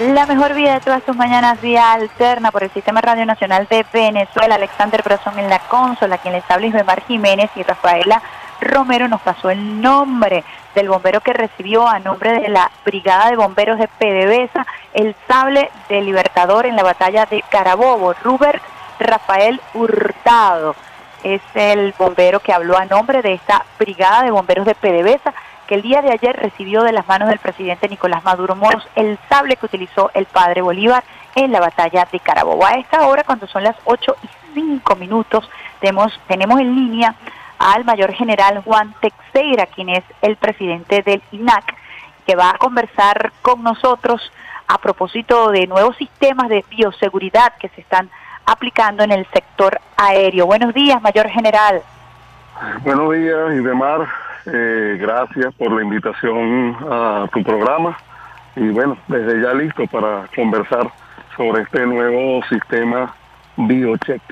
La 0.00 0.26
mejor 0.26 0.52
vida 0.52 0.74
de 0.74 0.80
todas 0.80 1.02
tus 1.02 1.16
mañanas, 1.16 1.62
vía 1.62 1.94
alterna 1.94 2.50
por 2.50 2.64
el 2.64 2.70
Sistema 2.70 3.00
Radio 3.00 3.24
Nacional 3.24 3.66
de 3.70 3.86
Venezuela. 3.90 4.56
Alexander 4.56 5.02
Brazón 5.02 5.38
en 5.38 5.48
la 5.48 5.60
consola, 5.60 6.18
quien 6.18 6.34
les 6.34 6.44
habla 6.50 6.66
es 6.66 6.84
Mar 6.84 7.02
Jiménez 7.06 7.50
y 7.56 7.62
Rafaela 7.62 8.20
Romero 8.62 9.08
nos 9.08 9.20
pasó 9.20 9.50
el 9.50 9.80
nombre 9.80 10.44
del 10.74 10.88
bombero 10.88 11.20
que 11.20 11.32
recibió 11.32 11.86
a 11.86 11.98
nombre 11.98 12.40
de 12.40 12.48
la 12.48 12.70
Brigada 12.84 13.30
de 13.30 13.36
Bomberos 13.36 13.78
de 13.78 13.88
PDVSA 13.88 14.66
el 14.94 15.14
sable 15.28 15.70
de 15.88 16.00
Libertador 16.02 16.66
en 16.66 16.76
la 16.76 16.82
batalla 16.82 17.26
de 17.26 17.42
Carabobo. 17.50 18.14
Rubert 18.22 18.62
Rafael 18.98 19.60
Hurtado 19.74 20.74
es 21.22 21.40
el 21.54 21.94
bombero 21.98 22.40
que 22.40 22.52
habló 22.52 22.76
a 22.76 22.84
nombre 22.84 23.22
de 23.22 23.34
esta 23.34 23.64
Brigada 23.78 24.22
de 24.22 24.30
Bomberos 24.30 24.66
de 24.66 24.74
PDVSA 24.74 25.34
que 25.66 25.74
el 25.76 25.82
día 25.82 26.02
de 26.02 26.12
ayer 26.12 26.36
recibió 26.36 26.82
de 26.82 26.92
las 26.92 27.06
manos 27.06 27.28
del 27.28 27.38
presidente 27.38 27.88
Nicolás 27.88 28.24
Maduro 28.24 28.56
Moros 28.56 28.86
el 28.96 29.18
sable 29.28 29.56
que 29.56 29.66
utilizó 29.66 30.10
el 30.14 30.26
padre 30.26 30.62
Bolívar 30.62 31.04
en 31.34 31.52
la 31.52 31.60
batalla 31.60 32.06
de 32.10 32.20
Carabobo. 32.20 32.66
A 32.66 32.74
esta 32.74 33.06
hora, 33.06 33.24
cuando 33.24 33.46
son 33.46 33.62
las 33.62 33.76
8 33.84 34.16
y 34.22 34.28
5 34.54 34.96
minutos, 34.96 35.48
tenemos, 35.80 36.18
tenemos 36.26 36.60
en 36.60 36.74
línea 36.74 37.14
al 37.62 37.84
mayor 37.84 38.12
general 38.12 38.62
Juan 38.64 38.94
Texeira, 39.00 39.66
quien 39.66 39.88
es 39.88 40.04
el 40.20 40.36
presidente 40.36 41.02
del 41.02 41.22
INAC, 41.30 41.74
que 42.26 42.34
va 42.34 42.50
a 42.50 42.58
conversar 42.58 43.32
con 43.40 43.62
nosotros 43.62 44.32
a 44.66 44.78
propósito 44.78 45.50
de 45.50 45.66
nuevos 45.66 45.96
sistemas 45.96 46.48
de 46.48 46.64
bioseguridad 46.70 47.54
que 47.60 47.68
se 47.70 47.80
están 47.80 48.10
aplicando 48.46 49.04
en 49.04 49.12
el 49.12 49.26
sector 49.32 49.78
aéreo. 49.96 50.46
Buenos 50.46 50.74
días, 50.74 51.00
mayor 51.02 51.28
general. 51.28 51.82
Buenos 52.82 53.12
días, 53.14 53.52
Idemar. 53.54 54.08
Eh, 54.46 54.96
gracias 55.00 55.54
por 55.54 55.72
la 55.72 55.82
invitación 55.82 56.76
a 56.90 57.28
tu 57.32 57.42
programa. 57.44 57.96
Y 58.56 58.68
bueno, 58.68 58.96
desde 59.06 59.40
ya 59.40 59.54
listo 59.54 59.86
para 59.86 60.26
conversar 60.34 60.90
sobre 61.36 61.62
este 61.62 61.86
nuevo 61.86 62.42
sistema 62.48 63.14
BioCheck. 63.56 64.22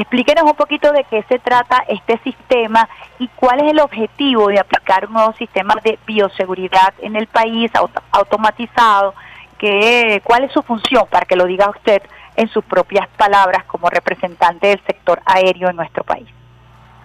Explíquenos 0.00 0.44
un 0.44 0.54
poquito 0.54 0.90
de 0.92 1.04
qué 1.04 1.22
se 1.28 1.38
trata 1.38 1.84
este 1.86 2.16
sistema 2.24 2.88
y 3.18 3.28
cuál 3.36 3.60
es 3.60 3.70
el 3.70 3.80
objetivo 3.80 4.48
de 4.48 4.58
aplicar 4.58 5.04
un 5.04 5.12
nuevo 5.12 5.34
sistema 5.34 5.74
de 5.84 5.98
bioseguridad 6.06 6.94
en 7.02 7.16
el 7.16 7.26
país 7.26 7.70
automatizado, 8.10 9.14
que, 9.58 10.22
cuál 10.24 10.44
es 10.44 10.52
su 10.52 10.62
función, 10.62 11.04
para 11.10 11.26
que 11.26 11.36
lo 11.36 11.44
diga 11.44 11.68
usted 11.68 12.00
en 12.34 12.48
sus 12.48 12.64
propias 12.64 13.08
palabras 13.18 13.64
como 13.64 13.90
representante 13.90 14.68
del 14.68 14.80
sector 14.86 15.20
aéreo 15.26 15.68
en 15.68 15.76
nuestro 15.76 16.02
país. 16.02 16.26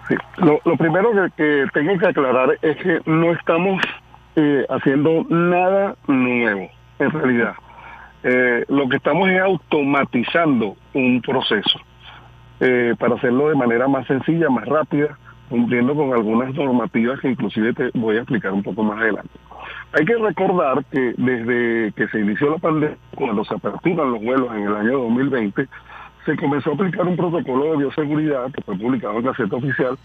Sí. 0.08 0.14
Lo, 0.38 0.58
primero 0.78 1.10
que, 1.36 1.66
tengo 1.74 1.98
que 1.98 2.06
aclarar 2.06 2.56
es 2.62 2.78
que 2.78 3.00
no 3.04 3.30
estamos 3.32 3.82
eh, 4.36 4.64
haciendo 4.70 5.22
nada 5.28 5.96
nuevo, 6.06 6.70
en 6.98 7.10
realidad. 7.10 7.56
Eh, 8.22 8.64
lo 8.68 8.88
que 8.88 8.96
estamos 8.96 9.28
es 9.28 9.38
automatizando 9.38 10.76
un 10.94 11.20
proceso. 11.20 11.78
Eh, 12.60 12.94
para 12.98 13.16
hacerlo 13.16 13.48
de 13.48 13.54
manera 13.54 13.86
más 13.86 14.06
sencilla, 14.06 14.48
más 14.48 14.66
rápida, 14.66 15.18
cumpliendo 15.50 15.94
con 15.94 16.12
algunas 16.12 16.54
normativas 16.54 17.20
que 17.20 17.30
inclusive 17.30 17.72
te 17.74 17.90
voy 17.94 18.16
a 18.16 18.20
explicar 18.20 18.52
un 18.52 18.62
poco 18.62 18.82
más 18.82 18.98
adelante. 18.98 19.30
Hay 19.92 20.04
que 20.04 20.16
recordar 20.16 20.84
que 20.86 21.14
desde 21.16 21.92
que 21.92 22.08
se 22.08 22.20
inició 22.20 22.50
la 22.50 22.58
pandemia, 22.58 22.96
cuando 23.14 23.44
se 23.44 23.54
aperturan 23.54 24.12
los 24.12 24.22
vuelos 24.22 24.50
en 24.54 24.62
el 24.62 24.74
año 24.74 24.98
2020, 25.00 25.68
se 26.24 26.36
comenzó 26.36 26.70
a 26.70 26.74
aplicar 26.74 27.06
un 27.06 27.16
protocolo 27.16 27.72
de 27.72 27.76
bioseguridad 27.78 28.50
que 28.52 28.62
fue 28.62 28.76
publicado 28.76 29.18
en 29.18 29.24
Gaceta 29.24 29.56
Oficial, 29.56 29.98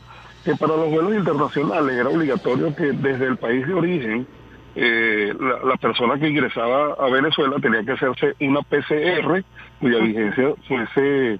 que 0.43 0.56
para 0.56 0.76
los 0.76 0.89
vuelos 0.89 1.16
internacionales 1.16 1.95
era 1.95 2.10
obligatorio 2.10 2.76
que 2.76 2.91
desde 2.91 3.28
el 3.28 3.38
país 3.38 3.66
de 3.66 3.74
origen 3.74 4.28
eh, 4.76 5.34
la, 5.39 5.70
la, 5.70 5.78
persona 5.78 6.18
que 6.18 6.30
ingresaba 6.30 6.93
a 6.93 7.10
Venezuela 7.10 7.58
tenía 7.62 7.84
que 7.84 7.91
hacerse 7.91 8.36
una 8.39 8.62
PCR 8.62 9.43
cuya 9.82 9.99
vigencia 9.99 10.54
fuese 10.66 11.38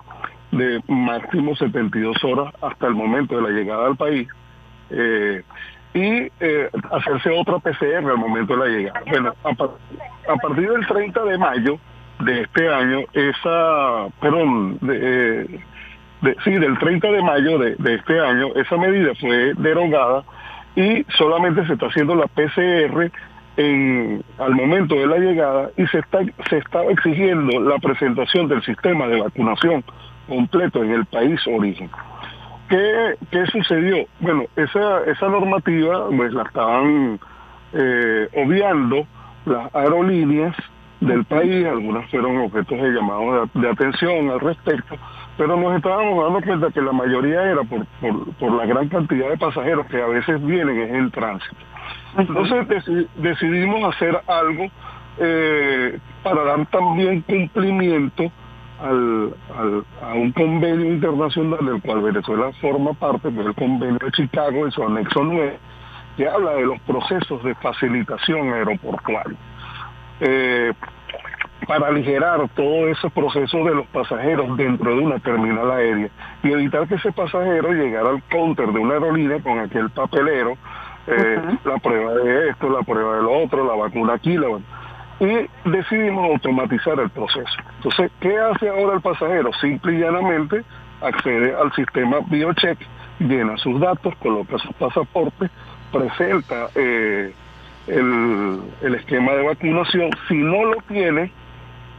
de 0.51 0.81
máximo 0.87 1.55
72 1.55 2.23
horas 2.23 2.53
hasta 2.61 2.87
el 2.87 2.95
momento 2.95 3.35
de 3.35 3.41
la 3.41 3.49
llegada 3.49 3.87
al 3.87 3.95
país 3.95 4.27
eh, 4.89 5.43
y 5.93 6.31
eh, 6.39 6.69
hacerse 6.91 7.29
otra 7.31 7.59
PCR 7.59 8.09
al 8.09 8.17
momento 8.17 8.55
de 8.55 8.59
la 8.59 8.77
llegada. 8.77 9.01
Bueno, 9.09 9.33
a, 9.43 10.35
partir 10.35 10.69
del 10.69 10.87
30 10.87 11.23
de 11.23 11.37
mayo 11.37 11.79
de 12.19 12.41
este 12.41 12.73
año, 12.73 12.99
esa, 13.13 14.07
perdón, 14.19 14.77
de, 14.81 15.45
eh, 16.23 16.35
sí, 16.43 16.51
del 16.51 16.77
30 16.77 17.11
de 17.11 17.21
mayo 17.21 17.57
de, 17.57 17.75
de 17.75 17.95
este 17.95 18.19
año, 18.19 18.47
esa 18.55 18.77
medida 18.77 19.13
fue 19.19 19.53
derogada 19.57 20.23
y 20.75 21.03
solamente 21.17 21.65
se 21.67 21.73
está 21.73 21.87
haciendo 21.87 22.15
la 22.15 22.27
PCR 22.27 23.11
en, 23.57 24.23
al 24.37 24.55
momento 24.55 24.95
de 24.95 25.07
la 25.07 25.17
llegada 25.17 25.69
y 25.77 25.85
se 25.87 25.99
está 25.99 26.19
se 26.49 26.57
estaba 26.57 26.89
exigiendo 26.91 27.59
la 27.59 27.77
presentación 27.79 28.47
del 28.47 28.63
sistema 28.63 29.07
de 29.07 29.21
vacunación 29.21 29.83
completo 30.32 30.82
en 30.82 30.91
el 30.91 31.05
país 31.05 31.39
origen. 31.45 31.89
¿Qué, 32.69 33.15
qué 33.29 33.45
sucedió? 33.47 34.05
Bueno, 34.21 34.45
esa, 34.55 35.03
esa 35.03 35.27
normativa 35.27 36.07
pues 36.07 36.32
la 36.32 36.43
estaban 36.43 37.19
eh, 37.73 38.29
obviando 38.38 39.05
las 39.45 39.75
aerolíneas 39.75 40.55
del 41.01 41.25
país, 41.25 41.65
algunas 41.65 42.09
fueron 42.09 42.38
objetos 42.38 42.77
de 42.82 42.91
llamado 42.91 43.49
de, 43.53 43.69
atención 43.69 44.29
al 44.29 44.39
respecto, 44.39 44.95
pero 45.38 45.57
nos 45.57 45.75
estábamos 45.75 46.23
dando 46.23 46.41
cuenta 46.47 46.71
que 46.71 46.82
la 46.82 46.93
mayoría 46.93 47.43
era 47.43 47.63
por, 47.63 47.86
por, 48.39 48.53
la 48.53 48.65
gran 48.65 48.88
cantidad 48.88 49.29
de 49.29 49.38
pasajeros 49.38 49.86
que 49.88 50.01
a 50.01 50.07
veces 50.07 50.41
vienen 50.45 50.95
en 50.95 51.11
tránsito. 51.11 51.55
Entonces 52.17 53.07
decidimos 53.17 53.93
hacer 53.95 54.21
algo 54.27 54.67
eh, 55.17 55.99
para 56.23 56.43
dar 56.43 56.65
también 56.67 57.21
cumplimiento 57.21 58.32
al, 58.82 59.34
a 60.01 60.13
un 60.13 60.32
convenio 60.32 60.93
internacional 60.93 61.65
del 61.65 61.82
cual 61.82 62.01
Venezuela 62.01 62.51
forma 62.59 62.93
parte, 62.93 63.32
que 63.32 63.39
es 63.39 63.45
el 63.45 63.55
convenio 63.55 63.99
de 64.03 64.11
Chicago 64.11 64.65
en 64.65 64.71
su 64.71 64.84
anexo 64.84 65.23
9, 65.23 65.57
que 66.17 66.27
habla 66.27 66.53
de 66.53 66.65
los 66.65 66.79
procesos 66.82 67.43
de 67.43 67.55
facilitación 67.55 68.53
aeroportuaria. 68.53 69.38
Eh, 70.19 70.73
para 71.67 71.88
aligerar 71.88 72.49
todo 72.55 72.88
ese 72.88 73.09
proceso 73.11 73.63
de 73.63 73.75
los 73.75 73.88
pasajeros 73.88 74.57
dentro 74.57 74.95
de 74.95 75.01
una 75.01 75.19
terminal 75.19 75.71
aérea 75.71 76.09
y 76.43 76.51
evitar 76.51 76.88
que 76.88 76.95
ese 76.95 77.11
pasajero 77.11 77.71
llegara 77.71 78.09
al 78.09 78.23
counter 78.23 78.71
de 78.71 78.79
una 78.79 78.95
aerolínea 78.95 79.39
con 79.41 79.59
aquel 79.59 79.89
papelero, 79.91 80.57
eh, 81.07 81.41
la 81.63 81.77
prueba 81.77 82.13
de 82.15 82.49
esto, 82.49 82.69
la 82.69 82.82
prueba 82.84 83.17
de 83.17 83.21
lo 83.23 83.43
otro, 83.43 83.65
la 83.65 83.75
vacuna 83.75 84.13
aquí, 84.13 84.38
la 84.38 84.47
y 85.22 85.69
decidimos 85.69 86.26
automatizar 86.32 86.99
el 86.99 87.09
proceso. 87.11 87.55
Entonces, 87.78 88.11
¿qué 88.19 88.36
hace 88.39 88.69
ahora 88.69 88.95
el 88.95 89.01
pasajero? 89.01 89.51
Simple 89.61 89.93
y 89.93 89.99
llanamente 89.99 90.63
accede 90.99 91.55
al 91.55 91.72
sistema 91.74 92.17
BioCheck, 92.26 92.80
llena 93.19 93.55
sus 93.57 93.80
datos, 93.80 94.15
coloca 94.15 94.57
su 94.57 94.74
pasaporte, 94.74 95.47
presenta 95.91 96.69
eh, 96.74 97.32
el, 97.86 98.95
esquema 98.95 99.34
de 99.34 99.43
vacunación. 99.43 100.09
Si 100.28 100.34
no 100.34 100.65
lo 100.65 100.78
tiene, 100.88 101.32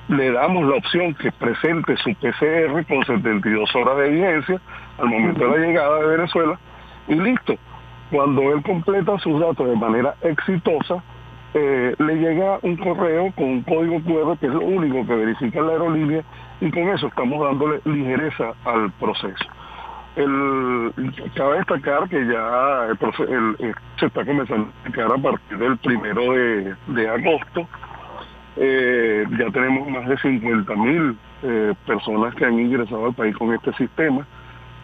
le 0.08 0.32
damos 0.32 0.68
la 0.68 0.76
opción 0.76 1.14
que 1.14 1.30
presente 1.30 1.96
su 1.98 2.12
PCR 2.16 2.84
con 2.88 3.04
72 3.04 3.72
horas 3.76 3.98
de 3.98 4.10
vigencia 4.10 4.60
al 4.98 5.06
momento 5.06 5.44
de 5.44 5.58
la 5.60 5.66
llegada 5.66 6.00
de 6.00 6.16
Venezuela 6.16 6.58
y 7.06 7.14
listo. 7.14 7.54
Cuando 8.10 8.52
él 8.52 8.62
completa 8.62 9.16
sus 9.20 9.40
datos 9.40 9.68
de 9.68 9.76
manera 9.76 10.16
exitosa, 10.22 11.02
eh, 11.54 11.94
le 11.98 12.14
llega 12.14 12.58
un 12.62 12.76
correo 12.76 13.30
con 13.34 13.44
un 13.44 13.62
código 13.62 14.00
QR 14.02 14.38
que 14.38 14.46
es 14.46 14.52
lo 14.52 14.60
único 14.60 15.06
que 15.06 15.14
verifica 15.14 15.60
la 15.60 15.72
aerolínea 15.72 16.22
y 16.60 16.70
con 16.70 16.88
eso 16.88 17.08
estamos 17.08 17.44
dándole 17.44 17.80
ligereza 17.84 18.52
al 18.64 18.90
proceso. 18.92 19.44
El, 20.16 20.92
cabe 21.34 21.58
destacar 21.58 22.08
que 22.08 22.26
ya 22.26 22.86
el, 22.88 23.74
se 23.98 24.06
está 24.06 24.24
comenzando 24.24 24.68
a 24.68 24.80
aplicar 24.80 25.12
a 25.12 25.18
partir 25.18 25.58
del 25.58 25.76
primero 25.78 26.32
de, 26.86 27.08
agosto. 27.08 27.66
Eh, 28.56 29.24
ya 29.38 29.50
tenemos 29.50 29.88
más 29.88 30.06
de 30.08 30.18
50 30.18 30.74
mil 30.76 31.16
eh, 31.42 31.74
personas 31.86 32.34
que 32.34 32.44
han 32.44 32.58
ingresado 32.58 33.06
al 33.06 33.14
país 33.14 33.34
con 33.36 33.54
este 33.54 33.72
sistema. 33.74 34.26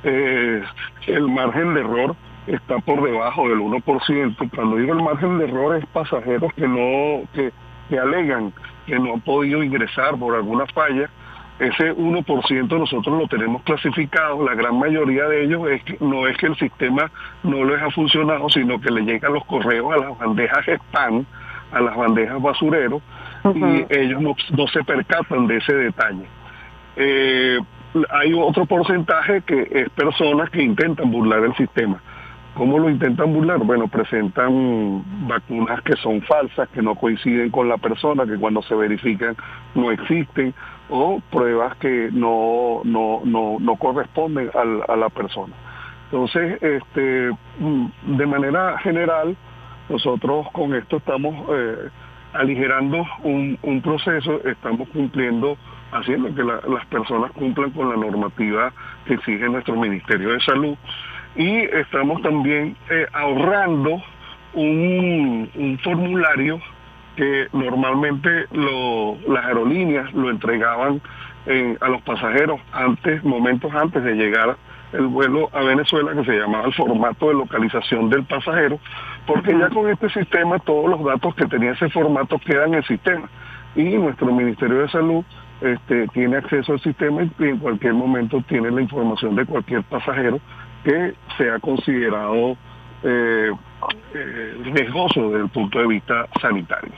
Eh, 0.03 0.63
el 1.07 1.29
margen 1.29 1.75
de 1.75 1.81
error 1.81 2.17
está 2.47 2.79
por 2.79 3.03
debajo 3.03 3.49
del 3.49 3.59
1%. 3.59 4.51
Cuando 4.55 4.77
digo 4.77 4.93
el 4.93 5.03
margen 5.03 5.39
de 5.39 5.45
error 5.45 5.77
es 5.77 5.87
pasajeros 5.87 6.53
que 6.55 6.67
no 6.67 7.27
que, 7.33 7.53
que 7.89 7.99
alegan 7.99 8.53
que 8.87 8.99
no 8.99 9.15
han 9.15 9.21
podido 9.21 9.63
ingresar 9.63 10.17
por 10.17 10.35
alguna 10.35 10.67
falla 10.67 11.11
ese 11.59 11.93
1% 11.93 12.79
nosotros 12.79 13.19
lo 13.19 13.27
tenemos 13.27 13.63
clasificado, 13.63 14.45
la 14.45 14.55
gran 14.55 14.79
mayoría 14.79 15.25
de 15.25 15.45
ellos 15.45 15.69
es 15.69 15.83
que, 15.83 15.97
no 16.01 16.29
es 16.29 16.37
que 16.37 16.47
el 16.47 16.57
sistema 16.57 17.11
no 17.43 17.65
les 17.65 17.83
ha 17.83 17.91
funcionado, 17.91 18.49
sino 18.49 18.81
que 18.81 18.91
le 18.91 19.03
llegan 19.03 19.33
los 19.33 19.45
correos 19.45 19.93
a 19.93 19.97
las 19.97 20.19
bandejas 20.19 20.65
spam, 20.69 21.25
a 21.73 21.81
las 21.81 21.97
bandejas 21.97 22.41
basureros, 22.41 23.03
y 23.55 23.85
ellos 23.91 24.21
no, 24.21 24.67
se 24.69 24.85
percatan 24.85 25.49
de 25.49 25.57
ese 25.57 25.75
detalle. 25.75 26.27
Eh, 26.95 27.59
hay 28.11 28.33
otro 28.35 28.65
porcentaje 28.67 29.43
que 29.43 29.69
es 29.71 29.91
personas 29.91 30.51
que 30.51 30.63
intentan 30.63 31.11
burlar 31.11 31.43
el 31.43 31.55
sistema. 31.57 32.01
¿Cómo 32.59 32.77
lo 32.81 32.91
intentan 32.91 33.33
burlar? 33.33 33.59
Bueno, 33.59 33.87
presentan 33.87 35.05
vacunas 35.29 35.81
que 35.83 35.95
son 35.95 36.21
falsas, 36.23 36.69
que 36.71 36.83
no 36.83 36.97
coinciden 36.97 37.51
con 37.51 37.69
la 37.69 37.77
persona, 37.77 38.27
que 38.27 38.37
cuando 38.37 38.63
se 38.63 38.75
verifican 38.75 39.37
no 39.77 39.93
existen, 39.93 40.53
o 40.91 41.23
pruebas 41.31 41.77
que 41.77 42.11
no, 42.13 42.81
no, 42.83 43.21
no, 43.25 43.59
no 43.61 43.77
corresponden 43.77 44.51
a 44.55 44.97
la 44.97 45.09
persona. 45.09 45.55
Entonces, 46.11 46.61
este, 46.61 47.31
mm, 47.61 48.17
de 48.17 48.27
manera 48.27 48.77
general, 48.79 49.37
nosotros 49.89 50.49
con 50.51 50.75
esto 50.75 50.97
estamos 50.97 51.37
eh, 51.53 51.91
aligerando 52.33 53.07
un, 53.23 53.57
un, 53.63 53.81
proceso, 53.83 54.41
estamos 54.45 54.89
cumpliendo, 54.89 55.57
haciendo 55.93 56.35
que 56.35 56.43
las 56.43 56.87
personas 56.87 57.31
cumplan 57.33 57.71
con 57.71 57.89
la 57.89 57.97
normativa 57.97 58.73
que 59.05 59.15
exige 59.15 59.49
nuestro 59.49 59.77
Ministerio 59.77 60.31
de 60.31 60.41
Salud 60.41 60.77
y 61.39 61.61
estamos 61.61 62.21
también 62.21 62.77
eh, 62.91 63.07
ahorrando 63.15 64.03
un, 64.53 65.79
formulario 65.83 66.61
que 67.17 67.47
normalmente 67.53 68.47
las 69.27 69.45
aerolíneas 69.45 70.13
lo 70.13 70.31
entregaban 70.31 71.01
a 71.81 71.89
los 71.89 72.03
pasajeros 72.03 72.61
antes, 72.73 73.25
momentos 73.25 73.73
antes 73.73 74.05
de 74.05 74.15
llegar 74.15 74.57
el 74.93 75.07
vuelo 75.07 75.49
a 75.53 75.63
Venezuela 75.63 76.13
que 76.13 76.25
se 76.25 76.39
llamaba 76.39 76.67
el 76.67 76.75
formato 76.75 77.29
de 77.29 77.35
localización 77.35 78.11
del 78.11 78.25
pasajero, 78.25 78.79
porque 79.27 79.57
ya 79.59 79.69
con 79.69 79.89
este 79.91 80.09
sistema 80.11 80.59
todos 80.59 80.91
los 80.91 81.05
datos 81.05 81.35
que 81.35 81.47
tenía 81.47 81.73
ese 81.73 81.89
formato 81.91 82.39
quedan 82.39 82.69
en 82.69 82.75
el 82.75 82.85
sistema. 82.85 83.29
Y 83.77 83.85
nuestro 83.85 84.33
Ministerio 84.33 84.79
de 84.79 84.89
Salud 84.89 85.25
este, 85.61 86.09
tiene 86.09 86.37
acceso 86.37 86.73
al 86.73 86.81
sistema 86.81 87.23
y 87.23 87.45
en 87.45 87.59
cualquier 87.59 87.95
momento 87.95 88.43
tiene 88.49 88.71
la 88.71 88.81
información 88.81 89.37
de 89.37 89.45
cualquier 89.45 89.83
pasajero 89.85 90.41
que 90.85 91.15
se 91.37 91.51
ha 91.51 91.59
considerado 91.59 92.57
eh, 93.03 93.51
eh, 94.15 94.57
riesgoso 94.65 95.31
desde 95.31 95.45
el 95.45 95.51
punto 95.51 95.79
de 95.79 95.87
vista 95.87 96.27
sanitario. 96.41 96.93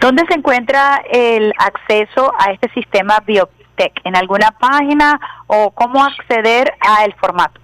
¿Dónde 0.00 0.24
se 0.28 0.34
encuentra 0.34 1.02
el 1.10 1.52
acceso 1.58 2.32
a 2.38 2.52
este 2.52 2.70
sistema 2.70 3.18
Biotech? 3.26 4.00
¿En 4.04 4.16
alguna 4.16 4.50
página 4.52 5.20
o 5.46 5.70
cómo 5.72 6.02
acceder 6.02 6.72
a 6.80 7.04
el 7.04 7.12
formato? 7.14 7.60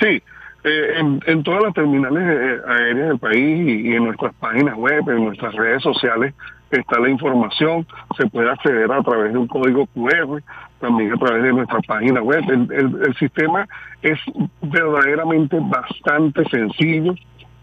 Sí, 0.00 0.22
eh, 0.64 1.20
en, 1.26 1.42
todas 1.42 1.62
las 1.62 1.74
terminales 1.74 2.22
eh, 2.22 2.60
aéreas 2.66 3.08
del 3.08 3.18
país 3.18 3.84
y, 3.84 3.94
en 3.94 4.04
nuestras 4.04 4.34
páginas 4.34 4.74
web, 4.76 5.08
en 5.08 5.24
nuestras 5.24 5.54
redes 5.54 5.82
sociales, 5.82 6.34
está 6.70 7.00
la 7.00 7.08
información, 7.08 7.86
se 8.16 8.26
puede 8.26 8.50
acceder 8.50 8.90
a 8.92 9.02
través 9.02 9.32
de 9.32 9.38
un 9.38 9.46
código 9.46 9.86
QR, 9.86 10.42
también 10.80 11.12
a 11.12 11.16
través 11.16 11.42
de 11.42 11.52
nuestra 11.52 11.80
página 11.80 12.22
web. 12.22 12.42
El, 12.48 13.14
sistema 13.18 13.66
es 14.02 14.18
verdaderamente 14.62 15.58
bastante 15.60 16.44
sencillo. 16.50 17.14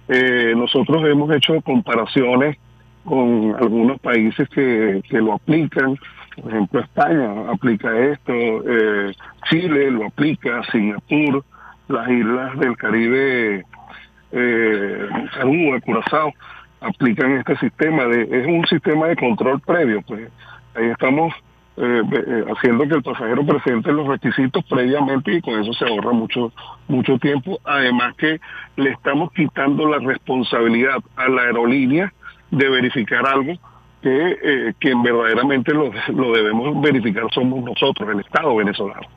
Eh, 0.08 0.53
nosotros 0.56 1.03
hemos 1.06 1.34
hecho 1.36 1.62
comparaciones 1.62 2.58
con 3.03 3.56
algunos 3.60 3.99
países 3.99 4.49
que, 4.49 5.01
que 5.08 5.20
lo 5.20 5.34
aplican. 5.34 5.97
Por 6.41 6.51
ejemplo, 6.51 6.82
España 6.82 7.49
aplica 7.49 7.97
esto, 7.97 8.34
eh, 8.34 9.14
Chile 9.49 9.91
lo 9.91 10.08
aplica, 10.08 10.62
Singapur, 10.72 11.45
las 11.88 12.10
islas 12.10 12.60
del 12.60 12.76
Caribe, 12.76 13.64
eh, 14.32 15.10
Aruba, 15.39 15.80
Curazao 15.80 16.34
aplican 16.82 17.32
este 17.38 17.58
sistema 17.58 18.06
de 18.06 18.24
es 18.24 18.48
un 18.48 18.66
sistema 18.68 19.08
de 19.08 19.16
control 19.16 19.60
previo 19.62 20.02
pues 20.02 20.30
ahí 20.76 20.88
estamos 20.88 21.34
eh, 21.78 22.02
eh, 22.10 22.46
haciendo 22.56 22.88
que 22.88 22.96
el 22.96 23.04
pasajero 23.04 23.46
presente 23.46 23.92
los 23.92 24.08
requisitos 24.08 24.64
previamente 24.64 25.34
y 25.34 25.42
con 25.42 25.62
eso 25.62 25.74
se 25.74 25.86
ahorra 25.86 26.14
mucho 26.14 26.54
mucho 26.88 27.18
tiempo. 27.18 27.60
Además 27.66 28.16
que 28.16 28.40
le 28.78 28.92
estamos 28.92 29.34
quitando 29.34 29.86
la 29.86 30.00
responsabilidad 30.00 31.00
a 31.18 31.28
la 31.28 31.42
aerolínea 31.42 32.14
de 32.50 32.70
verificar 32.70 33.28
algo 33.28 33.54
que 34.02 34.38
eh, 34.42 34.74
quien 34.80 35.04
verdaderamente 35.04 35.74
lo, 35.74 35.92
lo 36.14 36.32
debemos 36.32 36.80
verificar 36.80 37.26
somos 37.34 37.62
nosotros 37.62 38.08
el 38.10 38.22
Estado 38.22 38.56
venezolano. 38.56 39.08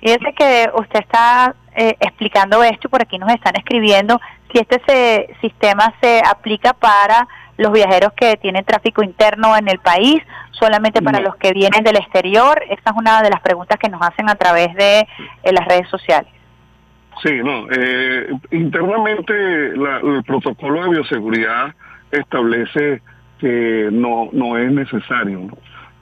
Fíjese 0.00 0.32
que 0.38 0.70
usted 0.74 1.00
está 1.00 1.54
eh, 1.74 1.96
explicando 1.98 2.62
esto 2.62 2.86
y 2.86 2.90
por 2.90 3.02
aquí 3.02 3.18
nos 3.18 3.30
están 3.30 3.56
escribiendo 3.56 4.20
si 4.52 4.58
este 4.58 4.80
se, 4.86 5.34
sistema 5.40 5.92
se 6.00 6.20
aplica 6.24 6.72
para 6.72 7.28
los 7.56 7.72
viajeros 7.72 8.12
que 8.14 8.36
tienen 8.36 8.64
tráfico 8.64 9.02
interno 9.02 9.56
en 9.56 9.68
el 9.68 9.78
país, 9.78 10.22
solamente 10.52 11.02
para 11.02 11.20
los 11.20 11.36
que 11.36 11.52
vienen 11.52 11.84
del 11.84 11.96
exterior. 11.96 12.62
Esta 12.70 12.90
es 12.90 12.96
una 12.96 13.22
de 13.22 13.30
las 13.30 13.40
preguntas 13.40 13.78
que 13.78 13.88
nos 13.88 14.00
hacen 14.02 14.30
a 14.30 14.34
través 14.34 14.74
de 14.74 15.00
eh, 15.00 15.52
las 15.52 15.66
redes 15.66 15.88
sociales. 15.88 16.30
Sí, 17.22 17.32
no. 17.44 17.66
Eh, 17.70 18.32
internamente 18.52 19.32
el 19.74 20.22
protocolo 20.26 20.84
de 20.84 20.90
bioseguridad 20.90 21.74
establece 22.10 23.02
que 23.38 23.88
no, 23.92 24.30
no 24.32 24.56
es 24.56 24.72
necesario. 24.72 25.48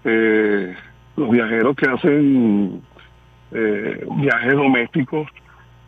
los 0.05 1.31
viajeros 1.31 1.75
que 1.75 1.87
hacen 1.87 2.83
eh, 3.51 4.07
viajes 4.17 4.53
domésticos 4.55 5.27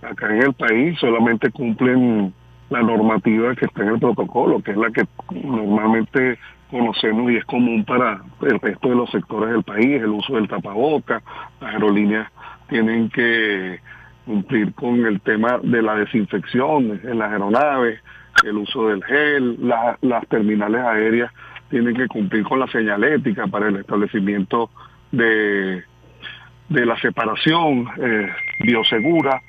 acá 0.02 0.34
en 0.34 0.42
el 0.42 0.54
país 0.54 0.98
solamente 0.98 1.50
cumplen 1.50 2.32
la 2.70 2.82
normativa 2.82 3.54
que 3.54 3.66
está 3.66 3.82
en 3.82 3.90
el 3.90 3.98
protocolo, 3.98 4.60
que 4.62 4.72
es 4.72 4.76
la 4.76 4.90
que 4.90 5.04
normalmente 5.30 6.38
conocemos 6.70 7.32
y 7.32 7.36
es 7.36 7.44
común 7.44 7.84
para 7.84 8.22
el 8.42 8.60
resto 8.60 8.88
de 8.88 8.94
los 8.94 9.10
sectores 9.10 9.50
del 9.50 9.62
país, 9.62 10.00
el 10.00 10.10
uso 10.10 10.34
del 10.34 10.48
tapaboca, 10.48 11.22
las 11.60 11.74
aerolíneas 11.74 12.30
tienen 12.68 13.10
que 13.10 13.80
cumplir 14.24 14.72
con 14.74 15.04
el 15.04 15.20
tema 15.20 15.58
de 15.62 15.82
la 15.82 15.96
desinfección 15.96 17.00
en 17.02 17.18
las 17.18 17.32
aeronaves, 17.32 18.00
el 18.44 18.56
uso 18.56 18.88
del 18.88 19.02
gel, 19.04 19.58
las 20.00 20.26
terminales 20.28 20.80
aéreas 20.80 21.32
tienen 21.68 21.94
que 21.96 22.06
cumplir 22.06 22.44
con 22.44 22.60
la 22.60 22.68
señalética 22.68 23.48
para 23.48 23.68
el 23.68 23.76
establecimiento 23.76 24.70
de 25.10 25.82
de 26.70 26.86
la 26.86 26.98
separación 27.00 27.88
eh, 28.00 28.32
biosegura, 28.60 29.42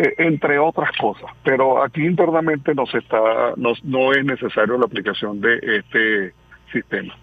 eh, 0.00 0.14
entre 0.18 0.60
otras 0.60 0.90
cosas. 0.96 1.28
Pero 1.42 1.82
aquí 1.82 2.06
internamente 2.06 2.72
no, 2.72 2.86
se 2.86 2.98
está, 2.98 3.18
no, 3.56 3.72
no 3.82 4.12
es 4.12 4.24
necesario 4.24 4.78
la 4.78 4.86
aplicación 4.86 5.40
de 5.40 5.58
este 5.60 6.34
sistema. 6.72 7.16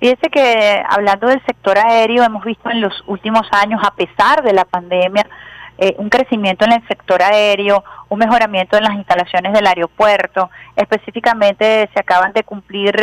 Fíjese 0.00 0.30
que 0.30 0.82
hablando 0.88 1.26
del 1.26 1.44
sector 1.44 1.76
aéreo, 1.76 2.24
hemos 2.24 2.42
visto 2.42 2.70
en 2.70 2.80
los 2.80 2.94
últimos 3.06 3.46
años, 3.52 3.82
a 3.84 3.94
pesar 3.94 4.42
de 4.42 4.54
la 4.54 4.64
pandemia, 4.64 5.26
eh, 5.76 5.94
un 5.98 6.08
crecimiento 6.08 6.64
en 6.64 6.72
el 6.72 6.88
sector 6.88 7.20
aéreo, 7.20 7.84
un 8.08 8.18
mejoramiento 8.18 8.78
en 8.78 8.84
las 8.84 8.94
instalaciones 8.94 9.52
del 9.52 9.66
aeropuerto. 9.66 10.48
Específicamente 10.74 11.90
se 11.92 12.00
acaban 12.00 12.32
de 12.32 12.44
cumplir 12.44 12.96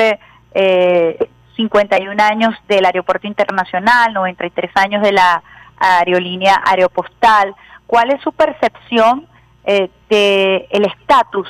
eh, 0.56 1.30
51 1.56 2.24
años 2.24 2.56
del 2.68 2.84
Aeropuerto 2.86 3.28
Internacional, 3.28 4.12
93 4.12 4.72
años 4.74 5.04
de 5.04 5.12
la 5.12 5.44
aerolínea 5.78 6.64
aeropostal. 6.66 7.54
¿Cuál 7.88 8.12
es 8.12 8.22
su 8.22 8.32
percepción 8.32 9.28
eh, 9.66 9.90
del 10.10 10.86
estatus 10.86 11.48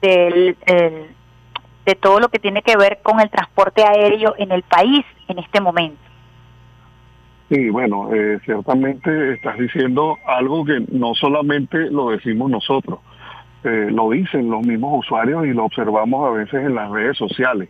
del, 0.00 0.56
de 1.84 1.94
todo 1.94 2.20
lo 2.20 2.28
que 2.28 2.38
tiene 2.38 2.62
que 2.62 2.76
ver 2.76 3.00
con 3.02 3.20
el 3.20 3.30
transporte 3.30 3.82
aéreo 3.82 4.34
en 4.38 4.52
el 4.52 4.62
país 4.62 5.04
en 5.28 5.38
este 5.38 5.60
momento. 5.60 6.00
Sí, 7.48 7.68
bueno, 7.68 8.14
eh, 8.14 8.38
ciertamente 8.44 9.32
estás 9.34 9.58
diciendo 9.58 10.16
algo 10.24 10.64
que 10.64 10.84
no 10.92 11.14
solamente 11.14 11.90
lo 11.90 12.10
decimos 12.10 12.48
nosotros, 12.50 13.00
eh, 13.64 13.88
lo 13.90 14.10
dicen 14.10 14.48
los 14.50 14.64
mismos 14.64 15.00
usuarios 15.00 15.46
y 15.46 15.52
lo 15.52 15.64
observamos 15.64 16.28
a 16.28 16.30
veces 16.30 16.64
en 16.64 16.76
las 16.76 16.90
redes 16.90 17.16
sociales. 17.16 17.68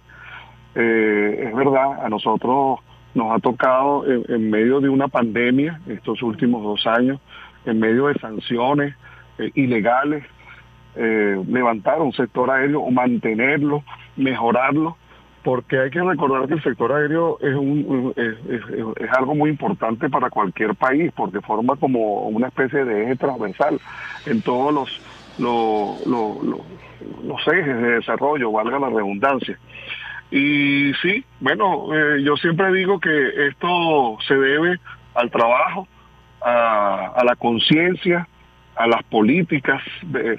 Eh, 0.74 1.44
es 1.48 1.54
verdad, 1.54 2.04
a 2.04 2.08
nosotros 2.10 2.80
nos 3.14 3.32
ha 3.32 3.38
tocado 3.38 4.04
en, 4.06 4.50
medio 4.50 4.80
de 4.80 4.88
una 4.88 5.08
pandemia, 5.08 5.80
estos 5.88 6.22
últimos 6.22 6.62
dos 6.62 6.86
años, 6.86 7.18
en 7.64 7.80
medio 7.80 8.06
de 8.06 8.14
sanciones 8.14 8.94
ilegales, 9.54 10.24
levantar 10.96 12.00
un 12.00 12.12
sector 12.12 12.50
aéreo 12.50 12.80
o 12.80 12.90
mantenerlo, 12.90 13.82
mejorarlo 14.16 14.96
porque 15.42 15.78
hay 15.78 15.90
que 15.90 16.02
recordar 16.02 16.46
que 16.48 16.54
el 16.54 16.62
sector 16.62 16.92
aéreo 16.92 17.38
es, 17.40 17.54
un, 17.54 18.12
es, 18.16 19.10
algo 19.16 19.34
muy 19.34 19.50
importante 19.50 20.08
para 20.10 20.28
cualquier 20.28 20.74
país, 20.74 21.10
porque 21.14 21.40
forma 21.40 21.76
como 21.76 22.28
una 22.28 22.48
especie 22.48 22.84
de 22.84 23.04
eje 23.04 23.16
transversal 23.16 23.80
en 24.26 24.42
todos 24.42 24.74
los, 24.74 25.00
los, 25.38 26.06
los, 27.24 27.48
ejes 27.48 27.76
de 27.76 27.90
desarrollo, 27.92 28.52
valga 28.52 28.78
la 28.78 28.90
redundancia. 28.90 29.58
Y 30.30 30.92
sí, 31.00 31.24
bueno, 31.40 31.88
eh, 31.94 32.22
yo 32.22 32.36
siempre 32.36 32.72
digo 32.72 33.00
que 33.00 33.48
esto 33.48 34.18
se 34.26 34.34
debe 34.34 34.78
al 35.14 35.30
trabajo, 35.30 35.88
a, 36.42 37.22
la 37.24 37.36
conciencia, 37.36 38.28
a 38.76 38.86
las 38.86 39.02
políticas 39.04 39.82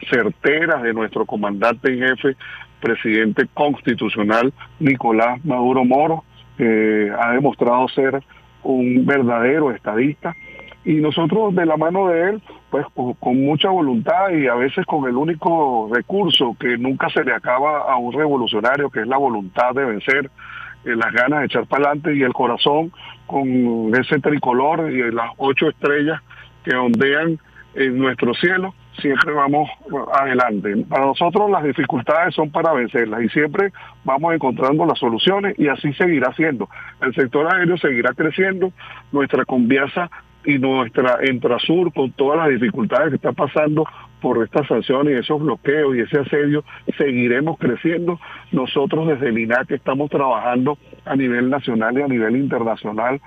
certeras 0.10 0.82
de 0.84 0.94
nuestro 0.94 1.26
comandante 1.26 1.94
en 1.94 2.00
jefe 2.00 2.36
presidente 2.80 3.48
constitucional 3.54 4.52
Nicolás 4.80 5.44
Maduro 5.46 5.86
Moro, 5.86 6.24
que 6.58 7.12
ha 7.18 7.32
demostrado 7.32 7.88
ser 7.90 8.22
un 8.64 9.06
verdadero 9.06 9.72
estadista. 9.72 10.36
Y 10.84 10.96
nosotros 10.96 11.54
de 11.54 11.66
la 11.66 11.78
mano 11.78 12.08
de 12.08 12.30
él, 12.32 12.42
pues 12.72 12.86
con, 13.20 13.40
mucha 13.42 13.70
voluntad 13.70 14.32
y 14.32 14.48
a 14.48 14.56
veces 14.56 14.84
con 14.88 15.08
el 15.08 15.16
único 15.16 15.90
recurso 15.94 16.56
que 16.60 16.76
nunca 16.78 17.08
se 17.10 17.24
le 17.24 17.34
acaba 17.34 17.82
a 17.82 17.98
un 17.98 18.12
revolucionario, 18.14 18.90
que 18.90 19.02
es 19.02 19.08
la 19.08 19.18
voluntad 19.18 19.76
de 19.76 19.86
vencer, 19.86 20.32
eh, 20.86 20.96
las 20.96 21.14
ganas 21.14 21.40
de 21.42 21.46
echar 21.46 21.66
para 21.68 21.86
adelante 21.86 22.16
y 22.16 22.24
el 22.24 22.34
corazón 22.34 22.92
con 23.28 23.94
ese 23.96 24.20
tricolor 24.20 24.92
y 24.92 25.12
las 25.12 25.32
ocho 25.38 25.70
estrellas 25.70 26.22
que 26.64 26.76
ondean 26.76 27.40
en 27.76 27.98
nuestro 27.98 28.34
cielo 28.34 28.74
siempre 29.00 29.34
vamos 29.34 29.70
adelante. 30.14 30.86
Para 30.90 31.06
nosotros 31.06 31.50
las 31.50 31.64
dificultades 31.64 32.36
son 32.36 32.52
para 32.52 32.74
vencerlas 32.74 33.24
y 33.24 33.30
siempre 33.30 33.72
vamos 34.04 34.34
encontrando 34.34 34.86
las 34.86 35.00
soluciones 35.00 35.58
y 35.58 35.68
así 35.68 35.94
seguirá 35.94 36.34
siendo. 36.34 36.70
El 37.02 37.14
sector 37.14 37.54
aéreo 37.54 37.78
seguirá 37.78 38.14
creciendo, 38.14 38.72
nuestra 39.12 39.46
conviasa 39.46 40.10
y 40.46 40.58
nuestra 40.58 41.20
Entrasur 41.22 41.94
con 41.94 42.12
todas 42.12 42.40
las 42.40 42.50
dificultades 42.50 43.10
que 43.10 43.16
está 43.16 43.32
pasando 43.32 43.86
por 44.22 44.44
estas 44.44 44.68
sanciones 44.68 45.14
y 45.14 45.18
esos 45.18 45.42
bloqueos 45.42 45.96
y 45.96 46.02
ese 46.02 46.20
asedio, 46.20 46.64
seguiremos 46.98 47.58
creciendo. 47.58 48.20
Nosotros 48.52 49.08
desde 49.08 49.30
el 49.30 49.40
INAC 49.40 49.72
estamos 49.72 50.10
trabajando 50.10 50.78
a 51.06 51.16
nivel 51.16 51.50
nacional 51.50 51.98
y 51.98 52.02
a 52.02 52.08
nivel 52.08 52.36
internacional 52.36 53.20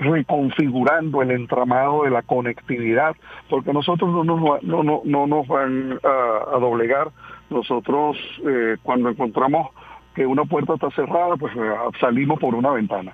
reconfigurando 0.00 1.22
el 1.22 1.30
entramado 1.30 2.04
de 2.04 2.10
la 2.10 2.22
conectividad, 2.22 3.14
porque 3.48 3.72
nosotros 3.72 4.10
no 4.10 4.24
nos, 4.24 4.62
no, 4.62 4.82
no, 4.82 5.02
no 5.04 5.26
nos 5.26 5.46
van 5.46 5.98
a, 6.02 6.58
doblegar. 6.58 7.10
Nosotros 7.50 8.16
eh, 8.44 8.76
cuando 8.82 9.08
encontramos 9.08 9.68
que 10.14 10.26
una 10.26 10.44
puerta 10.44 10.74
está 10.74 10.90
cerrada, 10.90 11.36
pues 11.36 11.54
eh, 11.56 11.74
salimos 12.00 12.40
por 12.40 12.54
una 12.54 12.70
ventana. 12.72 13.12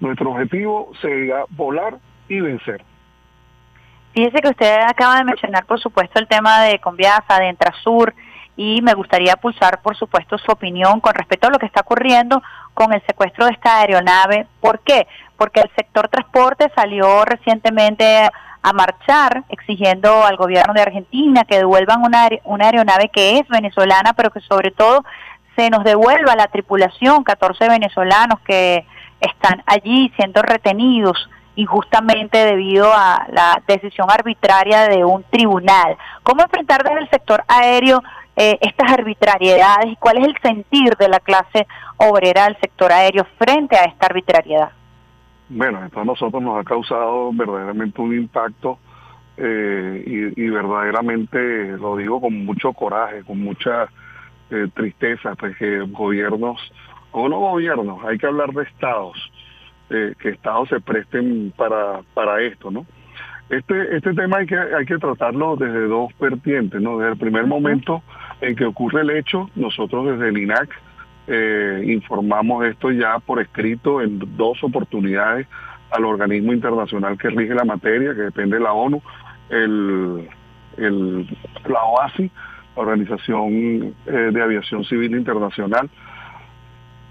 Nuestro 0.00 0.30
objetivo 0.30 0.90
sería 1.00 1.44
volar 1.50 1.98
y 2.34 2.40
vencer. 2.40 2.84
Fíjese 4.12 4.40
que 4.40 4.48
usted 4.48 4.78
acaba 4.86 5.16
de 5.16 5.24
mencionar, 5.24 5.64
por 5.66 5.80
supuesto, 5.80 6.20
el 6.20 6.28
tema 6.28 6.62
de 6.62 6.78
Conviasa, 6.78 7.38
de 7.40 7.48
Entrasur, 7.48 8.14
y 8.56 8.80
me 8.82 8.94
gustaría 8.94 9.34
pulsar, 9.34 9.82
por 9.82 9.96
supuesto, 9.96 10.38
su 10.38 10.52
opinión 10.52 11.00
con 11.00 11.14
respecto 11.14 11.48
a 11.48 11.50
lo 11.50 11.58
que 11.58 11.66
está 11.66 11.80
ocurriendo 11.80 12.40
con 12.72 12.92
el 12.92 13.02
secuestro 13.06 13.46
de 13.46 13.52
esta 13.52 13.80
aeronave. 13.80 14.46
¿Por 14.60 14.78
qué? 14.80 15.08
Porque 15.36 15.60
el 15.60 15.70
sector 15.74 16.08
transporte 16.08 16.70
salió 16.76 17.24
recientemente 17.24 18.28
a 18.62 18.72
marchar 18.72 19.42
exigiendo 19.48 20.24
al 20.24 20.36
gobierno 20.36 20.72
de 20.72 20.82
Argentina 20.82 21.44
que 21.44 21.58
devuelvan 21.58 22.02
una, 22.02 22.28
una 22.44 22.66
aeronave 22.66 23.10
que 23.12 23.38
es 23.38 23.48
venezolana, 23.48 24.12
pero 24.12 24.30
que 24.30 24.40
sobre 24.40 24.70
todo 24.70 25.04
se 25.56 25.68
nos 25.70 25.84
devuelva 25.84 26.36
la 26.36 26.46
tripulación, 26.46 27.24
14 27.24 27.68
venezolanos 27.68 28.40
que 28.40 28.86
están 29.20 29.62
allí 29.66 30.12
siendo 30.16 30.42
retenidos 30.42 31.28
injustamente 31.56 32.38
debido 32.38 32.92
a 32.92 33.26
la 33.30 33.62
decisión 33.66 34.08
arbitraria 34.10 34.88
de 34.88 35.04
un 35.04 35.22
tribunal. 35.24 35.96
¿Cómo 36.22 36.42
enfrentar 36.42 36.82
desde 36.82 37.00
el 37.00 37.10
sector 37.10 37.44
aéreo 37.48 38.02
eh, 38.36 38.58
estas 38.60 38.92
arbitrariedades 38.92 39.92
y 39.92 39.96
cuál 39.96 40.18
es 40.18 40.28
el 40.28 40.36
sentir 40.42 40.96
de 40.96 41.08
la 41.08 41.20
clase 41.20 41.66
obrera 41.96 42.44
del 42.44 42.56
sector 42.58 42.92
aéreo 42.92 43.24
frente 43.38 43.76
a 43.76 43.84
esta 43.84 44.06
arbitrariedad? 44.06 44.72
Bueno, 45.48 45.84
esto 45.84 46.00
a 46.00 46.04
nosotros 46.04 46.42
nos 46.42 46.58
ha 46.58 46.64
causado 46.64 47.32
verdaderamente 47.32 48.00
un 48.00 48.14
impacto 48.14 48.78
eh, 49.36 50.32
y, 50.36 50.48
verdaderamente 50.48 51.76
lo 51.76 51.96
digo 51.96 52.20
con 52.20 52.44
mucho 52.44 52.72
coraje, 52.72 53.22
con 53.24 53.40
mucha 53.40 53.88
eh, 54.50 54.68
tristeza, 54.74 55.34
pues 55.34 55.56
que 55.56 55.80
gobiernos, 55.80 56.60
o 57.10 57.28
no 57.28 57.38
gobiernos, 57.40 58.04
hay 58.04 58.16
que 58.16 58.26
hablar 58.26 58.52
de 58.52 58.62
estados, 58.62 59.16
que 59.88 60.28
estados 60.28 60.68
se 60.68 60.80
presten 60.80 61.52
para, 61.56 62.00
para 62.14 62.40
esto, 62.42 62.70
¿no? 62.70 62.86
Este, 63.50 63.96
este 63.96 64.14
tema 64.14 64.38
hay 64.38 64.46
que, 64.46 64.56
hay 64.56 64.86
que 64.86 64.98
tratarlo 64.98 65.56
desde 65.56 65.86
dos 65.86 66.10
vertientes, 66.18 66.80
¿no? 66.80 66.98
Desde 66.98 67.12
el 67.12 67.18
primer 67.18 67.46
momento 67.46 68.02
en 68.40 68.56
que 68.56 68.64
ocurre 68.64 69.02
el 69.02 69.10
hecho, 69.10 69.50
nosotros 69.54 70.06
desde 70.06 70.28
el 70.30 70.38
INAC 70.38 70.70
eh, 71.26 71.82
informamos 71.86 72.66
esto 72.66 72.90
ya 72.90 73.18
por 73.18 73.40
escrito 73.40 74.02
en 74.02 74.18
dos 74.36 74.62
oportunidades 74.62 75.46
al 75.90 76.04
organismo 76.04 76.52
internacional 76.52 77.16
que 77.18 77.30
rige 77.30 77.54
la 77.54 77.64
materia, 77.64 78.14
que 78.14 78.22
depende 78.22 78.56
de 78.56 78.62
la 78.62 78.72
ONU, 78.72 79.00
el, 79.50 80.28
el, 80.76 81.26
la 81.68 81.84
OASI, 81.84 82.30
la 82.76 82.82
Organización 82.82 83.94
eh, 84.06 84.30
de 84.32 84.42
Aviación 84.42 84.84
Civil 84.84 85.14
Internacional, 85.14 85.88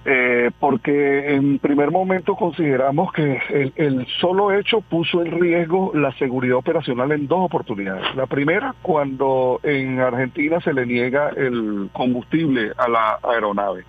eh, 0.06 0.52
porque 0.60 1.34
en 1.34 1.60
primer 1.60 1.90
momento 1.90 2.36
consideramos 2.36 3.14
que 3.14 3.40
el, 3.76 4.06
solo 4.20 4.52
hecho 4.52 4.82
puso 4.82 5.22
en 5.22 5.40
riesgo 5.40 5.92
la 5.96 6.12
seguridad 6.18 6.58
operacional 6.58 7.12
en 7.14 7.28
dos 7.28 7.40
oportunidades. 7.46 8.14
La 8.16 8.26
primera, 8.26 8.76
cuando 8.82 9.62
en 9.64 10.02
Argentina 10.02 10.60
se 10.60 10.74
le 10.74 10.86
niega 10.86 11.30
el 11.30 11.90
combustible 11.94 12.74
a 12.78 12.90
la 12.90 13.20
aeronave. 13.24 13.86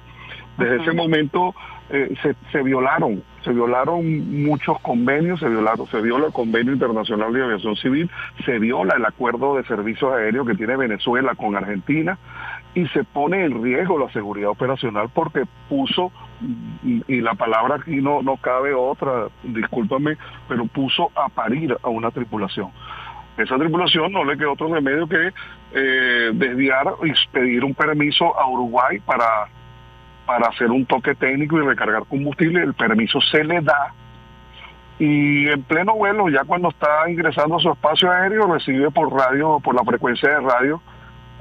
Desde 0.56 0.82
ese 0.82 0.92
momento 0.92 1.52
eh, 1.90 2.14
se, 2.52 2.62
violaron, 2.62 3.22
se 3.42 3.52
violaron 3.52 4.42
muchos 4.44 4.80
convenios, 4.80 5.40
se 5.40 5.48
violaron, 5.48 5.86
se 5.88 6.00
viola 6.00 6.26
el 6.26 6.32
convenio 6.32 6.72
internacional 6.72 7.32
de 7.32 7.42
aviación 7.42 7.76
civil, 7.76 8.08
se 8.44 8.58
viola 8.58 8.94
el 8.96 9.04
acuerdo 9.04 9.56
de 9.56 9.64
servicios 9.64 10.12
aéreos 10.14 10.46
que 10.46 10.54
tiene 10.54 10.76
Venezuela 10.76 11.34
con 11.34 11.56
Argentina, 11.56 12.18
y 12.74 12.86
se 12.88 13.04
pone 13.04 13.44
en 13.44 13.62
riesgo 13.62 13.98
la 13.98 14.10
seguridad 14.12 14.50
operacional 14.50 15.08
porque 15.12 15.44
puso, 15.68 16.10
y 16.82 17.20
la 17.20 17.34
palabra 17.34 17.76
aquí 17.76 17.96
no, 17.96 18.22
no 18.22 18.36
cabe 18.36 18.74
otra, 18.74 19.28
discúlpame, 19.42 20.16
pero 20.48 20.66
puso 20.66 21.10
a 21.14 21.28
parir 21.28 21.76
a 21.82 21.88
una 21.88 22.10
tripulación. 22.10 22.70
Esa 23.36 23.56
tripulación 23.56 24.12
no 24.12 24.24
le 24.24 24.36
quedó 24.36 24.52
otro 24.52 24.72
remedio 24.72 25.08
que 25.08 25.32
eh, 25.72 26.30
desviar 26.34 26.94
y 27.04 27.12
pedir 27.32 27.64
un 27.64 27.74
permiso 27.74 28.38
a 28.38 28.48
Uruguay 28.48 29.00
para, 29.00 29.48
para 30.26 30.48
hacer 30.48 30.70
un 30.70 30.86
toque 30.86 31.14
técnico 31.14 31.58
y 31.58 31.66
recargar 31.66 32.04
combustible. 32.06 32.62
El 32.62 32.74
permiso 32.74 33.20
se 33.20 33.42
le 33.42 33.60
da 33.60 33.92
y 34.98 35.48
en 35.48 35.62
pleno 35.64 35.94
vuelo, 35.94 36.28
ya 36.28 36.44
cuando 36.44 36.68
está 36.68 37.08
ingresando 37.08 37.56
a 37.56 37.60
su 37.60 37.70
espacio 37.70 38.10
aéreo, 38.10 38.46
recibe 38.46 38.90
por 38.90 39.12
radio, 39.12 39.58
por 39.60 39.74
la 39.74 39.82
frecuencia 39.82 40.28
de 40.28 40.40
radio, 40.40 40.80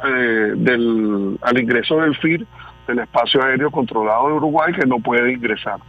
eh, 0.06 0.53
del, 0.56 1.38
al 1.41 1.60
ingreso 1.60 1.98
del 1.98 2.15
FIR, 2.18 2.45
del 2.88 2.99
espacio 2.99 3.44
aéreo 3.44 3.72
controlado 3.72 4.28
de 4.28 4.34
Uruguay, 4.34 4.74
que 4.74 4.86
no 4.86 4.99
puede 4.99 5.34
ingresar. 5.34 5.80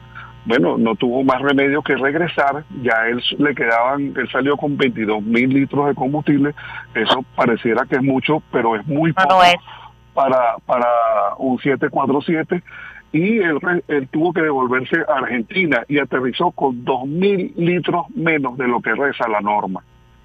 Bueno, 0.47 0.77
no 0.77 0.95
tuvo 0.95 1.25
más 1.25 1.41
remedio 1.41 1.83
que 1.83 1.97
regresar, 1.97 2.65
ya 2.83 3.09
él 3.09 3.23
le 3.39 3.55
quedaban, 3.55 4.13
él 4.15 4.29
salió 4.31 4.59
con 4.59 4.77
22 4.77 5.23
mil 5.23 5.49
litros 5.49 5.89
de 5.89 5.95
combustible, 5.95 6.55
eso 6.95 7.25
pareciera 7.35 7.87
que 7.87 7.97
es 7.97 8.03
mucho, 8.03 8.43
pero 8.53 8.77
es 8.77 8.87
muy 8.87 9.13
poco 9.13 9.41
para, 10.13 10.57
para 10.67 10.87
un 11.39 11.59
747 11.59 12.63
y 13.13 13.39
él, 13.39 13.59
él, 13.89 14.09
tuvo 14.09 14.33
que 14.33 14.43
devolverse 14.43 14.97
a 15.09 15.19
Argentina 15.19 15.85
y 15.89 15.99
aterrizó 15.99 16.51
con 16.51 16.85
2 16.85 17.07
mil 17.07 17.53
litros 17.57 18.07
menos 18.15 18.59
de 18.59 18.67
lo 18.67 18.81
que 18.81 18.93
reza 18.95 19.29
la 19.29 19.41
norma, 19.41 19.83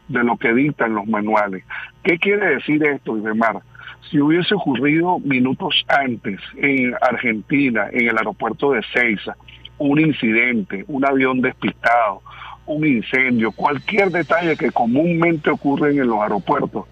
de 0.10 0.24
lo 0.24 0.38
que 0.38 0.54
dictan 0.54 0.96
los 0.96 1.08
manuales. 1.08 1.64
¿Qué 2.04 2.20
quiere 2.20 2.56
decir 2.56 2.84
esto, 2.84 3.18
Idemar? 3.18 3.60
Si 4.10 4.20
hubiese 4.20 4.56
ocurrido 4.56 5.20
minutos 5.20 5.86
antes 5.88 6.40
en 6.58 6.94
Argentina, 7.02 7.88
en 7.92 8.10
el 8.10 8.18
aeropuerto 8.18 8.72
de 8.72 8.82
Ceiza, 8.94 9.36
un 9.78 10.00
incidente, 10.00 10.84
un 10.88 11.06
avión 11.06 11.42
despistado, 11.42 12.22
un 12.66 12.86
incendio, 12.86 13.52
cualquier 13.52 14.10
detalle 14.12 14.56
que 14.56 14.72
comúnmente 14.72 15.50
ocurre 15.50 15.92
en 15.92 16.08
los 16.08 16.22
aeropuertos, 16.22 16.86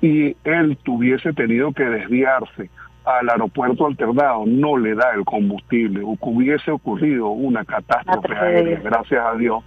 y 0.00 0.36
él 0.44 0.76
tuviese 0.82 1.32
tenido 1.32 1.72
que 1.72 1.84
desviarse 1.84 2.70
al 3.04 3.28
aeropuerto 3.28 3.86
alternado, 3.86 4.44
no 4.46 4.76
le 4.76 4.94
da 4.94 5.12
el 5.14 5.24
combustible, 5.24 6.02
o 6.04 6.16
que 6.16 6.28
hubiese 6.28 6.70
ocurrido 6.70 7.28
una 7.30 7.64
catástrofe 7.64 8.34
aérea, 8.34 8.80
gracias 8.80 9.24
a 9.24 9.34
Dios. 9.36 9.64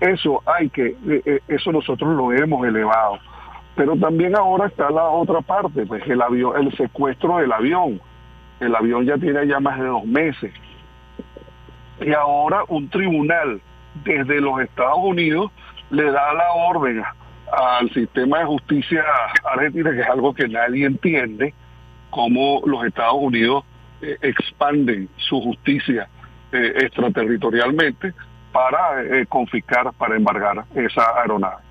Eso 0.00 0.42
hay 0.44 0.68
que, 0.68 0.88
eh, 0.88 1.22
eh, 1.24 1.40
eso 1.48 1.72
nosotros 1.72 2.14
lo 2.14 2.32
hemos 2.32 2.66
elevado. 2.66 3.18
Pero 3.74 3.96
también 3.96 4.36
ahora 4.36 4.66
está 4.66 4.90
la 4.90 5.04
otra 5.04 5.40
parte, 5.40 5.86
pues 5.86 6.06
el 6.06 6.20
avión, 6.20 6.60
el 6.60 6.76
secuestro 6.76 7.38
del 7.38 7.52
avión. 7.52 8.00
El 8.60 8.74
avión 8.74 9.04
ya 9.04 9.16
tiene 9.16 9.46
ya 9.46 9.60
más 9.60 9.78
de 9.78 9.86
dos 9.86 10.04
meses. 10.04 10.52
Y 12.00 12.12
ahora 12.12 12.62
un 12.68 12.88
tribunal 12.88 13.60
desde 14.04 14.40
los 14.40 14.60
Estados 14.60 14.98
Unidos 14.98 15.50
le 15.90 16.04
da 16.04 16.34
la 16.34 16.52
orden 16.52 17.02
al 17.52 17.90
sistema 17.92 18.40
de 18.40 18.44
justicia 18.44 19.04
argentina, 19.44 19.90
que 19.92 20.00
es 20.00 20.08
algo 20.08 20.34
que 20.34 20.48
nadie 20.48 20.86
entiende, 20.86 21.54
cómo 22.10 22.60
los 22.66 22.84
Estados 22.84 23.16
Unidos 23.18 23.64
eh, 24.02 24.16
expanden 24.22 25.08
su 25.16 25.40
justicia 25.40 26.08
extraterritorialmente 26.52 28.14
para 28.54 29.02
eh, 29.02 29.26
confiscar, 29.26 29.92
para 29.98 30.16
embargar 30.16 30.64
esa 30.74 31.20
aeronave. 31.20 31.62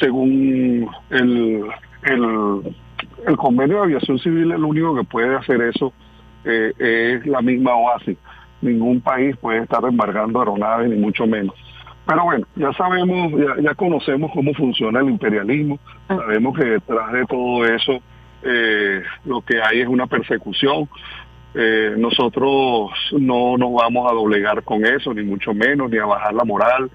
según 0.00 0.88
el, 1.10 1.66
el, 2.04 2.76
el, 3.26 3.36
convenio 3.36 3.78
de 3.78 3.82
aviación 3.82 4.18
civil, 4.18 4.52
el 4.52 4.64
único 4.64 4.94
que 4.96 5.04
puede 5.04 5.36
hacer 5.36 5.60
eso 5.60 5.92
es 6.44 7.26
la 7.26 7.42
misma 7.42 7.74
OASI 7.74 8.16
ningún 8.62 9.00
país 9.00 9.36
puede 9.36 9.62
estar 9.62 9.82
embargando 9.84 10.40
aeronaves, 10.40 10.90
ni 10.90 10.96
mucho 10.96 11.26
menos. 11.26 11.54
Pero 12.06 12.24
bueno, 12.24 12.46
ya 12.56 12.72
sabemos, 12.72 13.32
ya, 13.62 13.74
conocemos 13.74 14.30
cómo 14.32 14.52
funciona 14.54 15.00
el 15.00 15.10
imperialismo, 15.10 15.78
ah. 16.08 16.16
sabemos 16.16 16.58
que 16.58 16.64
detrás 16.64 17.12
de 17.12 17.24
todo 17.26 17.64
eso 17.66 18.00
eh, 18.42 19.02
lo 19.24 19.42
que 19.42 19.62
hay 19.62 19.80
es 19.80 19.88
una 19.88 20.06
persecución. 20.06 20.88
Eh, 21.54 21.94
nosotros 21.96 22.90
no 23.18 23.56
nos 23.56 23.72
vamos 23.72 24.10
a 24.10 24.14
doblegar 24.14 24.62
con 24.62 24.84
eso, 24.84 25.12
ni 25.12 25.22
mucho 25.22 25.52
menos, 25.52 25.90
ni 25.90 25.98
a 25.98 26.06
bajar 26.06 26.34
la 26.34 26.44
moral. 26.44 26.90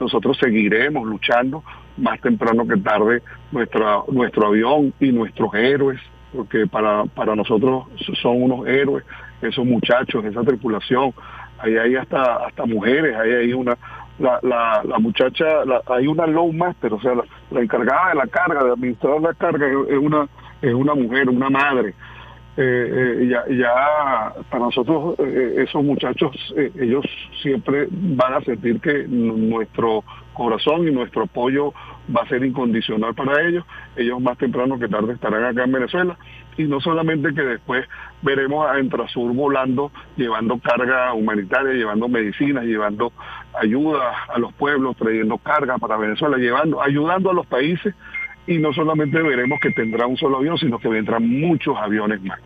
Nosotros 0.00 0.38
seguiremos 0.38 1.06
luchando 1.06 1.62
más 1.96 2.20
temprano 2.20 2.66
que 2.66 2.76
tarde 2.76 3.22
nuestra, 3.50 4.02
nuestro 4.10 4.46
avión 4.46 4.94
y 5.00 5.12
nuestros 5.12 5.52
héroes, 5.54 6.00
porque 6.32 6.66
para, 6.66 7.04
para 7.04 7.34
nosotros 7.34 7.86
son 8.22 8.42
unos 8.42 8.66
héroes 8.66 9.04
esos 9.42 9.64
muchachos, 9.64 10.24
esa 10.24 10.42
tripulación. 10.42 11.12
Ahí 11.58 11.76
hay 11.76 11.96
hasta 11.96 12.46
hasta 12.46 12.66
mujeres, 12.66 13.16
ahí 13.16 13.32
hay 13.32 13.52
una 13.52 13.76
la, 14.18 14.38
la, 14.42 14.82
la 14.84 14.98
muchacha, 14.98 15.44
hay 15.86 16.06
una 16.06 16.26
low 16.26 16.52
master, 16.52 16.92
o 16.92 17.00
sea, 17.00 17.12
la, 17.50 17.60
encargada 17.60 18.10
de 18.10 18.14
la 18.16 18.26
carga, 18.26 18.64
de 18.64 18.72
administrar 18.72 19.20
la 19.20 19.34
carga, 19.34 19.66
es 19.66 19.98
una 19.98 20.28
es 20.60 20.74
una 20.74 20.94
mujer, 20.94 21.28
una 21.28 21.50
madre. 21.50 21.94
Eh, 22.60 23.20
eh, 23.20 23.28
ya, 23.28 23.44
ya 23.54 24.32
para 24.50 24.64
nosotros 24.64 25.14
eh, 25.20 25.62
esos 25.64 25.84
muchachos, 25.84 26.34
ellos 26.56 27.04
siempre 27.40 27.86
van 27.88 28.34
a 28.34 28.40
sentir 28.40 28.80
que 28.80 29.06
nuestro 29.06 30.02
corazón 30.32 30.88
y 30.88 30.90
nuestro 30.90 31.22
apoyo 31.22 31.72
va 32.14 32.22
a 32.22 32.28
ser 32.28 32.44
incondicional 32.44 33.14
para 33.14 33.46
ellos. 33.46 33.64
Ellos 33.94 34.20
más 34.20 34.38
temprano 34.38 34.76
que 34.76 34.88
tarde 34.88 35.12
estarán 35.12 35.44
acá 35.44 35.62
en 35.62 35.70
Venezuela 35.70 36.18
y 36.56 36.64
no 36.64 36.80
solamente 36.80 37.32
que 37.32 37.42
después 37.42 37.86
veremos 38.22 38.68
a 38.68 38.80
Entrasur 38.80 39.32
volando, 39.32 39.92
llevando 40.16 40.58
carga 40.58 41.12
humanitaria, 41.12 41.74
llevando 41.74 42.08
medicinas, 42.08 42.64
llevando 42.64 43.12
ayuda 43.54 44.24
a 44.34 44.38
los 44.40 44.52
pueblos, 44.54 44.96
trayendo 44.96 45.38
carga 45.38 45.78
para 45.78 45.96
Venezuela, 45.96 46.36
llevando, 46.38 46.82
ayudando 46.82 47.30
a 47.30 47.34
los 47.34 47.46
países 47.46 47.94
y 48.48 48.58
no 48.58 48.72
solamente 48.72 49.20
veremos 49.20 49.60
que 49.60 49.70
tendrá 49.70 50.06
un 50.06 50.16
solo 50.16 50.38
avión, 50.38 50.56
sino 50.56 50.78
que 50.78 50.88
vendrán 50.88 51.28
muchos 51.28 51.76
aviones 51.76 52.22
más. 52.22 52.40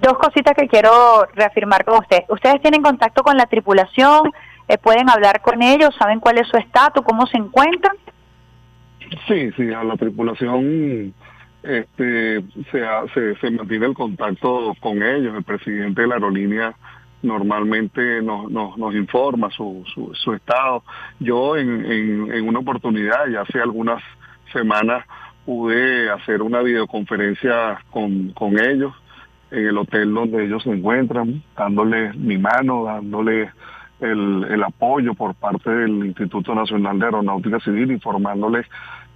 Dos 0.00 0.14
cositas 0.14 0.54
que 0.56 0.66
quiero 0.66 0.90
reafirmar 1.34 1.84
con 1.84 1.98
usted. 1.98 2.20
¿Ustedes 2.28 2.62
tienen 2.62 2.82
contacto 2.82 3.22
con 3.22 3.36
la 3.36 3.44
tripulación? 3.44 4.32
Eh, 4.66 4.78
¿Pueden 4.78 5.10
hablar 5.10 5.42
con 5.42 5.62
ellos? 5.62 5.94
¿Saben 5.98 6.20
cuál 6.20 6.38
es 6.38 6.48
su 6.48 6.56
estatus? 6.56 7.04
¿Cómo 7.04 7.26
se 7.26 7.36
encuentran? 7.36 7.96
Sí, 9.28 9.50
sí, 9.56 9.72
a 9.74 9.84
la 9.84 9.96
tripulación 9.96 11.12
este, 11.62 12.42
se, 12.70 13.36
se, 13.40 13.50
mantiene 13.50 13.86
el 13.86 13.94
contacto 13.94 14.74
con 14.80 15.02
ellos. 15.02 15.36
El 15.36 15.44
presidente 15.44 16.00
de 16.00 16.08
la 16.08 16.14
aerolínea 16.14 16.74
normalmente 17.22 18.22
nos, 18.22 18.50
nos, 18.50 18.78
nos 18.78 18.94
informa 18.94 19.50
su, 19.50 19.84
su, 20.14 20.32
estado. 20.32 20.82
Yo 21.18 21.58
en, 21.58 21.84
en, 21.84 22.48
una 22.48 22.60
oportunidad, 22.60 23.26
ya 23.28 23.42
hace 23.42 23.60
algunas 23.60 24.02
semanas, 24.52 25.04
pude 25.44 26.10
hacer 26.10 26.42
una 26.42 26.60
videoconferencia 26.60 27.80
con, 27.90 28.30
con 28.30 28.58
ellos 28.58 28.92
en 29.50 29.66
el 29.66 29.78
hotel 29.78 30.14
donde 30.14 30.44
ellos 30.44 30.62
se 30.62 30.70
encuentran, 30.70 31.42
dándole 31.56 32.12
mi 32.14 32.38
mano, 32.38 32.84
dándole 32.84 33.50
el, 34.00 34.46
el 34.48 34.62
apoyo 34.62 35.14
por 35.14 35.34
parte 35.34 35.70
del 35.70 36.06
Instituto 36.06 36.54
Nacional 36.54 36.98
de 36.98 37.06
Aeronáutica 37.06 37.60
Civil, 37.60 37.90
informándoles 37.90 38.66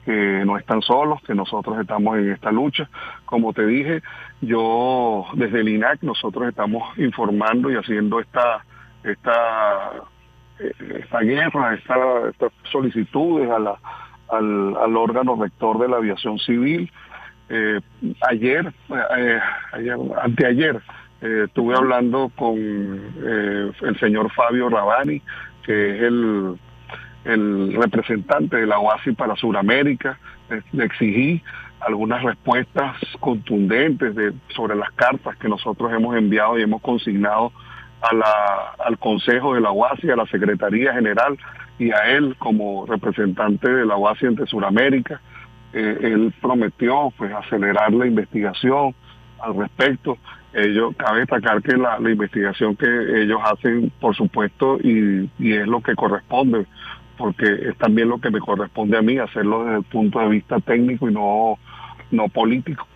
que 0.05 0.43
no 0.45 0.59
están 0.59 0.83
solos, 0.83 1.21
que 1.23 1.35
nosotros 1.35 1.79
estamos 1.81 2.19
en 2.19 2.33
esta 2.33 2.53
lucha. 2.53 2.89
Como 3.25 3.53
te 3.53 3.65
dije, 3.65 4.03
yo 4.41 5.27
desde 5.35 5.61
el 5.61 5.69
INAC 5.69 6.03
nosotros 6.03 6.49
estamos 6.49 6.97
informando 6.99 7.71
y 7.71 7.77
haciendo 7.77 8.21
esta 8.21 8.65
esta 9.03 9.93
eh, 10.59 10.73
esta 11.01 11.21
guerra, 11.21 11.75
estas 11.75 12.53
solicitudes 12.71 13.51
a 13.51 13.59
la, 13.59 13.79
al, 14.29 14.77
al, 14.77 14.97
órgano 14.97 15.37
rector 15.41 15.79
de 15.79 15.89
la 15.89 15.97
aviación 15.97 16.39
civil. 16.39 16.91
Eh, 17.49 17.81
ayer, 18.29 18.73
eh, 19.19 19.41
ayer, 19.73 19.97
anteayer, 20.23 20.81
estuve 21.21 21.75
hablando 21.75 22.31
con 22.37 22.57
el 22.59 23.99
señor 23.99 24.31
Fabio 24.33 24.69
Rabani, 24.69 25.23
que 25.65 25.97
es 25.97 26.03
el 26.03 26.59
el 27.25 27.75
representante 27.75 28.57
de 28.57 28.67
la 28.67 28.79
OASI 28.79 29.13
para 29.13 29.37
Sudamérica, 29.37 30.19
le 30.73 30.85
exigí 30.85 31.43
algunas 31.81 32.23
respuestas 32.23 32.97
contundentes 33.21 34.15
de, 34.15 34.33
sobre 34.55 34.77
las 34.77 34.91
cartas 34.93 35.37
que 35.37 35.49
nosotros 35.49 35.93
hemos 35.93 36.17
enviado 36.17 36.59
y 36.59 36.63
hemos 36.63 36.81
consignado 36.83 37.53
a 38.03 38.15
la, 38.15 38.75
al 38.85 38.99
Consejo 38.99 39.55
de 39.55 39.61
la 39.61 39.71
OASI, 39.71 40.11
a 40.11 40.17
la 40.17 40.27
Secretaría 40.27 40.93
General 40.93 41.37
y 41.79 41.91
a 41.91 42.11
él 42.11 42.37
como 42.39 42.87
representante 42.87 43.71
de 43.71 43.87
la 43.87 43.97
OASI 43.97 44.27
entre 44.27 44.47
Sudamérica. 44.47 45.21
Eh, 45.73 45.99
él 46.03 46.33
prometió 46.41 47.13
pues 47.17 47.33
acelerar 47.33 47.93
la 47.93 48.07
investigación 48.07 48.95
al 49.41 49.57
respecto. 49.57 50.19
Ellos, 50.53 50.95
cabe 50.97 51.21
destacar 51.21 51.61
que 51.63 51.77
la, 51.77 51.99
investigación 51.99 52.77
que 52.77 52.87
ellos 52.87 53.41
hacen, 53.45 53.91
por 54.01 54.15
supuesto, 54.15 54.79
y, 54.81 55.29
y 55.39 55.53
es 55.53 55.67
lo 55.67 55.81
que 55.81 55.97
corresponde 55.97 56.67
porque 57.17 57.47
es 57.69 57.77
también 57.79 58.09
lo 58.09 58.19
que 58.19 58.31
me 58.31 58.41
corresponde 58.41 58.99
a 58.99 59.03
mí, 59.03 59.19
hacerlo 59.19 59.65
desde 59.65 59.79
el 59.79 59.85
punto 59.85 60.19
de 60.21 60.29
vista 60.29 60.59
técnico 60.61 61.09
y 61.09 61.15
no, 61.15 61.59
no 62.11 62.29
político. 62.29 62.87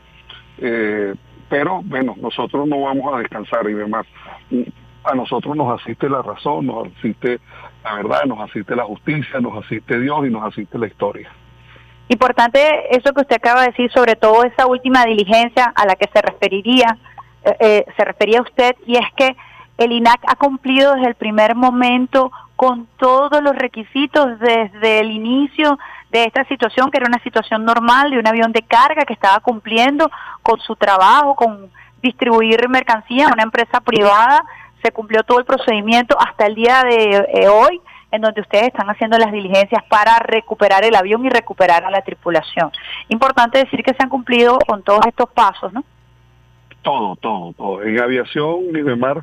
Eh, 0.58 1.14
pero 1.48 1.82
bueno, 1.84 2.14
nosotros 2.20 2.68
no 2.68 2.82
vamos 2.82 3.14
a 3.14 3.18
descansar 3.18 3.68
y 3.68 3.74
demás. 3.74 4.06
A 5.04 5.14
nosotros 5.14 5.56
nos 5.56 5.80
asiste 5.80 6.08
la 6.08 6.22
razón, 6.22 6.66
nos 6.66 6.88
asiste 6.98 7.40
la 7.88 7.94
verdad, 7.94 8.24
nos 8.26 8.40
asiste 8.40 8.76
la 8.76 8.84
justicia, 8.84 9.40
nos 9.40 9.64
asiste 9.64 9.98
Dios 9.98 10.26
y 10.26 10.30
nos 10.30 10.44
asiste 10.44 10.78
la 10.78 10.86
historia. 10.86 11.30
Importante 12.08 12.60
eso 12.96 13.12
que 13.12 13.22
usted 13.22 13.36
acaba 13.36 13.62
de 13.62 13.68
decir, 13.68 13.90
sobre 13.92 14.16
todo 14.16 14.44
esa 14.44 14.66
última 14.66 15.04
diligencia 15.04 15.72
a 15.74 15.86
la 15.86 15.94
que 15.94 16.08
se 16.12 16.20
referiría, 16.22 16.98
eh, 17.44 17.56
eh, 17.60 17.84
se 17.96 18.04
refería 18.04 18.42
usted, 18.42 18.76
y 18.86 18.96
es 18.96 19.06
que 19.16 19.36
el 19.78 19.92
INAC 19.92 20.20
ha 20.26 20.36
cumplido 20.36 20.94
desde 20.94 21.08
el 21.08 21.14
primer 21.14 21.54
momento 21.54 22.30
con 22.56 22.86
todos 22.98 23.42
los 23.42 23.54
requisitos 23.54 24.38
desde 24.40 25.00
el 25.00 25.10
inicio 25.10 25.78
de 26.10 26.24
esta 26.24 26.44
situación, 26.44 26.90
que 26.90 26.98
era 26.98 27.06
una 27.06 27.22
situación 27.22 27.64
normal 27.64 28.10
de 28.10 28.18
un 28.18 28.26
avión 28.26 28.52
de 28.52 28.62
carga 28.62 29.04
que 29.04 29.12
estaba 29.12 29.40
cumpliendo 29.40 30.10
con 30.42 30.58
su 30.60 30.74
trabajo, 30.76 31.34
con 31.36 31.70
distribuir 32.02 32.68
mercancía 32.68 33.28
a 33.28 33.32
una 33.32 33.42
empresa 33.44 33.80
privada, 33.80 34.44
se 34.82 34.92
cumplió 34.92 35.22
todo 35.22 35.38
el 35.38 35.44
procedimiento 35.44 36.16
hasta 36.18 36.46
el 36.46 36.54
día 36.54 36.82
de 36.84 37.26
eh, 37.34 37.48
hoy, 37.48 37.80
en 38.10 38.22
donde 38.22 38.40
ustedes 38.40 38.68
están 38.68 38.88
haciendo 38.88 39.18
las 39.18 39.32
diligencias 39.32 39.82
para 39.88 40.18
recuperar 40.20 40.84
el 40.84 40.94
avión 40.94 41.24
y 41.26 41.28
recuperar 41.28 41.84
a 41.84 41.90
la 41.90 42.02
tripulación. 42.02 42.70
Importante 43.08 43.58
decir 43.58 43.82
que 43.82 43.94
se 43.94 44.02
han 44.02 44.08
cumplido 44.08 44.58
con 44.66 44.82
todos 44.82 45.04
estos 45.06 45.30
pasos, 45.30 45.72
¿no? 45.72 45.84
Todo, 46.82 47.16
todo, 47.16 47.52
todo. 47.52 47.82
En 47.82 48.00
aviación, 48.00 48.72
ni 48.72 48.82
de 48.82 48.96
mar 48.96 49.22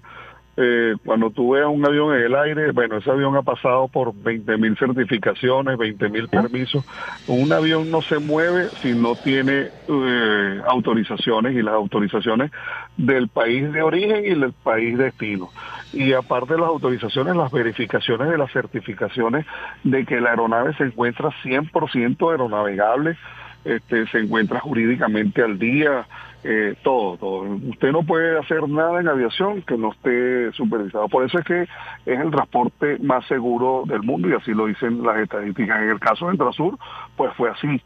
eh, 0.58 0.96
cuando 1.04 1.32
tú 1.32 1.52
veas 1.52 1.68
un 1.68 1.86
avión 1.86 2.16
en 2.16 2.22
el 2.22 2.36
aire, 2.36 2.72
bueno, 2.72 2.98
ese 2.98 3.12
avión 3.12 3.36
ha 3.36 3.42
pasado 3.42 3.90
por 3.90 4.14
20 4.16 4.58
mil 4.58 4.78
certificaciones, 4.78 5.78
20 5.78 6.10
mil 6.10 6.30
permisos. 6.30 6.86
Un 7.28 7.52
avión 7.52 7.92
no 7.92 8.02
se 8.02 8.20
mueve 8.20 8.70
si 8.82 8.94
no 8.94 9.16
tiene 9.16 9.68
eh, 9.88 10.62
autorizaciones 10.68 11.56
y 11.56 11.62
las 11.62 11.74
autorizaciones 11.74 12.52
del 12.96 13.28
país 13.28 13.72
de 13.74 13.82
origen 13.82 14.26
y 14.26 14.40
del 14.40 14.54
país 14.54 14.98
destino. 14.98 15.50
Y 15.92 16.14
aparte 16.14 16.54
de 16.54 16.60
las 16.60 16.70
autorizaciones, 16.70 17.36
las 17.36 17.52
verificaciones 17.52 18.30
de 18.30 18.38
las 18.38 18.52
certificaciones 18.52 19.46
de 19.84 20.06
que 20.06 20.22
la 20.22 20.30
aeronave 20.30 20.74
se 20.76 20.86
encuentra 20.86 21.32
100% 21.44 22.32
aeronavegable, 22.32 23.18
este, 23.66 24.08
se 24.08 24.20
encuentra 24.20 24.60
jurídicamente 24.60 25.42
al 25.42 25.60
día, 25.60 26.06
eh, 26.48 26.76
todo, 26.84 27.18
todo. 27.18 27.42
Usted 27.72 27.92
no 27.92 28.04
puede 28.04 28.38
hacer 28.38 28.70
nada 28.70 29.00
en 29.00 29.08
aviación 29.08 29.64
que 29.64 29.76
no 29.80 29.92
esté 29.92 30.52
supervisado. 30.52 31.08
Por 31.08 31.26
eso 31.26 31.40
es 31.40 31.46
que 31.46 31.64
es 31.64 32.20
el 32.20 32.30
transporte 32.30 33.00
más 33.00 33.26
seguro 33.26 33.82
del 33.88 34.04
mundo 34.04 34.30
y 34.30 34.34
así 34.34 34.54
lo 34.54 34.68
dicen 34.68 35.02
las 35.02 35.18
estadísticas. 35.18 35.82
En 35.82 35.90
el 35.90 36.00
caso 36.00 36.28
de 36.28 36.34
Entrasur, 36.34 36.78
pues 37.16 37.34
fue 37.34 37.50
así. 37.50 37.82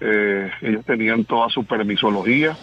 Eh, 0.00 0.48
ellos 0.60 0.84
tenían 0.84 1.24
toda 1.24 1.48
su 1.48 1.64
permisología 1.66 2.56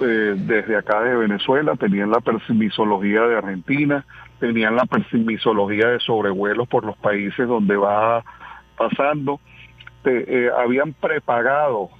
eh, 0.00 0.34
desde 0.36 0.76
acá 0.76 1.02
de 1.02 1.14
Venezuela, 1.14 1.76
tenían 1.76 2.10
la 2.10 2.18
permisología 2.18 3.22
de 3.28 3.36
Argentina, 3.36 4.04
tenían 4.40 4.74
la 4.74 4.86
permisología 4.86 5.86
de 5.86 6.00
sobrevuelos 6.00 6.66
por 6.66 6.84
los 6.84 6.96
países 6.96 7.46
donde 7.46 7.76
va 7.76 8.24
pasando. 8.76 9.38
habían 10.56 10.94
prepagado 10.94 11.90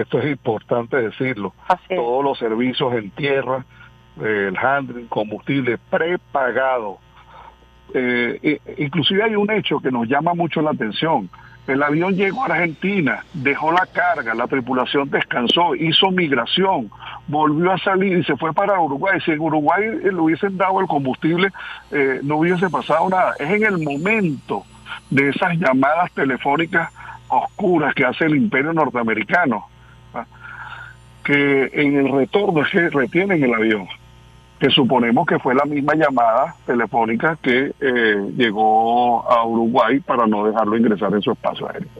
esto 0.00 0.18
es 0.20 0.30
importante 0.30 0.96
decirlo, 0.96 1.54
todos 1.88 2.24
los 2.24 2.38
servicios 2.38 2.94
en 2.94 3.10
tierra, 3.10 3.64
el 4.20 4.56
handling, 4.56 5.06
combustible 5.06 5.78
prepagado. 5.90 6.98
Eh, 7.94 8.60
inclusive 8.76 9.22
hay 9.22 9.34
un 9.34 9.50
hecho 9.50 9.80
que 9.80 9.90
nos 9.90 10.06
llama 10.08 10.34
mucho 10.34 10.60
la 10.60 10.70
atención. 10.70 11.28
El 11.66 11.82
avión 11.82 12.14
llegó 12.14 12.42
a 12.44 12.46
Argentina, 12.46 13.24
dejó 13.34 13.72
la 13.72 13.86
carga, 13.86 14.34
la 14.34 14.46
tripulación 14.46 15.10
descansó, 15.10 15.74
hizo 15.74 16.10
migración, 16.10 16.90
volvió 17.26 17.72
a 17.72 17.78
salir 17.78 18.18
y 18.18 18.24
se 18.24 18.36
fue 18.36 18.54
para 18.54 18.80
Uruguay. 18.80 19.20
Si 19.22 19.32
en 19.32 19.40
Uruguay 19.40 19.82
le 20.02 20.14
hubiesen 20.14 20.56
dado 20.56 20.80
el 20.80 20.86
combustible, 20.86 21.50
eh, 21.90 22.20
no 22.22 22.38
hubiese 22.38 22.70
pasado 22.70 23.10
nada. 23.10 23.34
Es 23.38 23.50
en 23.50 23.64
el 23.64 23.78
momento 23.78 24.62
de 25.10 25.28
esas 25.28 25.58
llamadas 25.58 26.10
telefónicas 26.12 26.90
oscuras 27.28 27.94
que 27.94 28.04
hace 28.04 28.24
el 28.24 28.36
imperio 28.36 28.72
norteamericano 28.72 29.66
que 31.28 31.70
en 31.74 31.94
el 31.94 32.10
retorno 32.10 32.64
se 32.72 32.88
retienen 32.88 33.44
el 33.44 33.52
avión, 33.52 33.86
que 34.58 34.70
suponemos 34.70 35.26
que 35.26 35.38
fue 35.38 35.54
la 35.54 35.66
misma 35.66 35.94
llamada 35.94 36.54
telefónica 36.64 37.36
que 37.42 37.74
eh, 37.78 38.32
llegó 38.34 39.30
a 39.30 39.44
Uruguay 39.44 40.00
para 40.00 40.26
no 40.26 40.46
dejarlo 40.46 40.78
ingresar 40.78 41.12
en 41.12 41.20
su 41.20 41.32
espacio 41.32 41.68
aéreo. 41.68 41.90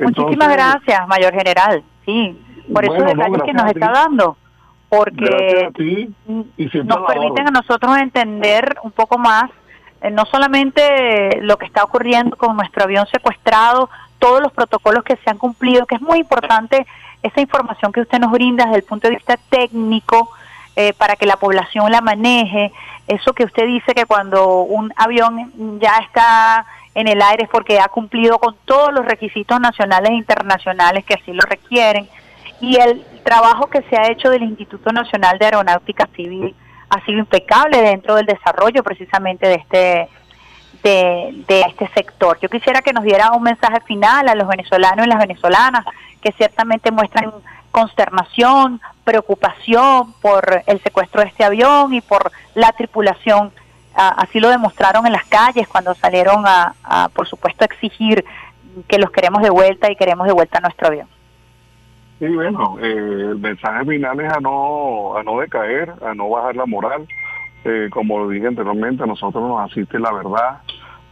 Muchísimas 0.00 0.48
gracias, 0.48 1.06
mayor 1.06 1.32
general. 1.32 1.84
Sí, 2.04 2.36
por 2.74 2.84
eso 2.84 2.94
detalles 2.94 3.42
que 3.44 3.52
nos 3.52 3.70
está 3.70 3.92
dando, 3.92 4.36
porque 4.88 5.70
nos 6.84 7.06
permiten 7.06 7.46
a 7.46 7.50
nosotros 7.52 7.98
entender 7.98 8.78
un 8.82 8.90
poco 8.90 9.16
más, 9.16 9.48
eh, 10.00 10.10
no 10.10 10.24
solamente 10.24 11.38
lo 11.42 11.56
que 11.56 11.66
está 11.66 11.84
ocurriendo 11.84 12.36
con 12.36 12.56
nuestro 12.56 12.82
avión 12.82 13.06
secuestrado, 13.12 13.88
todos 14.18 14.42
los 14.42 14.52
protocolos 14.52 15.04
que 15.04 15.14
se 15.18 15.30
han 15.30 15.38
cumplido, 15.38 15.86
que 15.86 15.94
es 15.94 16.02
muy 16.02 16.18
importante 16.18 16.84
esa 17.22 17.40
información 17.40 17.92
que 17.92 18.00
usted 18.00 18.18
nos 18.18 18.30
brinda 18.30 18.64
desde 18.64 18.78
el 18.78 18.84
punto 18.84 19.08
de 19.08 19.14
vista 19.14 19.36
técnico 19.48 20.30
eh, 20.76 20.92
para 20.94 21.16
que 21.16 21.26
la 21.26 21.36
población 21.36 21.90
la 21.90 22.00
maneje, 22.00 22.72
eso 23.08 23.32
que 23.32 23.44
usted 23.44 23.66
dice 23.66 23.94
que 23.94 24.06
cuando 24.06 24.62
un 24.62 24.92
avión 24.96 25.78
ya 25.80 25.96
está 25.98 26.64
en 26.94 27.08
el 27.08 27.20
aire 27.20 27.44
es 27.44 27.50
porque 27.50 27.80
ha 27.80 27.88
cumplido 27.88 28.38
con 28.38 28.56
todos 28.64 28.92
los 28.92 29.04
requisitos 29.04 29.60
nacionales 29.60 30.10
e 30.10 30.14
internacionales 30.14 31.04
que 31.04 31.14
así 31.14 31.32
lo 31.32 31.42
requieren, 31.42 32.08
y 32.60 32.76
el 32.76 33.04
trabajo 33.24 33.68
que 33.68 33.82
se 33.82 33.96
ha 33.96 34.10
hecho 34.10 34.30
del 34.30 34.42
Instituto 34.42 34.92
Nacional 34.92 35.38
de 35.38 35.46
Aeronáutica 35.46 36.08
Civil 36.14 36.54
ha 36.90 37.04
sido 37.04 37.18
impecable 37.18 37.80
dentro 37.80 38.16
del 38.16 38.26
desarrollo 38.26 38.82
precisamente 38.82 39.46
de 39.46 39.54
este 39.54 40.08
de, 40.82 41.44
de, 41.46 41.60
este 41.62 41.88
sector. 41.88 42.38
Yo 42.40 42.48
quisiera 42.48 42.80
que 42.80 42.92
nos 42.92 43.04
diera 43.04 43.32
un 43.32 43.42
mensaje 43.42 43.80
final 43.82 44.28
a 44.28 44.34
los 44.34 44.48
venezolanos 44.48 45.04
y 45.04 45.08
las 45.10 45.18
venezolanas 45.18 45.84
que 46.20 46.32
ciertamente 46.32 46.90
muestran 46.90 47.32
consternación, 47.70 48.80
preocupación 49.04 50.12
por 50.20 50.62
el 50.66 50.80
secuestro 50.80 51.22
de 51.22 51.28
este 51.28 51.44
avión 51.44 51.94
y 51.94 52.00
por 52.00 52.30
la 52.54 52.72
tripulación. 52.72 53.52
así 53.94 54.40
lo 54.40 54.48
demostraron 54.48 55.06
en 55.06 55.12
las 55.12 55.24
calles 55.24 55.68
cuando 55.68 55.94
salieron 55.94 56.44
a, 56.46 57.08
por 57.14 57.26
supuesto, 57.26 57.64
exigir 57.64 58.24
que 58.88 58.98
los 58.98 59.10
queremos 59.10 59.42
de 59.42 59.50
vuelta 59.50 59.90
y 59.90 59.96
queremos 59.96 60.26
de 60.26 60.32
vuelta 60.32 60.58
a 60.58 60.60
nuestro 60.60 60.88
avión. 60.88 61.08
Sí, 62.18 62.28
bueno, 62.28 62.76
eh, 62.80 63.30
el 63.30 63.38
mensaje 63.38 63.84
final 63.86 64.20
es 64.20 64.30
a 64.30 64.40
no, 64.40 65.16
a 65.16 65.22
no 65.22 65.40
decaer, 65.40 65.90
a 66.04 66.14
no 66.14 66.28
bajar 66.28 66.54
la 66.54 66.66
moral. 66.66 67.08
Eh, 67.64 67.88
como 67.90 68.18
lo 68.18 68.28
dije 68.28 68.46
anteriormente, 68.46 69.02
a 69.02 69.06
nosotros 69.06 69.42
nos 69.42 69.70
asiste 69.70 69.98
la 69.98 70.12
verdad, 70.12 70.60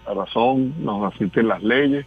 la 0.07 0.15
razón, 0.15 0.75
nos 0.85 1.13
asisten 1.13 1.49
las 1.49 1.63
leyes. 1.63 2.07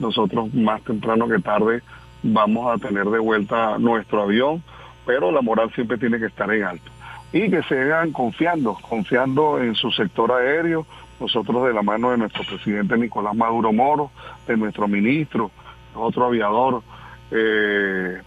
Nosotros 0.00 0.52
más 0.52 0.82
temprano 0.82 1.28
que 1.28 1.38
tarde 1.38 1.82
vamos 2.22 2.74
a 2.74 2.78
tener 2.78 3.06
de 3.06 3.18
vuelta 3.18 3.78
nuestro 3.78 4.22
avión, 4.22 4.62
pero 5.06 5.30
la 5.30 5.42
moral 5.42 5.72
siempre 5.74 5.98
tiene 5.98 6.18
que 6.18 6.26
estar 6.26 6.52
en 6.52 6.64
alto. 6.64 6.90
Y 7.32 7.50
que 7.50 7.62
sigan 7.62 8.12
confiando, 8.12 8.76
confiando 8.88 9.60
en 9.60 9.74
su 9.74 9.90
sector 9.90 10.32
aéreo, 10.32 10.86
nosotros 11.20 11.66
de 11.66 11.74
la 11.74 11.82
mano 11.82 12.10
de 12.10 12.18
nuestro 12.18 12.44
presidente 12.44 12.96
Nicolás 12.96 13.36
Maduro 13.36 13.72
Moro, 13.72 14.10
de 14.46 14.56
nuestro 14.56 14.88
ministro, 14.88 15.50
otro 15.94 16.26
aviador, 16.26 16.82
eh, 17.30 18.20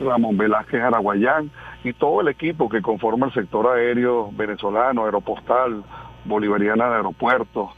Ramón 0.00 0.36
Velázquez 0.36 0.80
Araguayán, 0.80 1.50
y 1.84 1.92
todo 1.92 2.20
el 2.20 2.28
equipo 2.28 2.68
que 2.68 2.82
conforma 2.82 3.26
el 3.26 3.32
sector 3.32 3.66
aéreo 3.66 4.30
venezolano, 4.32 5.04
aeropostal, 5.04 5.82
bolivariana 6.24 6.88
de 6.88 6.96
aeropuertos, 6.96 7.70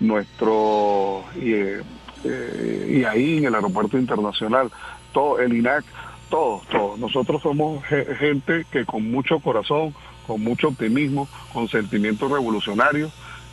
nuestro 0.00 1.22
y, 1.36 1.52
eh, 1.52 1.82
eh, 2.24 2.86
y 3.00 3.04
ahí 3.04 3.38
en 3.38 3.46
el 3.46 3.54
aeropuerto 3.54 3.98
internacional, 3.98 4.70
todo, 5.12 5.40
el 5.40 5.54
INAC, 5.54 5.84
todos, 6.28 6.66
todos. 6.68 6.98
Nosotros 6.98 7.42
somos 7.42 7.84
gente 7.84 8.64
que 8.70 8.84
con 8.84 9.10
mucho 9.10 9.40
corazón, 9.40 9.94
con 10.26 10.42
mucho 10.42 10.68
optimismo, 10.68 11.28
con 11.52 11.68
sentimientos 11.68 12.30
revolucionarios, 12.30 13.12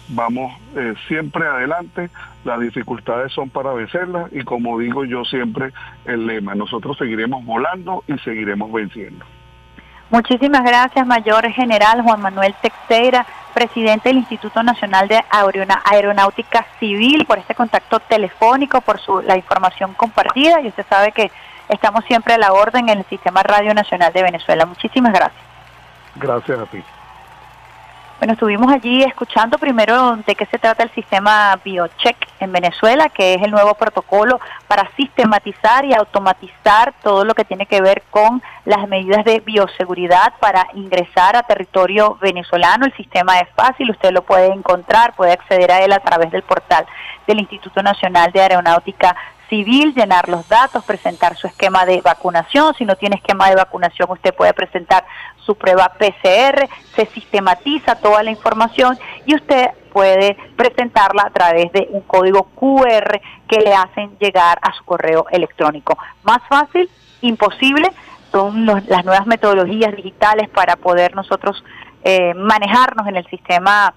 vamos 0.09 0.53
eh, 0.75 0.93
siempre 1.07 1.45
adelante, 1.45 2.09
las 2.45 2.59
dificultades 2.59 3.31
son 3.33 3.49
para 3.49 3.73
vencerlas 3.73 4.31
y 4.31 4.43
como 4.43 4.79
digo 4.79 5.05
yo 5.05 5.25
siempre 5.25 5.71
el 6.05 6.27
lema, 6.27 6.55
nosotros 6.55 6.97
seguiremos 6.97 7.45
volando 7.45 8.03
y 8.07 8.17
seguiremos 8.19 8.71
venciendo. 8.71 9.25
Muchísimas 10.09 10.63
gracias, 10.63 11.05
Mayor 11.05 11.49
General 11.51 12.01
Juan 12.01 12.21
Manuel 12.21 12.55
Texeira, 12.61 13.25
presidente 13.53 14.09
del 14.09 14.19
Instituto 14.19 14.63
Nacional 14.63 15.07
de 15.07 15.21
Aeronáutica 15.29 16.65
Civil, 16.79 17.25
por 17.25 17.39
este 17.39 17.55
contacto 17.55 17.99
telefónico, 17.99 18.79
por 18.81 18.99
su, 18.99 19.21
la 19.21 19.35
información 19.35 19.93
compartida. 19.95 20.61
Y 20.61 20.67
usted 20.67 20.85
sabe 20.87 21.11
que 21.11 21.29
estamos 21.67 22.05
siempre 22.05 22.35
a 22.35 22.37
la 22.37 22.53
orden 22.53 22.87
en 22.87 22.99
el 22.99 23.05
Sistema 23.05 23.43
Radio 23.43 23.73
Nacional 23.73 24.13
de 24.13 24.23
Venezuela. 24.23 24.65
Muchísimas 24.65 25.11
gracias. 25.11 25.43
Gracias 26.15 26.59
a 26.59 26.65
ti. 26.65 26.81
Bueno, 28.19 28.33
estuvimos 28.33 28.73
allí 28.73 29.03
escuchando 29.03 29.59
primero 29.59 30.15
de 30.25 30.33
qué 30.33 30.47
se 30.47 30.57
trata 30.57 30.81
el 30.81 30.89
sistema 30.95 31.55
BioCheck 31.63 32.17
en 32.39 32.51
Venezuela, 32.51 33.09
que 33.09 33.35
es 33.35 33.43
el 33.43 33.51
nuevo 33.51 33.75
protocolo 33.75 34.39
para 34.67 34.89
sistematizar 34.97 35.85
y 35.85 35.93
automatizar 35.93 36.95
todo 37.03 37.23
lo 37.25 37.35
que 37.35 37.45
tiene 37.45 37.67
que 37.67 37.79
ver 37.79 38.01
con 38.09 38.41
las 38.65 38.87
medidas 38.87 39.23
de 39.23 39.39
bioseguridad 39.41 40.33
para 40.39 40.67
ingresar 40.73 41.35
a 41.35 41.43
territorio 41.43 42.17
venezolano. 42.19 42.87
El 42.87 42.97
sistema 42.97 43.39
es 43.39 43.49
fácil, 43.55 43.91
usted 43.91 44.09
lo 44.09 44.23
puede 44.23 44.47
encontrar, 44.47 45.15
puede 45.15 45.33
acceder 45.33 45.71
a 45.71 45.81
él 45.81 45.93
a 45.93 45.99
través 45.99 46.31
del 46.31 46.41
portal 46.41 46.87
del 47.27 47.39
Instituto 47.39 47.83
Nacional 47.83 48.31
de 48.31 48.41
Aeronáutica 48.41 49.15
civil, 49.49 49.93
llenar 49.93 50.27
los 50.27 50.47
datos, 50.49 50.83
presentar 50.83 51.35
su 51.35 51.47
esquema 51.47 51.85
de 51.85 52.01
vacunación. 52.01 52.73
Si 52.75 52.85
no 52.85 52.95
tiene 52.95 53.17
esquema 53.17 53.49
de 53.49 53.55
vacunación, 53.55 54.09
usted 54.11 54.33
puede 54.33 54.53
presentar 54.53 55.05
su 55.47 55.55
prueba 55.55 55.93
PCR, 55.97 56.69
se 56.95 57.05
sistematiza 57.07 57.95
toda 57.95 58.21
la 58.21 58.29
información 58.29 58.99
y 59.25 59.33
usted 59.33 59.69
puede 59.91 60.37
presentarla 60.55 61.23
a 61.23 61.29
través 61.31 61.71
de 61.71 61.87
un 61.89 62.01
código 62.01 62.43
QR 62.53 63.19
que 63.47 63.61
le 63.61 63.73
hacen 63.73 64.15
llegar 64.19 64.59
a 64.61 64.73
su 64.73 64.83
correo 64.83 65.25
electrónico. 65.31 65.97
Más 66.23 66.39
fácil, 66.47 66.87
imposible, 67.21 67.89
son 68.31 68.65
las 68.65 69.05
nuevas 69.05 69.25
metodologías 69.25 69.95
digitales 69.95 70.49
para 70.49 70.75
poder 70.75 71.15
nosotros 71.15 71.63
eh, 72.03 72.33
manejarnos 72.35 73.07
en 73.07 73.15
el 73.15 73.25
sistema 73.27 73.93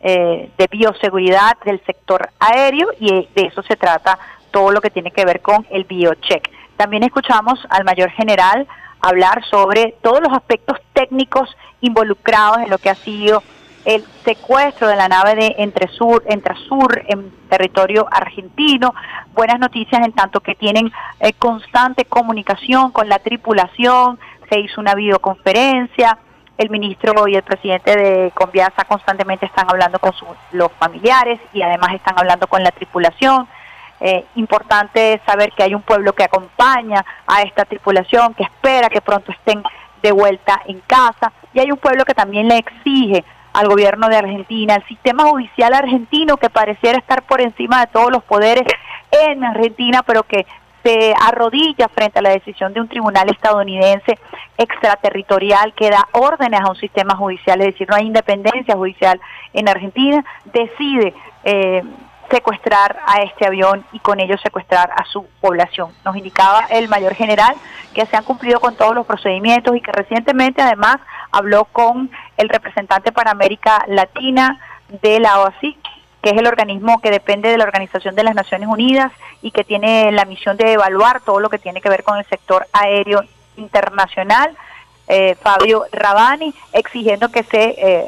eh, 0.00 0.50
de 0.56 0.66
bioseguridad 0.70 1.56
del 1.64 1.80
sector 1.84 2.30
aéreo 2.40 2.88
y 2.98 3.28
de 3.34 3.42
eso 3.46 3.62
se 3.62 3.76
trata 3.76 4.18
todo 4.50 4.72
lo 4.72 4.80
que 4.80 4.90
tiene 4.90 5.10
que 5.10 5.24
ver 5.24 5.40
con 5.40 5.66
el 5.70 5.84
biocheck. 5.84 6.50
También 6.76 7.04
escuchamos 7.04 7.60
al 7.68 7.84
mayor 7.84 8.10
general 8.10 8.66
hablar 9.04 9.44
sobre 9.50 9.94
todos 10.02 10.20
los 10.20 10.32
aspectos 10.32 10.78
técnicos 10.94 11.54
involucrados 11.80 12.58
en 12.58 12.70
lo 12.70 12.78
que 12.78 12.88
ha 12.88 12.94
sido 12.94 13.42
el 13.84 14.02
secuestro 14.24 14.88
de 14.88 14.96
la 14.96 15.08
nave 15.08 15.34
de 15.34 15.54
Entresur, 15.58 16.24
Entrasur 16.26 17.02
en 17.06 17.30
territorio 17.50 18.06
argentino. 18.10 18.94
Buenas 19.34 19.60
noticias 19.60 20.00
en 20.02 20.12
tanto 20.12 20.40
que 20.40 20.54
tienen 20.54 20.90
eh, 21.20 21.34
constante 21.34 22.06
comunicación 22.06 22.92
con 22.92 23.10
la 23.10 23.18
tripulación, 23.18 24.18
se 24.48 24.60
hizo 24.60 24.80
una 24.80 24.94
videoconferencia, 24.94 26.18
el 26.56 26.70
ministro 26.70 27.28
y 27.28 27.34
el 27.34 27.42
presidente 27.42 27.96
de 27.96 28.30
Conviasa 28.32 28.84
constantemente 28.84 29.44
están 29.44 29.66
hablando 29.68 29.98
con 29.98 30.12
los 30.52 30.72
familiares 30.72 31.40
y 31.52 31.60
además 31.60 31.94
están 31.94 32.14
hablando 32.16 32.46
con 32.46 32.62
la 32.62 32.70
tripulación. 32.70 33.46
Eh, 34.00 34.24
importante 34.34 35.20
saber 35.24 35.52
que 35.52 35.62
hay 35.62 35.74
un 35.74 35.82
pueblo 35.82 36.12
que 36.12 36.24
acompaña 36.24 37.04
a 37.26 37.42
esta 37.42 37.64
tripulación, 37.64 38.34
que 38.34 38.42
espera 38.42 38.88
que 38.88 39.00
pronto 39.00 39.32
estén 39.32 39.62
de 40.02 40.12
vuelta 40.12 40.60
en 40.66 40.80
casa, 40.80 41.32
y 41.54 41.60
hay 41.60 41.70
un 41.70 41.78
pueblo 41.78 42.04
que 42.04 42.14
también 42.14 42.48
le 42.48 42.58
exige 42.58 43.24
al 43.54 43.68
gobierno 43.68 44.08
de 44.08 44.16
Argentina, 44.16 44.74
al 44.74 44.86
sistema 44.86 45.24
judicial 45.24 45.72
argentino 45.72 46.36
que 46.36 46.50
pareciera 46.50 46.98
estar 46.98 47.22
por 47.22 47.40
encima 47.40 47.80
de 47.80 47.86
todos 47.86 48.10
los 48.10 48.22
poderes 48.24 48.64
en 49.10 49.44
Argentina, 49.44 50.02
pero 50.02 50.24
que 50.24 50.44
se 50.82 51.14
arrodilla 51.18 51.88
frente 51.88 52.18
a 52.18 52.22
la 52.22 52.30
decisión 52.30 52.74
de 52.74 52.80
un 52.80 52.88
tribunal 52.88 53.30
estadounidense 53.30 54.18
extraterritorial 54.58 55.72
que 55.72 55.88
da 55.88 56.06
órdenes 56.12 56.60
a 56.60 56.68
un 56.68 56.76
sistema 56.76 57.16
judicial, 57.16 57.60
es 57.60 57.68
decir, 57.68 57.88
no 57.88 57.96
hay 57.96 58.06
independencia 58.06 58.76
judicial 58.76 59.18
en 59.54 59.68
Argentina, 59.68 60.22
decide 60.52 61.14
eh, 61.44 61.82
secuestrar 62.34 62.98
a 63.06 63.22
este 63.22 63.46
avión 63.46 63.86
y 63.92 64.00
con 64.00 64.18
ello 64.18 64.36
secuestrar 64.38 64.90
a 64.90 65.04
su 65.04 65.24
población. 65.40 65.92
Nos 66.04 66.16
indicaba 66.16 66.66
el 66.68 66.88
mayor 66.88 67.14
general 67.14 67.54
que 67.94 68.06
se 68.06 68.16
han 68.16 68.24
cumplido 68.24 68.58
con 68.58 68.74
todos 68.74 68.92
los 68.92 69.06
procedimientos 69.06 69.76
y 69.76 69.80
que 69.80 69.92
recientemente 69.92 70.60
además 70.60 70.96
habló 71.30 71.64
con 71.66 72.10
el 72.36 72.48
representante 72.48 73.12
para 73.12 73.30
América 73.30 73.84
Latina 73.86 74.58
de 75.00 75.20
la 75.20 75.38
OASI, 75.38 75.76
que 76.22 76.30
es 76.30 76.36
el 76.36 76.48
organismo 76.48 77.00
que 77.00 77.12
depende 77.12 77.50
de 77.50 77.56
la 77.56 77.64
Organización 77.64 78.16
de 78.16 78.24
las 78.24 78.34
Naciones 78.34 78.68
Unidas 78.68 79.12
y 79.40 79.52
que 79.52 79.62
tiene 79.62 80.10
la 80.10 80.24
misión 80.24 80.56
de 80.56 80.72
evaluar 80.72 81.20
todo 81.20 81.38
lo 81.38 81.50
que 81.50 81.60
tiene 81.60 81.80
que 81.80 81.88
ver 81.88 82.02
con 82.02 82.18
el 82.18 82.24
sector 82.26 82.66
aéreo 82.72 83.22
internacional, 83.56 84.56
eh, 85.06 85.36
Fabio 85.40 85.84
Rabani, 85.92 86.52
exigiendo 86.72 87.28
que 87.28 87.44
se 87.44 87.62
eh, 87.78 88.06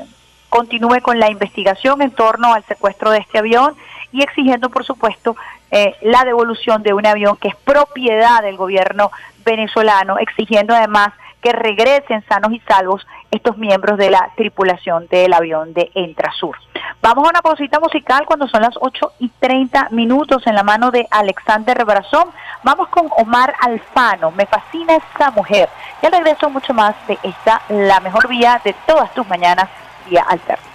continúe 0.48 1.00
con 1.00 1.20
la 1.20 1.30
investigación 1.30 2.02
en 2.02 2.10
torno 2.10 2.54
al 2.54 2.64
secuestro 2.64 3.12
de 3.12 3.18
este 3.18 3.38
avión 3.38 3.76
y 4.16 4.22
exigiendo, 4.22 4.70
por 4.70 4.84
supuesto, 4.84 5.36
eh, 5.70 5.94
la 6.00 6.24
devolución 6.24 6.82
de 6.82 6.94
un 6.94 7.06
avión 7.06 7.36
que 7.36 7.48
es 7.48 7.56
propiedad 7.56 8.40
del 8.40 8.56
gobierno 8.56 9.10
venezolano, 9.44 10.18
exigiendo 10.18 10.74
además 10.74 11.12
que 11.42 11.52
regresen 11.52 12.24
sanos 12.26 12.52
y 12.52 12.60
salvos 12.60 13.06
estos 13.30 13.58
miembros 13.58 13.98
de 13.98 14.10
la 14.10 14.30
tripulación 14.36 15.06
del 15.08 15.34
avión 15.34 15.74
de 15.74 15.90
Entrasur. 15.94 16.56
Vamos 17.02 17.26
a 17.26 17.30
una 17.30 17.42
pausita 17.42 17.78
musical 17.78 18.24
cuando 18.24 18.48
son 18.48 18.62
las 18.62 18.74
8 18.80 19.12
y 19.20 19.28
30 19.28 19.88
minutos 19.90 20.46
en 20.46 20.54
la 20.54 20.62
mano 20.62 20.90
de 20.90 21.06
Alexander 21.10 21.84
Brazón. 21.84 22.30
Vamos 22.62 22.88
con 22.88 23.08
Omar 23.18 23.54
Alfano. 23.60 24.30
Me 24.30 24.46
fascina 24.46 24.96
esta 24.96 25.30
mujer. 25.30 25.68
Ya 26.02 26.08
regreso 26.08 26.48
mucho 26.48 26.72
más 26.72 26.94
de 27.06 27.18
esta, 27.22 27.60
la 27.68 28.00
mejor 28.00 28.28
vía 28.28 28.60
de 28.64 28.74
todas 28.86 29.12
tus 29.12 29.28
mañanas, 29.28 29.68
vía 30.08 30.24
alterna. 30.26 30.65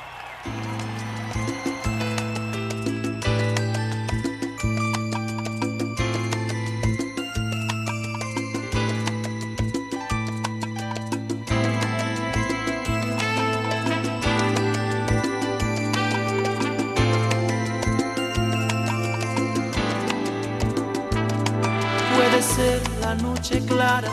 Noche 23.41 23.65
clara, 23.65 24.11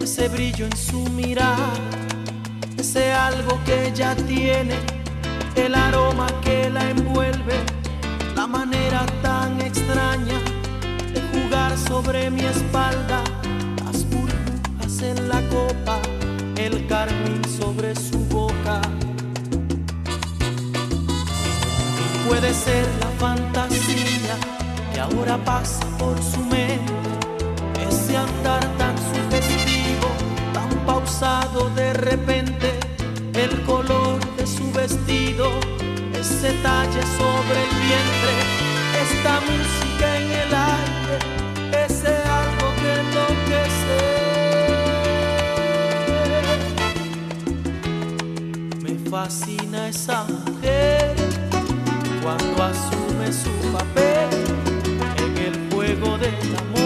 ese 0.00 0.28
brillo 0.28 0.66
en 0.66 0.76
su 0.76 1.04
mirada, 1.10 1.70
ese 2.76 3.12
algo 3.12 3.60
que 3.64 3.86
ella 3.86 4.16
tiene, 4.26 4.74
el 5.54 5.72
aroma 5.72 6.26
que 6.42 6.68
la 6.68 6.90
envuelve, 6.90 7.54
la 8.34 8.48
manera 8.48 9.06
tan 9.22 9.60
extraña 9.60 10.40
de 11.14 11.20
jugar 11.32 11.78
sobre 11.78 12.28
mi 12.28 12.40
espalda, 12.40 13.22
las 13.84 14.04
burbujas 14.10 15.00
en 15.00 15.28
la 15.28 15.42
copa, 15.48 16.00
el 16.56 16.88
carmín 16.88 17.42
sobre 17.56 17.94
su 17.94 18.18
boca. 18.30 18.80
Puede 22.26 22.52
ser 22.52 22.84
la 22.98 23.10
fantasía 23.20 24.34
que 24.92 24.98
ahora 24.98 25.38
pasa 25.44 25.86
por 25.98 26.20
su 26.20 26.40
mente 26.46 27.19
ese 28.10 28.16
andar 28.16 28.64
tan 28.76 28.96
sugestivo, 28.98 30.08
tan 30.52 30.68
pausado 30.84 31.70
de 31.76 31.92
repente, 31.92 32.80
el 33.34 33.62
color 33.62 34.18
de 34.36 34.46
su 34.46 34.72
vestido, 34.72 35.52
ese 36.12 36.52
talle 36.62 37.02
sobre 37.18 37.62
el 37.64 37.70
vientre, 37.86 38.34
esta 39.04 39.40
música 39.48 40.06
en 40.16 40.26
el 40.42 40.54
aire, 40.54 41.18
ese 41.84 42.14
algo 42.40 42.66
que 42.80 42.90
enloquece. 43.04 44.00
Me 48.82 48.92
fascina 49.08 49.88
esa 49.88 50.24
mujer 50.24 51.14
cuando 52.22 52.62
asume 52.64 53.32
su 53.32 53.52
papel 53.72 54.30
en 55.16 55.32
el 55.38 55.54
juego 55.72 56.18
del 56.18 56.56
amor. 56.56 56.79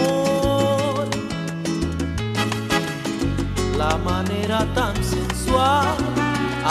La 3.89 3.97
manera 3.97 4.65
tan 4.73 4.95
sensual 5.03 5.95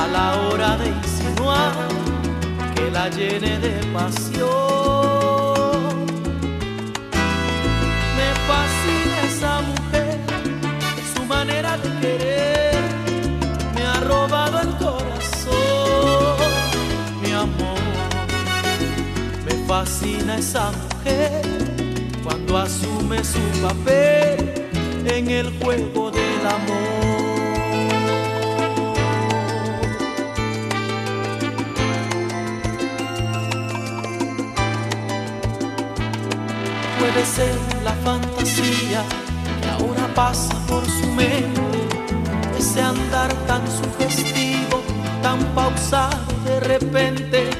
a 0.01 0.03
la 0.17 0.27
hora 0.41 0.77
de 0.81 0.89
insinuar 0.89 1.73
que 2.75 2.91
la 2.91 3.09
llene 3.09 3.53
de 3.65 3.75
pasión. 3.97 4.47
Me 8.19 8.29
fascina 8.49 9.17
esa 9.31 9.53
mujer, 9.71 10.19
su 11.15 11.23
manera 11.35 11.73
de 11.83 11.89
querer 12.01 12.83
me 13.75 13.83
ha 13.91 13.99
robado 14.13 14.57
el 14.67 14.73
corazón, 14.85 16.37
mi 17.23 17.33
amor. 17.33 17.85
Me 19.47 19.55
fascina 19.69 20.39
esa 20.39 20.73
mujer 20.83 21.43
cuando 22.25 22.59
asume 22.59 23.19
su 23.23 23.43
papel 23.63 24.55
en 25.07 25.31
el 25.31 25.49
juego 25.61 26.14
amor. 26.47 26.95
Puede 36.99 37.27
ser 37.27 37.55
la 37.83 37.93
fantasía 38.05 39.03
que 39.61 39.69
ahora 39.69 40.07
pasa 40.15 40.55
por 40.67 40.85
su 40.85 41.07
mente, 41.13 41.79
ese 42.59 42.83
andar 42.83 43.33
tan 43.47 43.63
sugestivo, 43.67 44.83
tan 45.23 45.39
pausado 45.55 46.25
de 46.45 46.61
repente, 46.61 47.51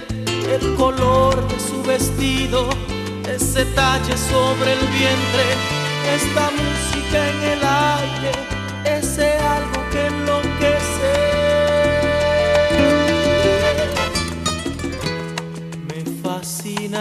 el 0.51 0.75
color 0.75 1.49
de 1.49 1.59
su 1.59 1.83
vestido, 1.83 2.69
ese 3.29 3.65
talle 3.67 4.17
sobre 4.17 4.73
el 4.73 4.87
vientre, 4.89 5.47
esta 6.15 6.51
música 6.51 7.29
en 7.31 7.43
el 7.53 7.61
aire, 7.65 8.54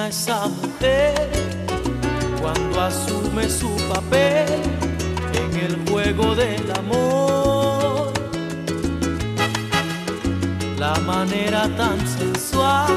esa 0.08 0.48
mujer 0.48 1.30
cuando 2.42 2.82
asume 2.82 3.50
su 3.50 3.70
papel 3.88 4.62
en 5.34 5.60
el 5.66 5.90
juego 5.90 6.36
del 6.36 6.72
amor. 6.72 8.12
La 10.78 10.96
manera 11.00 11.70
tan 11.78 12.00
sensual 12.06 12.92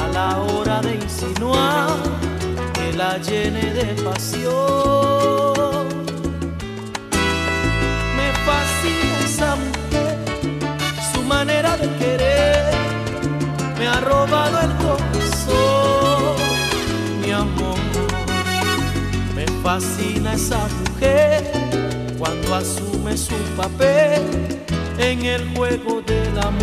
a 0.00 0.08
la 0.12 0.38
hora 0.38 0.80
de 0.80 0.94
insinuar 0.94 1.90
que 2.72 2.92
la 2.94 3.18
llene 3.18 3.72
de 3.74 4.02
pasión. 4.02 5.53
fascina 19.64 20.34
esa 20.34 20.68
mujer 20.68 21.50
cuando 22.18 22.54
asume 22.54 23.16
su 23.16 23.34
papel 23.56 24.22
en 24.98 25.24
el 25.24 25.56
juego 25.56 26.02
del 26.02 26.38
amor. 26.38 26.62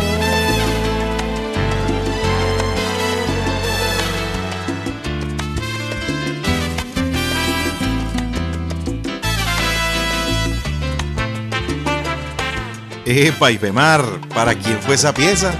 Epa 13.04 13.50
y 13.50 13.58
Femar, 13.58 14.04
para 14.32 14.54
quien 14.54 14.78
fue 14.80 14.94
esa 14.94 15.12
pieza. 15.12 15.52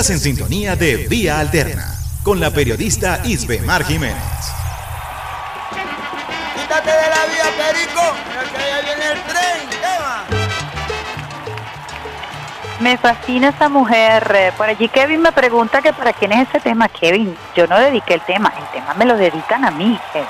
Estás 0.00 0.16
en 0.16 0.20
sintonía 0.20 0.76
de 0.76 1.08
Vía 1.08 1.38
Alterna 1.38 1.94
con 2.22 2.40
la 2.40 2.50
periodista 2.50 3.20
Isbemar 3.22 3.84
Jiménez. 3.84 4.16
Quítate 6.56 6.90
de 6.90 7.02
la 7.02 7.26
vía, 7.26 7.44
Perico. 7.58 8.00
Mira 8.26 8.42
que 8.50 8.56
allá 8.56 8.80
viene 8.80 9.06
el 9.12 9.20
tren. 9.24 9.68
Eva. 9.98 10.24
Me 12.78 12.96
fascina 12.96 13.50
esa 13.50 13.68
mujer. 13.68 14.32
Eh, 14.34 14.52
Por 14.56 14.70
allí 14.70 14.88
Kevin 14.88 15.20
me 15.20 15.32
pregunta 15.32 15.82
que 15.82 15.92
para 15.92 16.14
quién 16.14 16.32
es 16.32 16.48
ese 16.48 16.60
tema. 16.60 16.88
Kevin, 16.88 17.36
yo 17.54 17.66
no 17.66 17.78
dediqué 17.78 18.14
el 18.14 18.22
tema, 18.22 18.54
el 18.56 18.64
tema 18.68 18.94
me 18.94 19.04
lo 19.04 19.18
dedican 19.18 19.66
a 19.66 19.70
mí, 19.70 20.00
Kevin. 20.14 20.26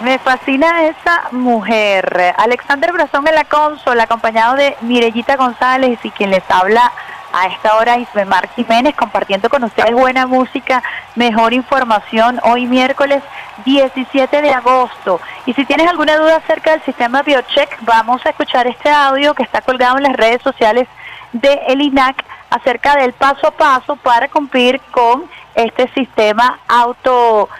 Me 0.00 0.18
fascina 0.18 0.86
esa 0.86 1.24
mujer. 1.32 2.16
Eh, 2.18 2.32
Alexander 2.38 2.94
Brazón 2.94 3.28
en 3.28 3.34
la 3.34 3.44
consola, 3.44 4.04
acompañado 4.04 4.56
de 4.56 4.74
Mirellita 4.80 5.36
González 5.36 5.98
y 6.02 6.10
quien 6.12 6.30
les 6.30 6.44
habla 6.48 6.90
a 7.36 7.48
esta 7.48 7.76
hora 7.76 7.98
Isbemar 7.98 8.48
Jiménez, 8.56 8.94
compartiendo 8.94 9.50
con 9.50 9.62
ustedes 9.62 9.92
buena 9.92 10.26
música, 10.26 10.82
mejor 11.16 11.52
información 11.52 12.40
hoy 12.44 12.66
miércoles 12.66 13.22
17 13.66 14.40
de 14.40 14.50
agosto. 14.50 15.20
Y 15.44 15.52
si 15.52 15.66
tienes 15.66 15.86
alguna 15.86 16.16
duda 16.16 16.36
acerca 16.36 16.70
del 16.70 16.82
sistema 16.82 17.22
BioCheck, 17.22 17.76
vamos 17.82 18.24
a 18.24 18.30
escuchar 18.30 18.66
este 18.66 18.88
audio 18.88 19.34
que 19.34 19.42
está 19.42 19.60
colgado 19.60 19.98
en 19.98 20.04
las 20.04 20.16
redes 20.16 20.40
sociales 20.40 20.88
de 21.32 21.60
el 21.68 21.82
INAC 21.82 22.24
acerca 22.48 22.96
del 22.96 23.12
paso 23.12 23.48
a 23.48 23.50
paso 23.50 23.96
para 23.96 24.28
cumplir 24.28 24.80
con 24.90 25.24
este 25.54 25.88
sistema 25.92 26.58
auto 26.68 27.50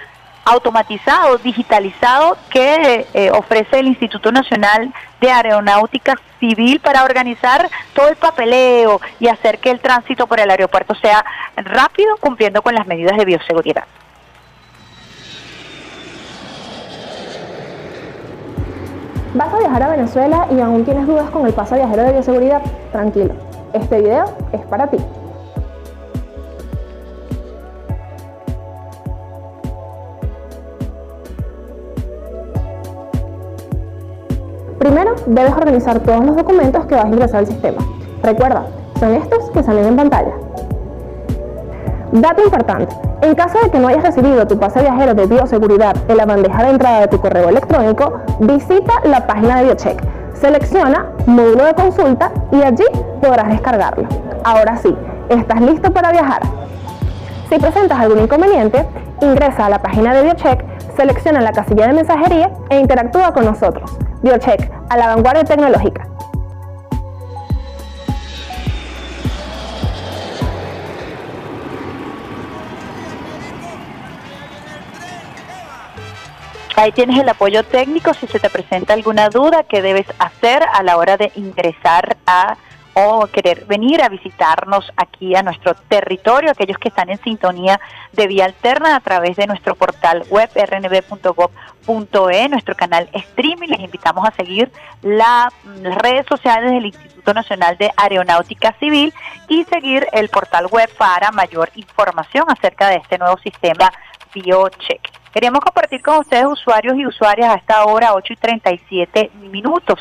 automatizado, 0.47 1.39
digitalizado 1.39 2.37
que 2.51 3.07
eh, 3.13 3.31
ofrece 3.33 3.81
el 3.81 3.89
Instituto 3.89 4.31
Nacional 4.31 4.95
de 5.21 5.31
Aeronáutica 5.31 6.15
Civil 6.39 6.79
para 6.79 7.03
organizar 7.03 7.69
todo 7.95 8.09
el 8.09 8.17
papeleo 8.17 9.01
y 9.19 9.27
hacer 9.27 9.59
que 9.59 9.73
el 9.73 9.81
tránsito 9.81 10.29
por 10.29 10.39
el 10.39 10.49
aeropuerto 10.49 10.95
sea 10.95 11.25
rápido, 11.57 12.17
cumpliendo 12.19 12.63
con 12.63 12.77
las 12.77 12.87
medidas 12.87 13.17
de 13.17 13.25
bioseguridad. 13.25 13.85
¿Vas 19.35 19.53
a 19.53 19.59
viajar 19.59 19.83
a 19.83 19.89
Venezuela 19.89 20.47
y 20.51 20.61
aún 20.61 20.85
tienes 20.85 21.07
dudas 21.07 21.29
con 21.31 21.45
el 21.45 21.53
paso 21.53 21.75
viajero 21.75 22.05
de 22.05 22.13
bioseguridad? 22.13 22.63
Tranquilo, 22.93 23.35
este 23.75 24.01
video 24.01 24.35
es 24.53 24.61
para 24.67 24.87
ti. 24.87 24.99
Primero, 34.79 35.15
debes 35.27 35.53
organizar 35.53 36.01
todos 36.01 36.25
los 36.25 36.37
documentos 36.37 36.85
que 36.87 36.95
vas 36.95 37.05
a 37.05 37.09
ingresar 37.09 37.41
al 37.41 37.47
sistema. 37.47 37.79
Recuerda, 38.23 38.67
son 39.01 39.15
estos 39.15 39.51
que 39.51 39.63
salen 39.63 39.87
en 39.87 39.97
pantalla. 39.97 40.33
Dato 42.13 42.43
importante. 42.43 42.95
En 43.23 43.35
caso 43.35 43.59
de 43.63 43.71
que 43.71 43.79
no 43.79 43.89
hayas 43.89 44.03
recibido 44.03 44.47
tu 44.47 44.59
pase 44.59 44.81
viajero 44.81 45.15
de 45.15 45.27
bioseguridad 45.27 45.97
en 46.09 46.17
la 46.17 46.27
bandeja 46.27 46.63
de 46.63 46.71
entrada 46.71 47.01
de 47.01 47.09
tu 47.09 47.21
correo 47.21 47.49
electrónico, 47.49 48.21
visita 48.41 48.95
la 49.05 49.27
página 49.27 49.59
de 49.59 49.65
BioCheck. 49.65 50.03
Selecciona 50.35 51.07
módulo 51.27 51.65
de 51.65 51.75
consulta 51.75 52.31
y 52.53 52.63
allí 52.63 52.85
podrás 53.21 53.49
descargarlo. 53.49 54.07
Ahora 54.45 54.77
sí, 54.77 54.95
estás 55.29 55.61
listo 55.61 55.91
para 55.91 56.13
viajar. 56.13 56.43
Si 57.49 57.59
presentas 57.59 57.99
algún 57.99 58.21
inconveniente, 58.21 58.87
ingresa 59.21 59.67
a 59.67 59.71
la 59.71 59.79
página 59.81 60.15
de 60.15 60.23
BioCheck, 60.23 60.65
selecciona 60.97 61.41
la 61.41 61.53
casilla 61.53 61.87
de 61.87 61.95
mensajería 61.95 62.51
e 62.69 62.79
interactúa 62.79 63.33
con 63.33 63.45
nosotros. 63.47 63.91
BioCheck, 64.23 64.71
a 64.89 64.97
la 64.97 65.09
vanguardia 65.09 65.45
tecnológica. 65.45 66.09
Ahí 76.77 76.93
tienes 76.93 77.19
el 77.19 77.29
apoyo 77.29 77.65
técnico 77.65 78.13
si 78.13 78.27
se 78.27 78.39
te 78.39 78.51
presenta 78.51 78.93
alguna 78.93 79.31
duda 79.31 79.63
que 79.63 79.81
debes 79.81 80.07
hacer 80.19 80.63
a 80.75 80.83
la 80.83 80.99
hora 80.99 81.17
de 81.17 81.33
ingresar 81.35 82.19
a 82.27 82.59
o 82.99 83.27
querer 83.27 83.67
venir 83.67 84.03
a 84.03 84.09
visitarnos 84.09 84.91
aquí 84.97 85.35
a 85.37 85.43
nuestro 85.43 85.75
territorio, 85.75 86.51
aquellos 86.51 86.79
que 86.79 86.89
están 86.89 87.11
en 87.11 87.23
sintonía 87.23 87.79
de 88.13 88.27
vía 88.27 88.47
alterna 88.47 88.97
a 88.97 89.01
través 89.01 89.37
de 89.37 89.47
nuestro 89.47 89.75
portal 89.75 90.25
web 90.31 90.49
rnb.gov.e, 91.87 92.49
nuestro 92.49 92.75
canal 92.75 93.09
streaming. 93.13 93.69
Les 93.69 93.81
invitamos 93.81 94.27
a 94.29 94.33
seguir 94.33 94.71
la- 95.03 95.51
las 95.83 95.95
redes 95.99 96.27
sociales 96.27 96.71
del 96.73 96.87
Instituto 96.87 97.33
Nacional 97.35 97.77
de 97.79 97.91
Aeronáutica 97.97 98.75
Civil 98.79 99.13
y 99.49 99.65
seguir 99.65 100.07
el 100.13 100.29
portal 100.29 100.67
web 100.71 100.89
para 100.97 101.31
mayor 101.33 101.71
información 101.77 102.45
acerca 102.49 102.89
de 102.89 102.97
este 102.97 103.19
nuevo 103.19 103.37
sistema 103.39 103.93
BioCheck. 104.35 105.11
Queríamos 105.33 105.61
compartir 105.61 106.03
con 106.03 106.19
ustedes, 106.19 106.47
usuarios 106.47 106.97
y 106.97 107.07
usuarias, 107.07 107.51
a 107.51 107.57
esta 107.59 107.85
hora, 107.85 108.15
8 108.15 108.33
y 108.33 108.37
37 108.37 109.31
minutos, 109.51 109.99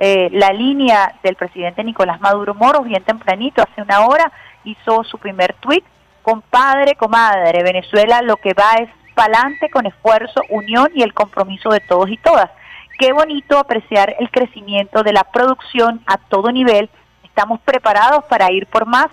eh, 0.00 0.28
la 0.32 0.50
línea 0.52 1.14
del 1.22 1.36
presidente 1.36 1.84
Nicolás 1.84 2.20
Maduro 2.20 2.54
Moros, 2.54 2.84
bien 2.84 3.02
tempranito, 3.04 3.62
hace 3.62 3.82
una 3.82 4.06
hora, 4.06 4.32
hizo 4.64 5.04
su 5.04 5.18
primer 5.18 5.52
tuit. 5.54 5.84
Compadre, 6.22 6.94
comadre, 6.94 7.62
Venezuela 7.62 8.22
lo 8.22 8.36
que 8.36 8.54
va 8.54 8.74
es 8.80 8.88
pa'lante 9.14 9.70
con 9.70 9.86
esfuerzo, 9.86 10.42
unión 10.48 10.88
y 10.94 11.02
el 11.02 11.14
compromiso 11.14 11.70
de 11.70 11.80
todos 11.80 12.10
y 12.10 12.16
todas. 12.16 12.50
Qué 12.98 13.12
bonito 13.12 13.58
apreciar 13.58 14.14
el 14.18 14.30
crecimiento 14.30 15.02
de 15.02 15.12
la 15.12 15.24
producción 15.24 16.02
a 16.06 16.18
todo 16.18 16.52
nivel. 16.52 16.90
Estamos 17.24 17.60
preparados 17.60 18.24
para 18.24 18.50
ir 18.52 18.66
por 18.66 18.86
más. 18.86 19.06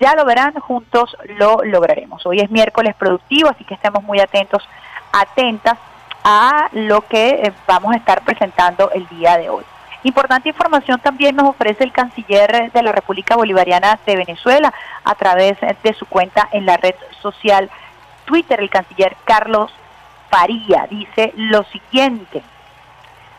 Ya 0.00 0.14
lo 0.14 0.24
verán, 0.24 0.54
juntos 0.54 1.16
lo 1.38 1.58
lograremos. 1.62 2.24
Hoy 2.26 2.40
es 2.40 2.50
miércoles 2.50 2.94
productivo, 2.96 3.48
así 3.48 3.64
que 3.64 3.74
estemos 3.74 4.02
muy 4.02 4.20
atentos, 4.20 4.66
atentas 5.12 5.78
a 6.24 6.68
lo 6.72 7.02
que 7.02 7.30
eh, 7.30 7.52
vamos 7.66 7.92
a 7.94 7.96
estar 7.96 8.22
presentando 8.24 8.90
el 8.92 9.06
día 9.08 9.38
de 9.38 9.50
hoy. 9.50 9.64
Importante 10.02 10.48
información 10.48 10.98
también 11.00 11.36
nos 11.36 11.48
ofrece 11.48 11.84
el 11.84 11.92
canciller 11.92 12.72
de 12.72 12.82
la 12.82 12.92
República 12.92 13.36
Bolivariana 13.36 13.98
de 14.06 14.16
Venezuela 14.16 14.72
a 15.04 15.14
través 15.14 15.58
de 15.60 15.92
su 15.92 16.06
cuenta 16.06 16.48
en 16.52 16.64
la 16.64 16.78
red 16.78 16.94
social 17.20 17.70
Twitter. 18.30 18.60
El 18.60 18.70
canciller 18.70 19.16
Carlos 19.24 19.72
Faría 20.30 20.86
dice 20.88 21.32
lo 21.34 21.64
siguiente. 21.64 22.42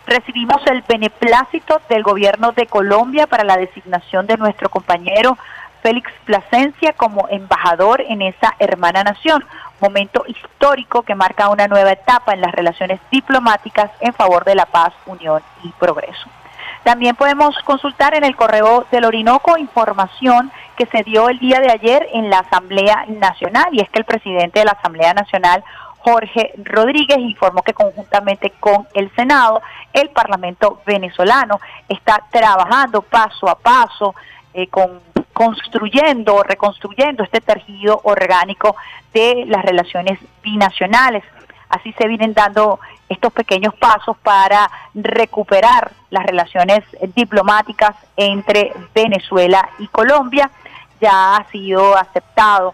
Recibimos 0.06 0.62
el 0.68 0.82
beneplácito 0.82 1.80
del 1.88 2.04
gobierno 2.04 2.52
de 2.52 2.66
Colombia 2.66 3.26
para 3.26 3.46
la 3.46 3.56
designación 3.56 4.28
de 4.28 4.36
nuestro 4.36 4.68
compañero 4.68 5.38
Félix 5.82 6.12
Plasencia 6.26 6.92
como 6.92 7.30
embajador 7.30 8.02
en 8.02 8.22
esa 8.22 8.54
hermana 8.60 9.04
nación, 9.04 9.46
momento 9.80 10.26
histórico 10.28 11.04
que 11.04 11.16
marca 11.16 11.48
una 11.48 11.70
nueva 11.70 11.94
etapa 11.94 12.34
en 12.34 12.42
las 12.42 12.52
relaciones 12.52 13.00
diplomáticas 13.10 13.92
en 14.02 14.14
favor 14.14 14.44
de 14.44 14.56
la 14.56 14.66
paz, 14.66 14.92
unión 15.06 15.42
y 15.64 15.70
progreso. 15.70 16.30
También 16.84 17.16
podemos 17.16 17.56
consultar 17.64 18.16
en 18.16 18.24
el 18.24 18.36
correo 18.36 18.86
del 18.92 19.06
Orinoco 19.06 19.58
información 19.58 20.52
que 20.76 20.88
se 20.88 21.04
dio 21.04 21.30
el 21.30 21.38
día 21.38 21.60
de 21.60 21.72
ayer 21.72 22.08
en 22.14 22.30
la 22.30 22.40
Asamblea 22.40 23.06
Nacional 23.08 23.68
y 23.72 23.82
es 23.82 23.90
que 23.90 24.00
el 24.00 24.06
presidente 24.06 24.60
de 24.60 24.66
la 24.66 24.72
Asamblea 24.72 25.14
Nacional, 25.14 25.64
Jorge 26.00 26.54
Rodríguez, 26.64 27.20
informó 27.20 27.62
que 27.62 27.74
conjuntamente 27.74 28.52
con 28.60 28.88
el 28.96 29.14
Senado, 29.16 29.62
el 29.94 30.10
Parlamento 30.10 30.82
venezolano 30.86 31.60
está 31.88 32.24
trabajando 32.32 33.04
paso 33.04 33.48
a 33.48 33.56
paso 33.56 34.16
eh, 34.54 34.68
con 34.68 35.02
construyendo, 35.34 36.44
reconstruyendo 36.44 37.24
este 37.24 37.42
tejido 37.42 38.02
orgánico 38.04 38.76
de 39.14 39.46
las 39.48 39.64
relaciones 39.64 40.20
binacionales. 40.44 41.24
Así 41.72 41.94
se 41.94 42.08
vienen 42.08 42.34
dando 42.34 42.80
estos 43.10 43.32
pequeños 43.34 43.74
pasos 43.76 44.18
para 44.18 44.70
recuperar 44.94 45.92
las 46.10 46.26
relaciones 46.26 46.84
diplomáticas 47.16 47.96
entre 48.18 48.74
Venezuela 48.94 49.70
y 49.80 49.88
Colombia. 49.88 50.52
Ya 51.00 51.38
ha 51.38 51.46
sido 51.50 51.98
aceptado 51.98 52.74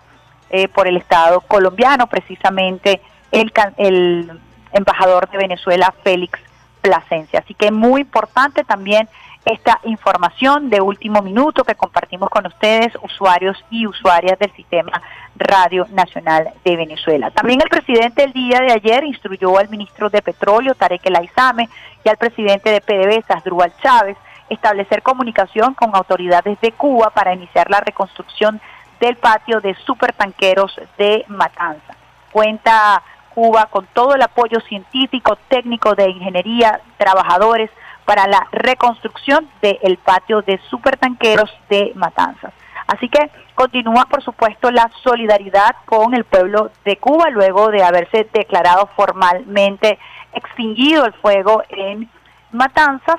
eh, 0.50 0.68
por 0.68 0.88
el 0.88 0.98
Estado 0.98 1.42
colombiano 1.42 2.08
precisamente 2.08 3.02
el, 3.32 3.52
el 3.78 4.42
embajador 4.72 5.30
de 5.30 5.38
Venezuela, 5.38 5.94
Félix 6.04 6.40
Plasencia. 6.82 7.40
Así 7.40 7.54
que 7.54 7.72
muy 7.72 8.02
importante 8.02 8.64
también 8.64 9.08
esta 9.48 9.80
información 9.84 10.70
de 10.70 10.82
último 10.82 11.22
minuto 11.22 11.64
que 11.64 11.76
compartimos 11.76 12.30
con 12.30 12.46
ustedes, 12.46 12.94
usuarios 13.02 13.58
y 13.70 13.88
usuarias 13.88 14.38
del 14.40 14.52
Sistema 14.54 15.02
Radio 15.38 15.88
Nacional 15.92 16.50
de 16.66 16.76
Venezuela. 16.76 17.32
También 17.32 17.62
el 17.62 17.70
presidente 17.70 18.24
el 18.24 18.34
día 18.34 18.60
de 18.60 18.74
ayer 18.74 19.06
instruyó 19.06 19.58
al 19.58 19.70
ministro 19.70 20.10
de 20.10 20.22
Petróleo, 20.22 20.76
Tarek 20.76 21.06
El 21.06 21.16
Aizame, 21.16 21.70
y 22.04 22.10
al 22.10 22.18
presidente 22.18 22.72
de 22.72 22.82
PDVSA, 22.82 23.42
Drubal 23.46 23.74
Chávez, 23.82 24.18
establecer 24.50 25.02
comunicación 25.02 25.74
con 25.74 25.96
autoridades 25.96 26.60
de 26.60 26.74
Cuba 26.74 27.10
para 27.12 27.34
iniciar 27.34 27.70
la 27.70 27.80
reconstrucción 27.80 28.60
del 29.00 29.16
patio 29.16 29.62
de 29.62 29.76
supertanqueros 29.86 30.80
de 30.98 31.24
Matanza. 31.28 31.96
Cuenta 32.32 33.02
Cuba 33.34 33.68
con 33.68 33.88
todo 33.94 34.16
el 34.16 34.22
apoyo 34.22 34.60
científico, 34.62 35.38
técnico, 35.48 35.96
de 35.96 36.10
ingeniería, 36.10 36.82
trabajadores, 36.98 37.70
para 38.08 38.26
la 38.26 38.48
reconstrucción 38.54 39.50
del 39.62 39.98
patio 39.98 40.42
de 40.42 40.62
supertanqueros 40.70 41.54
de 41.70 41.92
Matanzas. 41.96 42.54
Así 42.88 43.10
que 43.10 43.30
continúa, 43.54 44.06
por 44.06 44.24
supuesto, 44.24 44.72
la 44.72 44.90
solidaridad 45.04 45.76
con 45.86 46.14
el 46.14 46.24
pueblo 46.24 46.72
de 46.86 46.96
Cuba 46.96 47.30
luego 47.32 47.68
de 47.68 47.84
haberse 47.84 48.26
declarado 48.32 48.90
formalmente 48.96 50.00
extinguido 50.32 51.06
el 51.06 51.12
fuego 51.16 51.64
en 51.68 52.10
Matanzas. 52.54 53.18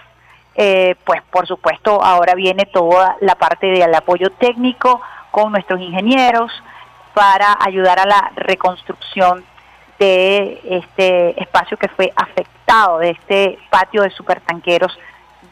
Eh, 0.54 0.96
pues, 1.04 1.20
por 1.30 1.46
supuesto, 1.46 2.02
ahora 2.02 2.34
viene 2.34 2.64
toda 2.64 3.18
la 3.20 3.34
parte 3.34 3.66
del 3.66 3.94
apoyo 3.94 4.30
técnico 4.38 5.02
con 5.30 5.52
nuestros 5.52 5.82
ingenieros 5.82 6.50
para 7.12 7.58
ayudar 7.60 7.98
a 7.98 8.06
la 8.06 8.32
reconstrucción 8.36 9.44
de 9.98 10.60
este 10.64 11.40
espacio 11.42 11.76
que 11.76 11.88
fue 11.88 12.12
afectado, 12.14 12.98
de 12.98 13.10
este 13.10 13.58
patio 13.70 14.02
de 14.02 14.10
supertanqueros 14.10 14.98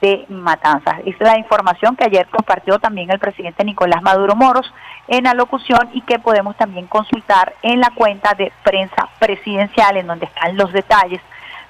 de 0.01 0.25
Matanzas. 0.29 1.01
Es 1.07 1.19
la 1.21 1.39
información 1.39 1.97
que 1.97 2.05
ayer 2.05 2.27
compartió 2.29 2.79
también 2.79 3.11
el 3.11 3.19
presidente 3.19 3.65
Nicolás 3.65 4.03
Maduro 4.03 4.37
Moros 4.37 4.73
en 5.09 5.25
la 5.25 5.35
locución 5.35 5.89
y 5.93 6.03
que 6.03 6.19
podemos 6.19 6.57
también 6.57 6.87
consultar 6.87 7.55
en 7.63 7.81
la 7.81 7.91
cuenta 7.91 8.35
de 8.35 8.53
prensa 8.63 9.09
presidencial 9.19 9.97
en 9.97 10.07
donde 10.07 10.27
están 10.27 10.57
los 10.57 10.73
detalles 10.73 11.21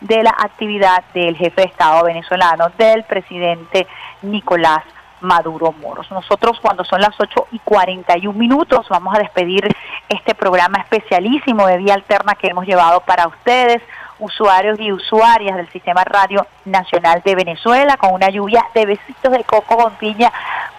de 0.01 0.23
la 0.23 0.31
actividad 0.31 1.05
del 1.15 1.36
jefe 1.36 1.62
de 1.62 1.69
Estado 1.69 2.05
venezolano, 2.05 2.70
del 2.77 3.05
presidente 3.05 3.86
Nicolás 4.23 4.82
Maduro 5.27 5.73
Moros. 5.73 6.11
Nosotros 6.11 6.59
cuando 6.61 6.85
son 6.85 7.01
las 7.01 7.15
8 7.19 7.48
y 7.53 7.59
41 7.59 8.39
minutos 8.39 8.89
vamos 8.89 9.15
a 9.15 9.19
despedir 9.19 9.69
este 10.09 10.35
programa 10.35 10.78
especialísimo 10.78 11.66
de 11.66 11.78
Vía 11.78 11.94
Alterna 11.94 12.35
que 12.35 12.48
hemos 12.48 12.66
llevado 12.66 13.01
para 13.01 13.27
ustedes, 13.27 13.82
usuarios 14.19 14.81
y 14.81 14.93
usuarias 14.93 15.57
del 15.57 15.70
Sistema 15.70 16.05
Radio 16.05 16.47
Nacional 16.65 17.23
de 17.24 17.35
Venezuela, 17.35 17.97
con 17.97 18.15
una 18.15 18.31
lluvia 18.31 18.65
de 18.74 18.86
besitos 18.86 19.32
de 19.32 19.44
coco 19.44 19.77
con 19.77 19.93
piña 19.97 20.32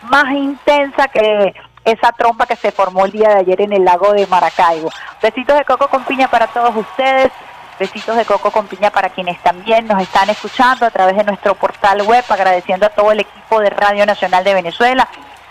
más 0.04 0.32
intensa 0.32 1.08
que 1.08 1.54
esa 1.86 2.12
trompa 2.12 2.46
que 2.46 2.56
se 2.56 2.72
formó 2.72 3.06
el 3.06 3.12
día 3.12 3.30
de 3.30 3.40
ayer 3.40 3.62
en 3.62 3.74
el 3.74 3.86
lago 3.86 4.12
de 4.14 4.28
Maracaibo. 4.28 4.90
Besitos 5.22 5.58
de 5.58 5.66
coco 5.66 5.88
con 5.88 6.04
piña 6.04 6.28
para 6.28 6.48
todos 6.48 6.76
ustedes. 6.76 7.32
Besitos 7.80 8.16
de 8.16 8.26
coco 8.26 8.50
con 8.50 8.66
piña 8.66 8.90
para 8.90 9.10
quienes 9.10 9.40
también 9.44 9.86
nos 9.86 10.02
están 10.02 10.30
escuchando 10.32 10.88
a 10.88 10.90
través 10.90 11.16
de 11.16 11.24
nuestro 11.24 11.54
portal 11.54 12.02
web, 12.02 12.26
agradeciendo 12.28 12.88
a 12.88 12.90
todo 12.90 13.12
el 13.12 13.20
equipo 13.20 13.60
de 13.60 13.70
Radio 13.70 14.04
Nacional 14.06 14.44
de 14.44 14.56
Venezuela, 14.56 15.08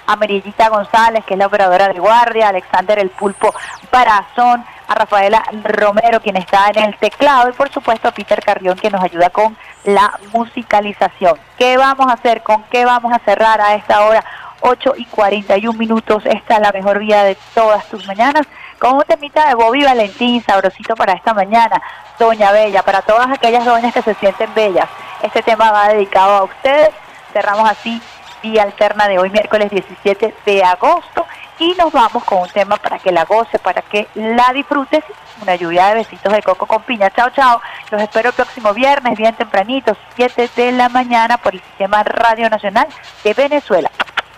a 0.08 0.16
Merillita 0.16 0.68
González, 0.68 1.24
que 1.24 1.34
es 1.34 1.38
la 1.38 1.46
operadora 1.46 1.88
de 1.88 2.00
guardia, 2.00 2.46
a 2.46 2.48
Alexander 2.48 2.98
El 2.98 3.10
Pulpo 3.10 3.54
Barazón, 3.92 4.64
a 4.88 4.94
Rafaela 4.94 5.44
Romero, 5.62 6.20
quien 6.20 6.36
está 6.36 6.68
en 6.74 6.82
el 6.82 6.96
teclado, 6.96 7.48
y 7.48 7.52
por 7.52 7.70
supuesto 7.70 8.08
a 8.08 8.12
Peter 8.12 8.42
Carrión, 8.44 8.76
que 8.76 8.90
nos 8.90 9.02
ayuda 9.02 9.30
con 9.30 9.56
la 9.84 10.18
musicalización. 10.32 11.38
¿Qué 11.56 11.76
vamos 11.76 12.08
a 12.08 12.14
hacer? 12.14 12.42
¿Con 12.42 12.64
qué 12.64 12.84
vamos 12.84 13.12
a 13.12 13.20
cerrar 13.20 13.60
a 13.60 13.74
esta 13.74 14.04
hora? 14.04 14.24
8 14.60 14.94
y 14.96 15.04
41 15.04 15.78
minutos. 15.78 16.24
Esta 16.26 16.54
es 16.54 16.60
la 16.60 16.72
mejor 16.72 16.98
vida 16.98 17.22
de 17.22 17.36
todas 17.54 17.84
tus 17.86 18.04
mañanas 18.06 18.46
con 18.78 18.94
un 18.96 19.02
temita 19.02 19.48
de 19.48 19.54
Bobby 19.54 19.84
Valentín, 19.84 20.42
sabrosito 20.44 20.94
para 20.94 21.12
esta 21.12 21.34
mañana, 21.34 21.80
Doña 22.18 22.52
Bella, 22.52 22.82
para 22.82 23.02
todas 23.02 23.30
aquellas 23.30 23.64
doñas 23.64 23.92
que 23.92 24.02
se 24.02 24.14
sienten 24.14 24.52
bellas. 24.54 24.88
Este 25.22 25.42
tema 25.42 25.70
va 25.70 25.88
dedicado 25.88 26.36
a 26.36 26.44
ustedes. 26.44 26.90
Cerramos 27.32 27.68
así 27.68 28.00
día 28.42 28.62
alterna 28.62 29.08
de 29.08 29.18
hoy, 29.18 29.30
miércoles 29.30 29.70
17 29.70 30.34
de 30.44 30.64
agosto, 30.64 31.26
y 31.58 31.74
nos 31.74 31.92
vamos 31.92 32.22
con 32.24 32.42
un 32.42 32.48
tema 32.48 32.76
para 32.76 32.98
que 32.98 33.10
la 33.12 33.24
goce, 33.24 33.58
para 33.58 33.82
que 33.82 34.08
la 34.14 34.52
disfrutes. 34.52 35.04
Una 35.42 35.54
lluvia 35.54 35.88
de 35.88 35.96
besitos 35.96 36.32
de 36.32 36.42
coco 36.42 36.66
con 36.66 36.82
piña. 36.82 37.10
Chao, 37.10 37.30
chao. 37.30 37.60
Los 37.90 38.00
espero 38.00 38.30
el 38.30 38.34
próximo 38.34 38.72
viernes, 38.72 39.18
bien 39.18 39.34
tempranito, 39.34 39.96
7 40.16 40.50
de 40.56 40.72
la 40.72 40.88
mañana, 40.88 41.36
por 41.38 41.54
el 41.54 41.60
Sistema 41.60 42.02
Radio 42.02 42.48
Nacional 42.48 42.86
de 43.22 43.34
Venezuela. 43.34 43.90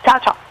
Chao, 0.05 0.19
chao. 0.20 0.48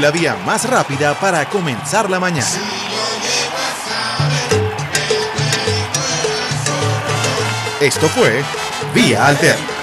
La 0.00 0.12
vía 0.12 0.36
más 0.46 0.68
rápida 0.70 1.18
para 1.18 1.48
comenzar 1.48 2.08
la 2.08 2.20
mañana. 2.20 2.46
Esto 7.80 8.08
fue 8.08 8.44
Vía 8.94 9.26
Alterna. 9.26 9.77